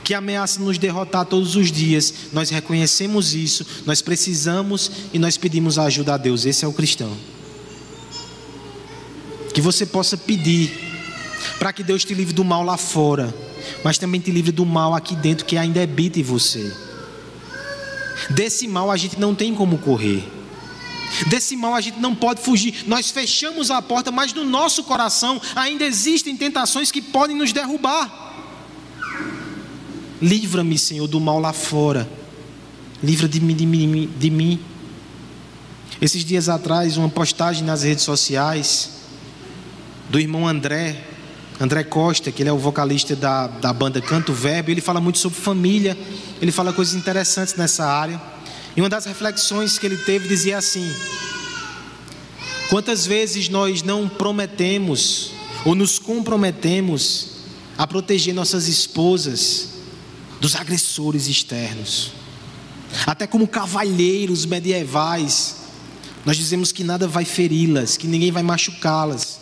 que 0.06 0.14
ameaça 0.14 0.62
nos 0.62 0.78
derrotar 0.78 1.26
todos 1.26 1.58
os 1.58 1.70
dias. 1.70 2.14
Nós 2.32 2.50
reconhecemos 2.50 3.34
isso, 3.34 3.66
nós 3.86 4.02
precisamos 4.02 4.90
e 5.12 5.20
nós 5.20 5.36
pedimos 5.36 5.78
ajuda 5.78 6.14
a 6.14 6.18
Deus. 6.18 6.46
Esse 6.46 6.64
é 6.64 6.68
o 6.68 6.72
cristão. 6.72 7.12
Que 9.54 9.60
você 9.60 9.86
possa 9.86 10.16
pedir 10.16 10.72
para 11.60 11.74
que 11.74 11.84
Deus 11.84 12.06
te 12.06 12.14
livre 12.14 12.34
do 12.34 12.46
mal 12.46 12.64
lá 12.64 12.78
fora, 12.78 13.36
mas 13.84 13.98
também 13.98 14.20
te 14.20 14.32
livre 14.32 14.52
do 14.52 14.66
mal 14.66 14.94
aqui 14.94 15.16
dentro 15.16 15.46
que 15.46 15.58
ainda 15.58 15.82
habita 15.82 16.20
em 16.20 16.24
você. 16.24 16.72
Desse 18.30 18.68
mal 18.68 18.92
a 18.92 18.98
gente 18.98 19.20
não 19.20 19.34
tem 19.34 19.54
como 19.54 19.78
correr. 19.78 20.24
Desse 21.28 21.56
mal 21.56 21.76
a 21.76 21.82
gente 21.82 22.00
não 22.00 22.16
pode 22.16 22.42
fugir. 22.42 22.84
Nós 22.88 23.12
fechamos 23.12 23.70
a 23.70 23.82
porta, 23.82 24.12
mas 24.12 24.34
no 24.34 24.44
nosso 24.44 24.84
coração 24.84 25.42
ainda 25.56 25.84
existem 25.84 26.36
tentações 26.38 26.92
que 26.92 27.02
podem 27.02 27.36
nos 27.36 27.52
derrubar. 27.52 28.20
Livra-me, 30.22 30.78
Senhor, 30.78 31.08
do 31.08 31.20
mal 31.20 31.40
lá 31.40 31.52
fora. 31.52 32.10
Livra 33.04 33.28
de 33.28 33.42
mim, 33.42 33.56
de 33.56 33.66
mim, 33.66 34.10
de 34.18 34.30
mim. 34.30 34.60
Esses 36.00 36.24
dias 36.24 36.48
atrás, 36.48 36.98
uma 36.98 37.10
postagem 37.10 37.64
nas 37.64 37.84
redes 37.84 38.04
sociais 38.04 39.02
do 40.10 40.20
irmão 40.20 40.48
André, 40.48 41.08
André 41.62 41.84
Costa, 41.84 42.32
que 42.32 42.42
ele 42.42 42.50
é 42.50 42.54
o 42.54 42.58
vocalista 42.58 43.16
da, 43.16 43.46
da 43.46 43.72
banda 43.72 44.02
Canto 44.02 44.34
Verbo, 44.34 44.72
ele 44.72 44.82
fala 44.82 45.00
muito 45.00 45.20
sobre 45.20 45.40
família, 45.40 45.96
ele 46.42 46.52
fala 46.52 46.74
coisas 46.74 46.96
interessantes 46.96 47.54
nessa 47.54 47.86
área. 47.86 48.20
E 48.76 48.82
uma 48.82 48.90
das 48.90 49.06
reflexões 49.06 49.78
que 49.78 49.86
ele 49.86 49.98
teve 49.98 50.28
dizia 50.28 50.58
assim: 50.58 50.92
Quantas 52.68 53.06
vezes 53.06 53.48
nós 53.48 53.84
não 53.84 54.10
prometemos 54.10 55.34
ou 55.64 55.76
nos 55.76 56.00
comprometemos 56.00 57.28
a 57.78 57.86
proteger 57.86 58.34
nossas 58.34 58.68
esposas 58.68 59.70
dos 60.40 60.56
agressores 60.56 61.28
externos. 61.28 62.12
Até 63.06 63.28
como 63.28 63.48
cavalheiros 63.48 64.48
medievais, 64.48 65.58
nós 66.26 66.38
dizemos 66.38 66.72
que 66.72 66.84
nada 66.84 67.08
vai 67.08 67.24
feri-las, 67.24 67.98
que 67.98 68.08
ninguém 68.08 68.32
vai 68.32 68.42
machucá-las. 68.42 69.41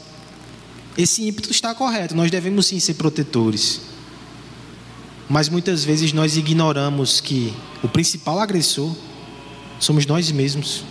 Esse 0.99 1.25
ímpeto 1.25 1.49
está 1.49 1.73
correto, 1.73 2.13
nós 2.13 2.29
devemos 2.29 2.65
sim 2.65 2.77
ser 2.77 2.95
protetores. 2.95 3.79
Mas 5.29 5.47
muitas 5.47 5.85
vezes 5.85 6.11
nós 6.11 6.35
ignoramos 6.35 7.21
que 7.21 7.53
o 7.81 7.87
principal 7.87 8.37
agressor 8.37 8.93
somos 9.79 10.05
nós 10.05 10.29
mesmos. 10.29 10.83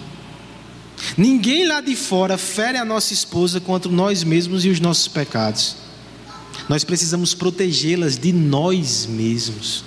Ninguém 1.15 1.69
lá 1.69 1.83
de 1.83 1.95
fora 1.95 2.39
fere 2.39 2.79
a 2.79 2.87
nossa 2.87 3.13
esposa 3.13 3.61
contra 3.61 3.93
nós 3.93 4.25
mesmos 4.25 4.65
e 4.65 4.71
os 4.71 4.81
nossos 4.81 5.09
pecados. 5.09 5.77
Nós 6.71 6.85
precisamos 6.85 7.35
protegê-las 7.35 8.17
de 8.17 8.33
nós 8.33 9.05
mesmos. 9.05 9.85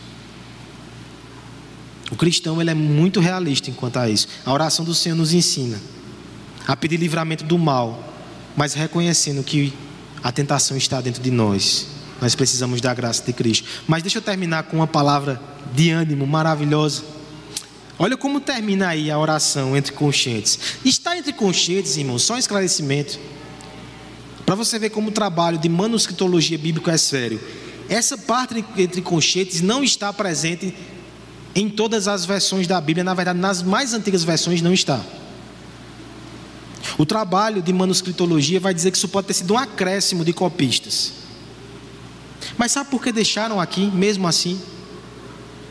O 2.11 2.15
cristão 2.15 2.61
ele 2.61 2.69
é 2.69 2.75
muito 2.75 3.19
realista 3.19 3.71
enquanto 3.71 3.97
a 3.97 4.07
isso. 4.07 4.27
A 4.45 4.53
oração 4.53 4.85
do 4.85 4.93
Senhor 4.93 5.15
nos 5.15 5.33
ensina 5.33 5.81
a 6.67 6.75
pedir 6.75 6.97
livramento 6.97 7.43
do 7.43 7.57
mal, 7.57 8.13
mas 8.55 8.75
reconhecendo 8.75 9.43
que 9.43 9.73
a 10.23 10.31
tentação 10.31 10.77
está 10.77 11.01
dentro 11.01 11.21
de 11.21 11.31
nós. 11.31 11.87
Nós 12.21 12.35
precisamos 12.35 12.79
da 12.81 12.93
graça 12.93 13.23
de 13.23 13.33
Cristo. 13.33 13.67
Mas 13.87 14.03
deixa 14.03 14.19
eu 14.19 14.21
terminar 14.21 14.63
com 14.63 14.77
uma 14.77 14.87
palavra 14.87 15.41
de 15.73 15.89
ânimo 15.89 16.27
maravilhosa. 16.27 17.03
Olha 17.97 18.15
como 18.15 18.39
termina 18.39 18.89
aí 18.89 19.09
a 19.09 19.17
oração 19.17 19.75
entre 19.75 19.91
conscientes. 19.91 20.59
Está 20.85 21.17
entre 21.17 21.33
conscientes, 21.33 21.97
irmão, 21.97 22.19
só 22.19 22.35
um 22.35 22.37
esclarecimento. 22.37 23.19
Para 24.45 24.55
você 24.55 24.77
ver 24.77 24.89
como 24.89 25.09
o 25.09 25.11
trabalho 25.11 25.57
de 25.57 25.69
manuscritologia 25.69 26.57
bíblica 26.57 26.91
é 26.91 26.97
sério. 26.97 27.39
Essa 27.89 28.17
parte 28.17 28.63
entre 28.77 29.01
conscientes 29.01 29.61
não 29.61 29.83
está 29.83 30.11
presente 30.13 30.73
em 31.53 31.69
todas 31.69 32.07
as 32.07 32.25
versões 32.25 32.67
da 32.67 32.79
Bíblia, 32.79 33.03
na 33.03 33.13
verdade, 33.13 33.39
nas 33.39 33.61
mais 33.61 33.93
antigas 33.93 34.23
versões 34.23 34.61
não 34.61 34.73
está. 34.73 35.03
O 37.01 37.05
trabalho 37.05 37.63
de 37.63 37.73
manuscritologia 37.73 38.59
vai 38.59 38.75
dizer 38.75 38.91
que 38.91 38.97
isso 38.97 39.07
pode 39.07 39.25
ter 39.25 39.33
sido 39.33 39.55
um 39.55 39.57
acréscimo 39.57 40.23
de 40.23 40.31
copistas. 40.31 41.13
Mas 42.59 42.71
sabe 42.73 42.91
por 42.91 43.01
que 43.01 43.11
deixaram 43.11 43.59
aqui, 43.59 43.87
mesmo 43.87 44.27
assim? 44.27 44.61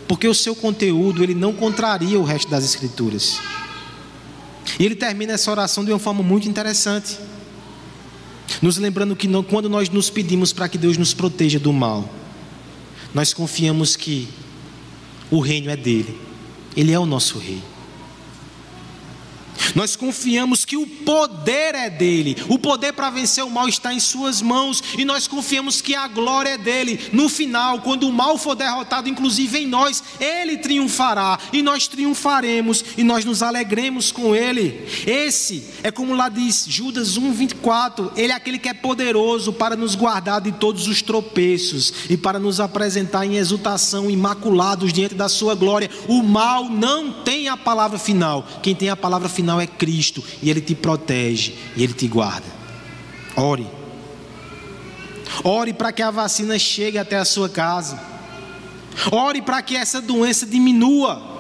Porque 0.09 0.27
o 0.27 0.35
seu 0.35 0.57
conteúdo 0.57 1.23
ele 1.23 1.33
não 1.33 1.53
contraria 1.53 2.19
o 2.19 2.25
resto 2.25 2.51
das 2.51 2.65
escrituras. 2.65 3.39
E 4.77 4.85
ele 4.85 4.97
termina 4.97 5.35
essa 5.35 5.49
oração 5.53 5.85
de 5.85 5.93
uma 5.93 6.01
forma 6.01 6.21
muito 6.21 6.49
interessante, 6.49 7.17
nos 8.61 8.77
lembrando 8.77 9.15
que 9.15 9.29
não, 9.29 9.45
quando 9.45 9.71
nós 9.71 9.89
nos 9.89 10.11
pedimos 10.11 10.53
para 10.53 10.69
que 10.69 10.77
Deus 10.77 10.97
nos 10.97 11.15
proteja 11.15 11.61
do 11.61 11.73
mal, 11.73 12.13
nós 13.15 13.33
confiamos 13.33 13.95
que 13.95 14.29
o 15.31 15.39
reino 15.39 15.71
é 15.71 15.77
dele. 15.77 16.21
Ele 16.77 16.91
é 16.91 16.99
o 16.99 17.07
nosso 17.07 17.39
rei. 17.39 17.63
Nós 19.75 19.97
confiamos 19.97 20.65
que 20.65 20.77
o 20.77 20.87
poder 20.87 21.75
é 21.75 21.91
dele, 21.91 22.37
o 22.49 22.59
poder 22.59 22.93
para 22.93 23.11
vencer 23.11 23.45
o 23.45 23.51
mal 23.51 23.69
está 23.69 23.93
em 23.93 24.01
suas 24.01 24.43
mãos, 24.43 24.83
e 24.97 25.05
nós 25.05 25.27
confiamos 25.27 25.81
que 25.81 25.95
a 25.95 26.09
glória 26.09 26.51
é 26.51 26.59
dele. 26.59 27.11
No 27.13 27.29
final, 27.29 27.81
quando 27.81 28.09
o 28.09 28.13
mal 28.13 28.37
for 28.39 28.55
derrotado, 28.55 29.09
inclusive 29.09 29.59
em 29.59 29.67
nós, 29.67 30.03
ele 30.19 30.59
triunfará, 30.59 31.39
e 31.53 31.63
nós 31.63 31.87
triunfaremos, 31.87 32.85
e 32.97 33.05
nós 33.05 33.25
nos 33.25 33.43
alegremos 33.43 34.13
com 34.13 34.35
ele. 34.35 34.87
Esse 35.07 35.65
é 35.83 35.91
como 35.91 36.15
lá 36.15 36.29
diz 36.29 36.67
Judas 36.69 37.19
1,24: 37.19 38.13
ele 38.17 38.33
é 38.33 38.37
aquele 38.37 38.59
que 38.59 38.69
é 38.69 38.75
poderoso 38.75 39.53
para 39.53 39.77
nos 39.77 39.95
guardar 39.95 40.41
de 40.41 40.53
todos 40.53 40.87
os 40.87 41.03
tropeços 41.03 41.93
e 42.09 42.17
para 42.17 42.39
nos 42.39 42.61
apresentar 42.61 43.25
em 43.25 43.37
exultação, 43.37 44.11
imaculados 44.11 44.93
diante 44.93 45.15
da 45.15 45.29
sua 45.29 45.55
glória. 45.55 45.91
O 46.09 46.23
mal 46.23 46.65
não 46.69 47.13
tem 47.13 47.49
a 47.49 47.57
palavra 47.57 47.99
final, 47.99 48.47
quem 48.63 48.75
tem 48.75 48.89
a 48.89 48.97
palavra 48.97 49.29
final 49.29 49.60
é 49.61 49.67
Cristo 49.67 50.23
e 50.43 50.51
Ele 50.51 50.61
te 50.61 50.75
protege 50.75 51.55
e 51.77 51.83
Ele 51.83 51.93
te 51.93 52.07
guarda. 52.07 52.47
Ore. 53.37 53.67
Ore 55.45 55.73
para 55.73 55.93
que 55.93 56.03
a 56.03 56.11
vacina 56.11 56.59
chegue 56.59 56.99
até 56.99 57.17
a 57.17 57.25
sua 57.25 57.49
casa. 57.49 58.01
Ore 59.11 59.41
para 59.41 59.63
que 59.63 59.77
essa 59.77 60.01
doença 60.01 60.45
diminua. 60.45 61.31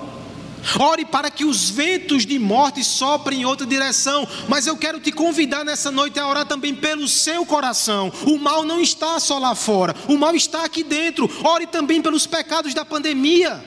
Ore 0.79 1.05
para 1.05 1.31
que 1.31 1.45
os 1.45 1.71
ventos 1.71 2.27
de 2.27 2.39
morte 2.39 2.85
soprem 2.85 3.41
em 3.41 3.45
outra 3.45 3.67
direção. 3.67 4.27
Mas 4.49 4.67
eu 4.67 4.77
quero 4.77 5.01
te 5.01 5.11
convidar 5.11 5.65
nessa 5.65 5.91
noite 5.91 6.19
a 6.19 6.29
orar 6.29 6.47
também 6.47 6.75
pelo 6.75 7.09
seu 7.09 7.45
coração. 7.47 8.13
O 8.27 8.39
mal 8.39 8.65
não 8.65 8.81
está 8.81 9.19
só 9.19 9.39
lá 9.39 9.55
fora, 9.55 9.95
o 10.09 10.17
mal 10.17 10.35
está 10.35 10.65
aqui 10.65 10.83
dentro. 10.83 11.31
Ore 11.43 11.67
também 11.67 12.01
pelos 12.01 12.27
pecados 12.27 12.75
da 12.75 12.85
pandemia. 12.85 13.65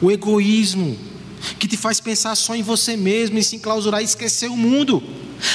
O 0.00 0.10
egoísmo 0.10 1.11
que 1.58 1.68
te 1.68 1.76
faz 1.76 2.00
pensar 2.00 2.34
só 2.34 2.54
em 2.54 2.62
você 2.62 2.96
mesmo 2.96 3.38
e 3.38 3.44
se 3.44 3.56
enclausurar 3.56 4.00
e 4.00 4.04
esquecer 4.04 4.50
o 4.50 4.56
mundo 4.56 5.02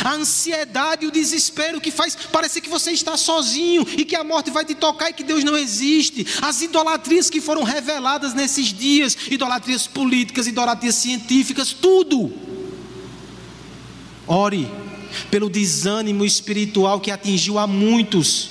a 0.03 0.13
ansiedade 0.13 1.05
e 1.05 1.07
o 1.07 1.11
desespero 1.11 1.79
que 1.79 1.91
faz 1.91 2.15
parecer 2.15 2.61
que 2.61 2.69
você 2.69 2.91
está 2.91 3.15
sozinho 3.15 3.85
e 3.97 4.03
que 4.03 4.15
a 4.15 4.23
morte 4.23 4.51
vai 4.51 4.65
te 4.65 4.75
tocar 4.75 5.09
e 5.09 5.13
que 5.13 5.23
Deus 5.23 5.43
não 5.43 5.57
existe, 5.57 6.27
as 6.41 6.61
idolatrias 6.61 7.29
que 7.29 7.39
foram 7.39 7.63
reveladas 7.63 8.33
nesses 8.33 8.67
dias 8.67 9.17
idolatrias 9.29 9.87
políticas, 9.87 10.47
idolatrias 10.47 10.95
científicas, 10.95 11.71
tudo. 11.71 12.33
Ore 14.27 14.69
pelo 15.31 15.49
desânimo 15.49 16.25
espiritual 16.25 16.99
que 16.99 17.11
atingiu 17.11 17.57
a 17.57 17.65
muitos. 17.65 18.49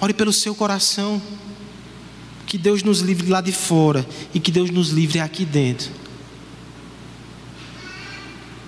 Ore 0.00 0.12
pelo 0.12 0.32
seu 0.32 0.54
coração. 0.54 1.20
Que 2.48 2.56
Deus 2.56 2.82
nos 2.82 3.00
livre 3.00 3.28
lá 3.28 3.42
de 3.42 3.52
fora 3.52 4.06
e 4.32 4.40
que 4.40 4.50
Deus 4.50 4.70
nos 4.70 4.88
livre 4.88 5.20
aqui 5.20 5.44
dentro. 5.44 5.90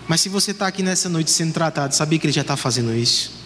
Mas 0.06 0.20
se 0.20 0.28
você 0.28 0.50
está 0.50 0.66
aqui 0.66 0.82
nessa 0.82 1.08
noite 1.08 1.30
sendo 1.30 1.54
tratado, 1.54 1.94
sabia 1.94 2.18
que 2.18 2.26
Ele 2.26 2.32
já 2.32 2.42
está 2.42 2.58
fazendo 2.58 2.94
isso? 2.94 3.40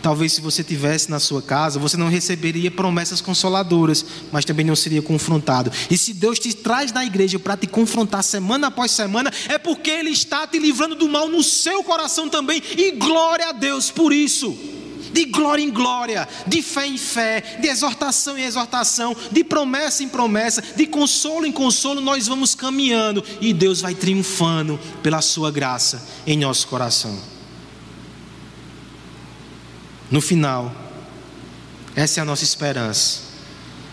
Talvez 0.00 0.32
se 0.32 0.40
você 0.40 0.64
tivesse 0.64 1.10
na 1.10 1.20
sua 1.20 1.40
casa, 1.40 1.78
você 1.78 1.96
não 1.96 2.08
receberia 2.08 2.72
promessas 2.72 3.20
consoladoras, 3.20 4.04
mas 4.32 4.44
também 4.44 4.66
não 4.66 4.74
seria 4.74 5.02
confrontado. 5.02 5.70
E 5.88 5.96
se 5.96 6.12
Deus 6.12 6.40
te 6.40 6.52
traz 6.52 6.90
na 6.90 7.04
igreja 7.04 7.38
para 7.38 7.56
te 7.56 7.68
confrontar 7.68 8.24
semana 8.24 8.66
após 8.66 8.90
semana, 8.90 9.32
é 9.48 9.58
porque 9.58 9.90
Ele 9.90 10.10
está 10.10 10.44
te 10.44 10.58
livrando 10.58 10.96
do 10.96 11.08
mal 11.08 11.28
no 11.28 11.42
seu 11.42 11.84
coração 11.84 12.28
também. 12.28 12.60
E 12.76 12.92
glória 12.92 13.50
a 13.50 13.52
Deus 13.52 13.92
por 13.92 14.12
isso 14.12 14.81
de 15.12 15.26
glória 15.26 15.62
em 15.62 15.70
glória, 15.70 16.28
de 16.46 16.62
fé 16.62 16.86
em 16.86 16.96
fé, 16.96 17.58
de 17.60 17.68
exortação 17.68 18.38
em 18.38 18.42
exortação, 18.42 19.14
de 19.30 19.44
promessa 19.44 20.02
em 20.02 20.08
promessa, 20.08 20.62
de 20.62 20.86
consolo 20.86 21.46
em 21.46 21.52
consolo, 21.52 22.00
nós 22.00 22.26
vamos 22.26 22.54
caminhando 22.54 23.22
e 23.40 23.52
Deus 23.52 23.80
vai 23.80 23.94
triunfando 23.94 24.78
pela 25.02 25.20
Sua 25.20 25.50
graça 25.50 26.06
em 26.26 26.38
nosso 26.38 26.66
coração. 26.66 27.18
No 30.10 30.20
final, 30.20 30.74
essa 31.94 32.20
é 32.20 32.22
a 32.22 32.24
nossa 32.24 32.44
esperança, 32.44 33.20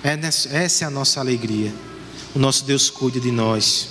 essa 0.03 0.85
é 0.85 0.87
a 0.87 0.89
nossa 0.89 1.19
alegria. 1.19 1.73
O 2.35 2.39
nosso 2.39 2.63
Deus 2.63 2.89
cuida 2.89 3.19
de 3.19 3.31
nós, 3.31 3.89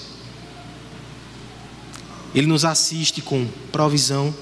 Ele 2.35 2.47
nos 2.47 2.65
assiste 2.65 3.21
com 3.21 3.49
provisão 3.73 4.35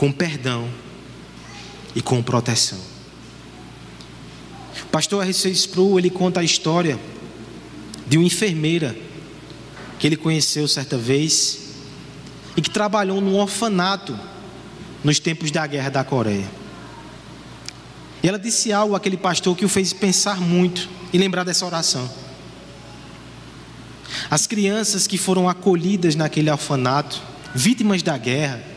com 0.00 0.10
perdão 0.10 0.66
e 1.94 2.00
com 2.00 2.22
proteção. 2.22 2.78
O 4.84 4.86
pastor 4.86 5.22
R.C. 5.22 5.50
Sproul, 5.50 5.98
ele 5.98 6.08
conta 6.08 6.40
a 6.40 6.42
história 6.42 6.98
de 8.06 8.16
uma 8.16 8.26
enfermeira 8.26 8.96
que 9.98 10.06
ele 10.06 10.16
conheceu 10.16 10.66
certa 10.66 10.96
vez 10.96 11.74
e 12.56 12.62
que 12.62 12.70
trabalhou 12.70 13.20
num 13.20 13.36
orfanato 13.36 14.18
nos 15.04 15.18
tempos 15.18 15.50
da 15.50 15.66
guerra 15.66 15.90
da 15.90 16.02
Coreia. 16.02 16.50
E 18.22 18.28
ela 18.28 18.38
disse 18.38 18.72
algo 18.72 18.94
àquele 18.94 19.18
pastor 19.18 19.54
que 19.54 19.66
o 19.66 19.68
fez 19.68 19.92
pensar 19.92 20.40
muito 20.40 20.88
e 21.12 21.18
lembrar 21.18 21.44
dessa 21.44 21.66
oração. 21.66 22.10
As 24.30 24.46
crianças 24.46 25.06
que 25.06 25.18
foram 25.18 25.46
acolhidas 25.46 26.14
naquele 26.14 26.50
orfanato, 26.50 27.20
vítimas 27.54 28.02
da 28.02 28.16
guerra, 28.16 28.69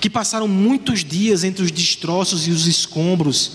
que 0.00 0.10
passaram 0.10 0.48
muitos 0.48 1.04
dias 1.04 1.44
entre 1.44 1.64
os 1.64 1.70
destroços 1.70 2.46
e 2.46 2.50
os 2.50 2.66
escombros 2.66 3.52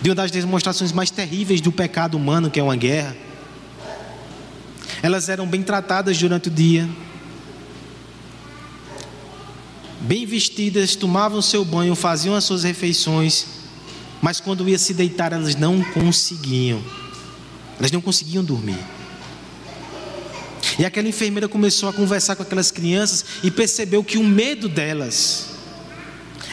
de 0.00 0.10
uma 0.10 0.14
das 0.14 0.30
demonstrações 0.30 0.92
mais 0.92 1.10
terríveis 1.10 1.60
do 1.60 1.72
pecado 1.72 2.16
humano, 2.16 2.50
que 2.50 2.60
é 2.60 2.62
uma 2.62 2.76
guerra. 2.76 3.16
Elas 5.02 5.28
eram 5.28 5.46
bem 5.46 5.62
tratadas 5.62 6.16
durante 6.18 6.48
o 6.48 6.50
dia, 6.50 6.88
bem 10.00 10.26
vestidas, 10.26 10.94
tomavam 10.94 11.42
seu 11.42 11.64
banho, 11.64 11.94
faziam 11.94 12.34
as 12.34 12.44
suas 12.44 12.62
refeições, 12.62 13.46
mas 14.20 14.40
quando 14.40 14.68
ia 14.68 14.78
se 14.78 14.94
deitar, 14.94 15.32
elas 15.32 15.54
não 15.54 15.82
conseguiam. 15.82 16.82
Elas 17.78 17.90
não 17.90 18.00
conseguiam 18.00 18.42
dormir. 18.42 18.78
E 20.78 20.84
aquela 20.84 21.08
enfermeira 21.08 21.48
começou 21.48 21.88
a 21.88 21.92
conversar 21.92 22.36
com 22.36 22.42
aquelas 22.42 22.70
crianças 22.70 23.24
e 23.42 23.50
percebeu 23.50 24.04
que 24.04 24.18
o 24.18 24.24
medo 24.24 24.68
delas 24.68 25.50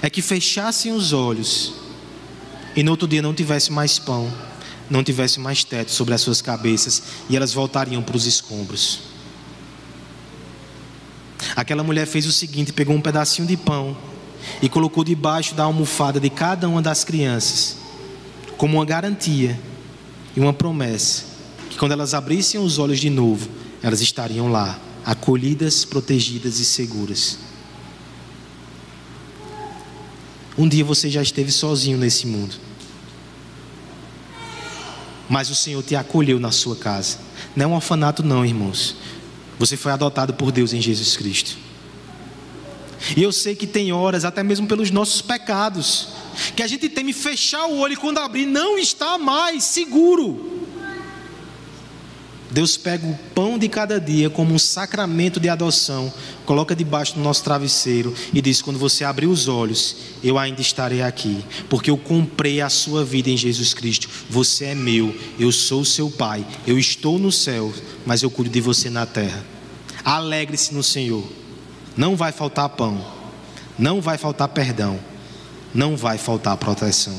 é 0.01 0.09
que 0.09 0.21
fechassem 0.21 0.91
os 0.91 1.13
olhos 1.13 1.73
e 2.75 2.83
no 2.83 2.91
outro 2.91 3.07
dia 3.07 3.21
não 3.21 3.33
tivesse 3.33 3.71
mais 3.71 3.99
pão, 3.99 4.31
não 4.89 5.03
tivesse 5.03 5.39
mais 5.39 5.63
teto 5.63 5.91
sobre 5.91 6.13
as 6.13 6.21
suas 6.21 6.41
cabeças 6.41 7.03
e 7.29 7.35
elas 7.35 7.53
voltariam 7.53 8.01
para 8.01 8.15
os 8.15 8.25
escombros. 8.25 9.01
Aquela 11.55 11.83
mulher 11.83 12.07
fez 12.07 12.25
o 12.25 12.31
seguinte: 12.31 12.73
pegou 12.73 12.95
um 12.95 13.01
pedacinho 13.01 13.47
de 13.47 13.57
pão 13.57 13.95
e 14.61 14.69
colocou 14.69 15.03
debaixo 15.03 15.53
da 15.53 15.63
almofada 15.63 16.19
de 16.19 16.29
cada 16.29 16.67
uma 16.67 16.81
das 16.81 17.03
crianças, 17.03 17.77
como 18.57 18.77
uma 18.77 18.85
garantia 18.85 19.59
e 20.35 20.39
uma 20.39 20.53
promessa, 20.53 21.25
que 21.69 21.77
quando 21.77 21.91
elas 21.91 22.13
abrissem 22.13 22.59
os 22.59 22.79
olhos 22.79 22.99
de 22.99 23.09
novo, 23.09 23.49
elas 23.83 23.99
estariam 23.99 24.49
lá, 24.49 24.79
acolhidas, 25.05 25.83
protegidas 25.83 26.57
e 26.59 26.65
seguras. 26.65 27.37
Um 30.57 30.69
dia 30.69 30.85
você 30.85 31.09
já 31.09 31.21
esteve 31.21 31.51
sozinho 31.51 31.97
nesse 31.97 32.25
mundo. 32.25 32.55
Mas 35.27 35.49
o 35.49 35.55
Senhor 35.55 35.83
te 35.83 35.95
acolheu 35.95 36.39
na 36.39 36.51
sua 36.51 36.77
casa. 36.77 37.17
Não 37.55 37.65
é 37.65 37.67
um 37.67 37.75
orfanato, 37.75 38.23
não, 38.23 38.45
irmãos. 38.45 38.95
Você 39.59 39.75
foi 39.75 39.91
adotado 39.91 40.33
por 40.33 40.51
Deus 40.51 40.71
em 40.71 40.81
Jesus 40.81 41.17
Cristo. 41.17 41.57
E 43.17 43.21
eu 43.21 43.33
sei 43.33 43.53
que 43.53 43.67
tem 43.67 43.91
horas, 43.91 44.23
até 44.23 44.43
mesmo 44.43 44.65
pelos 44.65 44.91
nossos 44.91 45.21
pecados, 45.21 46.09
que 46.55 46.63
a 46.63 46.67
gente 46.67 46.87
teme 46.87 47.11
fechar 47.11 47.65
o 47.65 47.77
olho 47.79 47.93
e 47.93 47.97
quando 47.97 48.19
abrir, 48.19 48.45
não 48.45 48.77
está 48.77 49.17
mais 49.17 49.65
seguro. 49.65 50.62
Deus 52.53 52.77
pega 52.77 53.07
o 53.07 53.17
pão 53.33 53.57
de 53.57 53.67
cada 53.67 53.99
dia 53.99 54.29
como 54.29 54.53
um 54.53 54.59
sacramento 54.59 55.39
de 55.39 55.49
adoção, 55.49 56.13
coloca 56.45 56.75
debaixo 56.75 57.15
do 57.15 57.19
nosso 57.19 57.43
travesseiro 57.43 58.13
e 58.31 58.39
diz: 58.39 58.61
quando 58.61 58.77
você 58.77 59.03
abrir 59.03 59.25
os 59.25 59.47
olhos, 59.47 59.95
eu 60.23 60.37
ainda 60.37 60.61
estarei 60.61 61.01
aqui, 61.01 61.43
porque 61.67 61.89
eu 61.89 61.97
comprei 61.97 62.61
a 62.61 62.69
sua 62.69 63.03
vida 63.03 63.31
em 63.31 63.35
Jesus 63.35 63.73
Cristo. 63.73 64.07
Você 64.29 64.65
é 64.65 64.75
meu, 64.75 65.17
eu 65.39 65.51
sou 65.51 65.83
seu 65.83 66.11
Pai, 66.11 66.45
eu 66.67 66.77
estou 66.77 67.17
no 67.17 67.31
céu, 67.31 67.73
mas 68.05 68.21
eu 68.21 68.29
cuido 68.29 68.51
de 68.51 68.61
você 68.61 68.87
na 68.87 69.07
terra. 69.07 69.43
Alegre-se 70.05 70.75
no 70.75 70.83
Senhor, 70.83 71.27
não 71.97 72.15
vai 72.15 72.31
faltar 72.31 72.69
pão, 72.69 73.03
não 73.79 73.99
vai 73.99 74.19
faltar 74.19 74.49
perdão, 74.49 74.99
não 75.73 75.97
vai 75.97 76.19
faltar 76.19 76.55
proteção. 76.57 77.17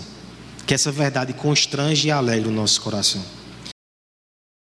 Que 0.64 0.74
essa 0.74 0.92
verdade 0.92 1.32
constrange 1.32 2.06
e 2.06 2.12
alegre 2.12 2.48
o 2.48 2.52
nosso 2.52 2.80
coração. 2.80 3.33